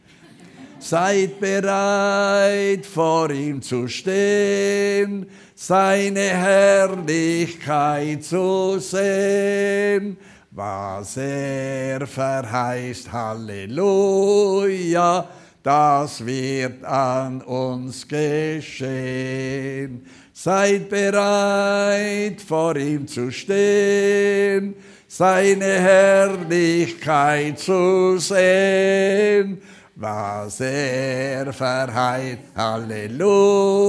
Seid 0.79 1.41
bereit, 1.41 2.85
vor 2.85 3.31
ihm 3.31 3.63
zu 3.63 3.89
stehen, 3.89 5.27
seine 5.55 6.21
Herrlichkeit 6.21 8.23
zu 8.23 8.79
sehen. 8.79 10.19
Was 10.51 11.17
er 11.17 12.07
verheißt, 12.07 13.11
Halleluja, 13.11 15.27
das 15.63 16.27
wird 16.27 16.85
an 16.85 17.41
uns 17.41 18.07
geschehen. 18.07 20.05
Seid 20.33 20.91
bereit, 20.91 22.41
vor 22.41 22.77
ihm 22.77 23.07
zu 23.07 23.33
stehen, 23.33 24.75
seine 25.09 25.65
Herrlichkeit 25.65 27.59
zu 27.59 28.19
sehen 28.19 29.63
was 29.97 30.61
er 30.61 31.53
verheißt. 31.53 32.39
Halleluja, 32.57 33.89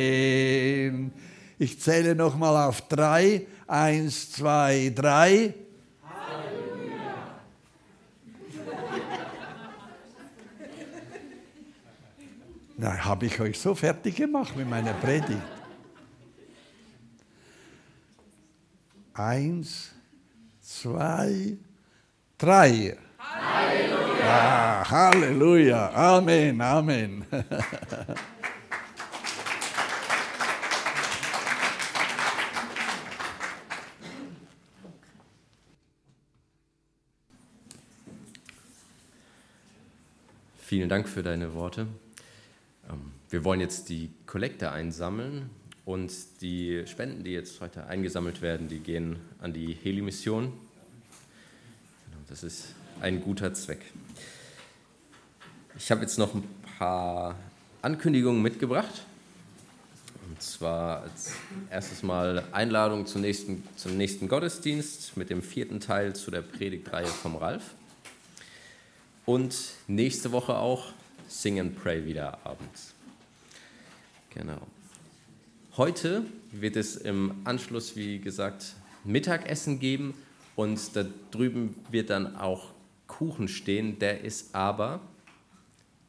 Ich 1.58 1.80
zähle 1.80 2.14
nochmal 2.14 2.68
auf 2.68 2.82
drei. 2.88 3.46
Eins, 3.66 4.32
zwei, 4.32 4.92
drei. 4.94 5.54
Na, 12.80 12.96
habe 13.04 13.26
ich 13.26 13.40
euch 13.40 13.58
so 13.58 13.74
fertig 13.74 14.14
gemacht 14.14 14.56
mit 14.56 14.70
meiner 14.70 14.92
Predigt. 14.94 15.42
Eins, 19.14 19.90
zwei, 20.82 21.56
drei. 22.38 22.96
Halleluja. 23.18 24.24
Ah, 24.24 24.88
Halleluja. 24.88 25.90
Amen, 25.92 26.60
Amen. 26.60 27.24
Vielen 40.58 40.88
Dank 40.88 41.08
für 41.08 41.24
deine 41.24 41.54
Worte. 41.54 41.88
Ähm, 42.88 43.10
wir 43.30 43.42
wollen 43.42 43.60
jetzt 43.60 43.88
die 43.88 44.10
Kollekte 44.26 44.70
einsammeln 44.70 45.50
und 45.84 46.12
die 46.40 46.84
Spenden, 46.86 47.24
die 47.24 47.32
jetzt 47.32 47.60
heute 47.60 47.86
eingesammelt 47.86 48.42
werden, 48.42 48.68
die 48.68 48.78
gehen 48.78 49.16
an 49.40 49.52
die 49.52 49.72
Heli-Mission. 49.72 50.52
Das 52.28 52.42
ist 52.42 52.74
ein 53.00 53.22
guter 53.22 53.54
Zweck. 53.54 53.80
Ich 55.78 55.90
habe 55.90 56.02
jetzt 56.02 56.18
noch 56.18 56.34
ein 56.34 56.44
paar 56.78 57.34
Ankündigungen 57.80 58.42
mitgebracht. 58.42 59.06
Und 60.28 60.42
zwar 60.42 61.04
als 61.04 61.32
erstes 61.70 62.02
Mal 62.02 62.44
Einladung 62.52 63.06
zum 63.06 63.22
nächsten, 63.22 63.66
zum 63.76 63.96
nächsten 63.96 64.28
Gottesdienst 64.28 65.16
mit 65.16 65.30
dem 65.30 65.42
vierten 65.42 65.80
Teil 65.80 66.14
zu 66.14 66.30
der 66.30 66.42
Predigtreihe 66.42 67.06
vom 67.06 67.36
Ralf. 67.36 67.62
Und 69.24 69.56
nächste 69.86 70.30
Woche 70.30 70.54
auch 70.54 70.92
Sing 71.28 71.58
and 71.58 71.82
Pray 71.82 72.04
wieder 72.04 72.44
abends. 72.44 72.92
Genau. 74.34 74.66
Heute 75.78 76.24
wird 76.52 76.76
es 76.76 76.96
im 76.96 77.36
Anschluss, 77.44 77.96
wie 77.96 78.18
gesagt, 78.18 78.74
Mittagessen 79.04 79.80
geben 79.80 80.12
und 80.58 80.96
da 80.96 81.04
drüben 81.30 81.76
wird 81.88 82.10
dann 82.10 82.34
auch 82.34 82.72
Kuchen 83.06 83.46
stehen. 83.46 84.00
Der 84.00 84.22
ist 84.24 84.56
aber 84.56 85.00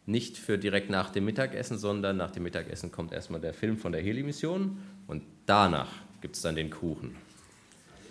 nicht 0.07 0.37
für 0.39 0.57
direkt 0.57 0.89
nach 0.89 1.11
dem 1.11 1.25
Mittagessen, 1.25 1.77
sondern 1.77 2.17
nach 2.17 2.31
dem 2.31 2.41
Mittagessen 2.41 2.91
kommt 2.91 3.11
erstmal 3.11 3.39
der 3.39 3.53
Film 3.53 3.77
von 3.77 3.91
der 3.91 4.01
Heli-Mission 4.01 4.79
und 5.05 5.21
danach 5.45 5.91
gibt 6.21 6.35
es 6.35 6.41
dann 6.41 6.55
den 6.55 6.71
Kuchen. 6.71 7.15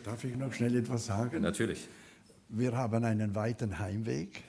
Darf 0.05 0.23
ich 0.23 0.37
noch 0.37 0.53
schnell 0.53 0.77
etwas 0.77 1.07
sagen? 1.07 1.43
Natürlich. 1.43 1.89
Wir 2.51 2.71
haben 2.77 3.03
einen 3.03 3.35
weiten 3.35 3.77
Heimweg 3.81 4.45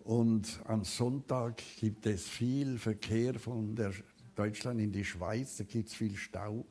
und 0.00 0.58
am 0.64 0.82
Sonntag 0.82 1.62
gibt 1.78 2.06
es 2.06 2.26
viel 2.26 2.76
Verkehr 2.76 3.34
von 3.34 3.76
der 3.76 3.92
Deutschland 4.34 4.80
in 4.80 4.90
die 4.90 5.04
Schweiz, 5.04 5.58
da 5.58 5.64
gibt 5.64 5.90
es 5.90 5.94
viel 5.94 6.16
Stau. 6.16 6.66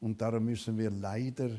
Und 0.00 0.20
darum 0.20 0.46
müssen 0.46 0.76
wir 0.76 0.90
leider 0.90 1.50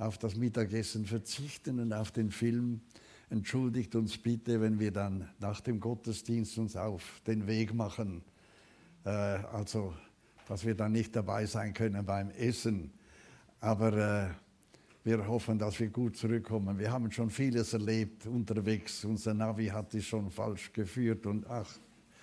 auf 0.00 0.16
das 0.16 0.34
Mittagessen 0.34 1.04
verzichten 1.04 1.78
und 1.78 1.92
auf 1.92 2.10
den 2.10 2.30
Film. 2.30 2.80
Entschuldigt 3.28 3.94
uns 3.94 4.16
bitte, 4.16 4.60
wenn 4.60 4.80
wir 4.80 4.90
dann 4.90 5.28
nach 5.38 5.60
dem 5.60 5.78
Gottesdienst 5.78 6.56
uns 6.58 6.74
auf 6.74 7.20
den 7.26 7.46
Weg 7.46 7.74
machen. 7.74 8.22
Äh, 9.04 9.10
also, 9.10 9.94
dass 10.48 10.64
wir 10.64 10.74
dann 10.74 10.92
nicht 10.92 11.14
dabei 11.14 11.44
sein 11.44 11.74
können 11.74 12.04
beim 12.06 12.30
Essen. 12.30 12.92
Aber 13.60 13.92
äh, 13.92 14.30
wir 15.04 15.26
hoffen, 15.28 15.58
dass 15.58 15.78
wir 15.78 15.90
gut 15.90 16.16
zurückkommen. 16.16 16.78
Wir 16.78 16.90
haben 16.90 17.12
schon 17.12 17.28
vieles 17.28 17.74
erlebt 17.74 18.26
unterwegs. 18.26 19.04
Unser 19.04 19.34
Navi 19.34 19.66
hat 19.66 19.94
es 19.94 20.06
schon 20.06 20.30
falsch 20.30 20.72
geführt 20.72 21.26
und 21.26 21.46
ach, 21.46 21.70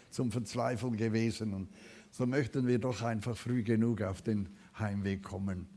zum 0.10 0.32
Verzweifeln 0.32 0.98
gewesen. 0.98 1.54
Und 1.54 1.70
so 2.10 2.26
möchten 2.26 2.66
wir 2.66 2.80
doch 2.80 3.04
einfach 3.04 3.38
früh 3.38 3.62
genug 3.62 4.02
auf 4.02 4.24
den 4.24 4.50
Heimweg 4.80 5.22
kommen. 5.22 5.77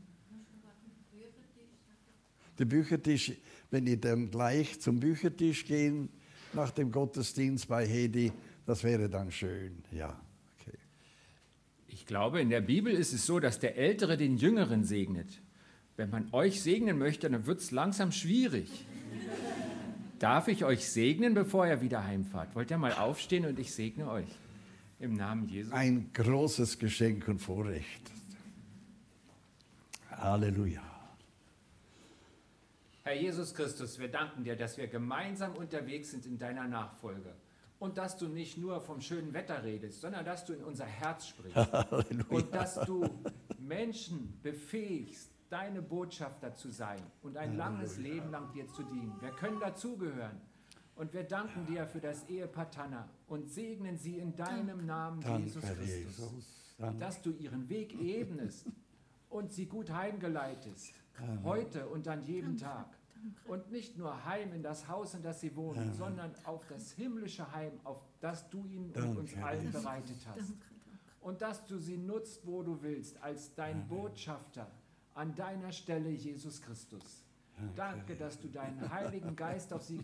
Der 2.61 2.67
Büchertisch, 2.67 3.31
wenn 3.71 3.87
ihr 3.87 3.99
dann 3.99 4.29
gleich 4.29 4.79
zum 4.79 4.99
Büchertisch 4.99 5.65
gehen, 5.65 6.09
nach 6.53 6.69
dem 6.69 6.91
Gottesdienst 6.91 7.67
bei 7.67 7.87
Hedi, 7.87 8.31
das 8.67 8.83
wäre 8.83 9.09
dann 9.09 9.31
schön, 9.31 9.83
ja. 9.91 10.21
Okay. 10.59 10.77
Ich 11.87 12.05
glaube, 12.05 12.39
in 12.39 12.51
der 12.51 12.61
Bibel 12.61 12.93
ist 12.93 13.13
es 13.13 13.25
so, 13.25 13.39
dass 13.39 13.57
der 13.57 13.77
Ältere 13.77 14.15
den 14.15 14.37
Jüngeren 14.37 14.83
segnet. 14.83 15.41
Wenn 15.97 16.11
man 16.11 16.31
euch 16.33 16.61
segnen 16.61 16.99
möchte, 16.99 17.31
dann 17.31 17.47
wird 17.47 17.61
es 17.61 17.71
langsam 17.71 18.11
schwierig. 18.11 18.85
Darf 20.19 20.47
ich 20.47 20.63
euch 20.63 20.87
segnen, 20.87 21.33
bevor 21.33 21.65
ihr 21.65 21.81
wieder 21.81 22.05
heimfahrt? 22.05 22.53
Wollt 22.53 22.69
ihr 22.69 22.77
mal 22.77 22.93
aufstehen 22.93 23.47
und 23.47 23.57
ich 23.57 23.73
segne 23.73 24.07
euch? 24.07 24.29
Im 24.99 25.15
Namen 25.15 25.49
Jesu. 25.49 25.73
Ein 25.73 26.11
großes 26.13 26.77
Geschenk 26.77 27.27
und 27.27 27.39
Vorrecht. 27.39 28.11
Halleluja. 30.11 30.90
Herr 33.03 33.15
Jesus 33.15 33.53
Christus, 33.53 33.97
wir 33.99 34.09
danken 34.09 34.43
dir, 34.43 34.55
dass 34.55 34.77
wir 34.77 34.87
gemeinsam 34.87 35.55
unterwegs 35.55 36.11
sind 36.11 36.25
in 36.25 36.37
deiner 36.37 36.67
Nachfolge. 36.67 37.33
Und 37.79 37.97
dass 37.97 38.15
du 38.15 38.27
nicht 38.27 38.57
nur 38.59 38.79
vom 38.79 39.01
schönen 39.01 39.33
Wetter 39.33 39.63
redest, 39.63 40.01
sondern 40.01 40.23
dass 40.23 40.45
du 40.45 40.53
in 40.53 40.63
unser 40.63 40.85
Herz 40.85 41.27
sprichst. 41.27 41.55
Halleluja. 41.73 42.25
Und 42.29 42.53
dass 42.53 42.75
du 42.81 43.09
Menschen 43.57 44.39
befähigst, 44.43 45.31
deine 45.49 45.81
Botschafter 45.81 46.53
zu 46.53 46.69
sein 46.69 47.01
und 47.23 47.37
ein 47.37 47.57
langes 47.57 47.97
Leben 47.97 48.31
lang 48.31 48.51
dir 48.53 48.67
zu 48.67 48.83
dienen. 48.83 49.13
Wir 49.19 49.31
können 49.31 49.59
dazugehören. 49.59 50.39
Und 50.95 51.13
wir 51.13 51.23
danken 51.23 51.65
dir 51.65 51.87
für 51.87 51.99
das 51.99 52.27
Ehepaar 52.29 52.69
Tanner 52.69 53.09
und 53.27 53.49
segnen 53.49 53.97
sie 53.97 54.19
in 54.19 54.35
deinem 54.35 54.85
Namen, 54.85 55.21
Jesus 55.39 55.63
Christus, 55.63 56.75
dass 56.99 57.21
du 57.21 57.31
ihren 57.31 57.67
Weg 57.69 57.99
ebnest 57.99 58.67
und 59.29 59.51
sie 59.51 59.65
gut 59.65 59.89
heimgeleitest, 59.89 60.93
heute 61.43 61.87
und 61.87 62.07
an 62.07 62.23
jedem 62.23 62.57
Tag. 62.57 62.97
Und 63.47 63.71
nicht 63.71 63.97
nur 63.97 64.25
heim 64.25 64.51
in 64.53 64.63
das 64.63 64.87
Haus, 64.87 65.13
in 65.13 65.21
das 65.21 65.41
sie 65.41 65.55
wohnen, 65.55 65.93
sondern 65.93 66.33
auf 66.43 66.65
das 66.67 66.91
himmlische 66.93 67.51
Heim, 67.51 67.73
auf 67.83 68.01
das 68.19 68.49
du 68.49 68.65
ihnen 68.65 68.91
und 68.91 69.17
uns 69.17 69.35
allen 69.37 69.71
bereitet 69.71 70.17
hast. 70.25 70.53
Und 71.19 71.41
dass 71.41 71.65
du 71.67 71.77
sie 71.77 71.97
nutzt, 71.97 72.47
wo 72.47 72.63
du 72.63 72.81
willst, 72.81 73.21
als 73.21 73.53
dein 73.53 73.87
Botschafter 73.87 74.71
an 75.13 75.35
deiner 75.35 75.71
Stelle, 75.71 76.09
Jesus 76.09 76.61
Christus. 76.61 77.23
Danke, 77.75 78.15
dass 78.15 78.39
du 78.39 78.47
deinen 78.47 78.89
Heiligen 78.89 79.35
Geist 79.35 79.71
auf 79.71 79.83
sie 79.83 79.99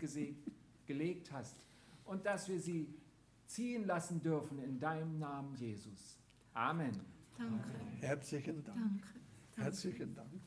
gelegt 0.86 1.32
hast 1.32 1.56
und 2.04 2.24
dass 2.24 2.48
wir 2.48 2.60
sie 2.60 2.94
ziehen 3.46 3.84
lassen 3.84 4.22
dürfen 4.22 4.58
in 4.58 4.78
deinem 4.78 5.18
Namen, 5.18 5.56
Jesus. 5.56 6.18
Amen. 6.54 7.00
Danke. 7.36 7.72
Herzlichen 8.00 8.64
Dank. 8.64 8.78
Danke. 8.78 9.08
Herzlichen 9.56 10.14
Dank. 10.14 10.40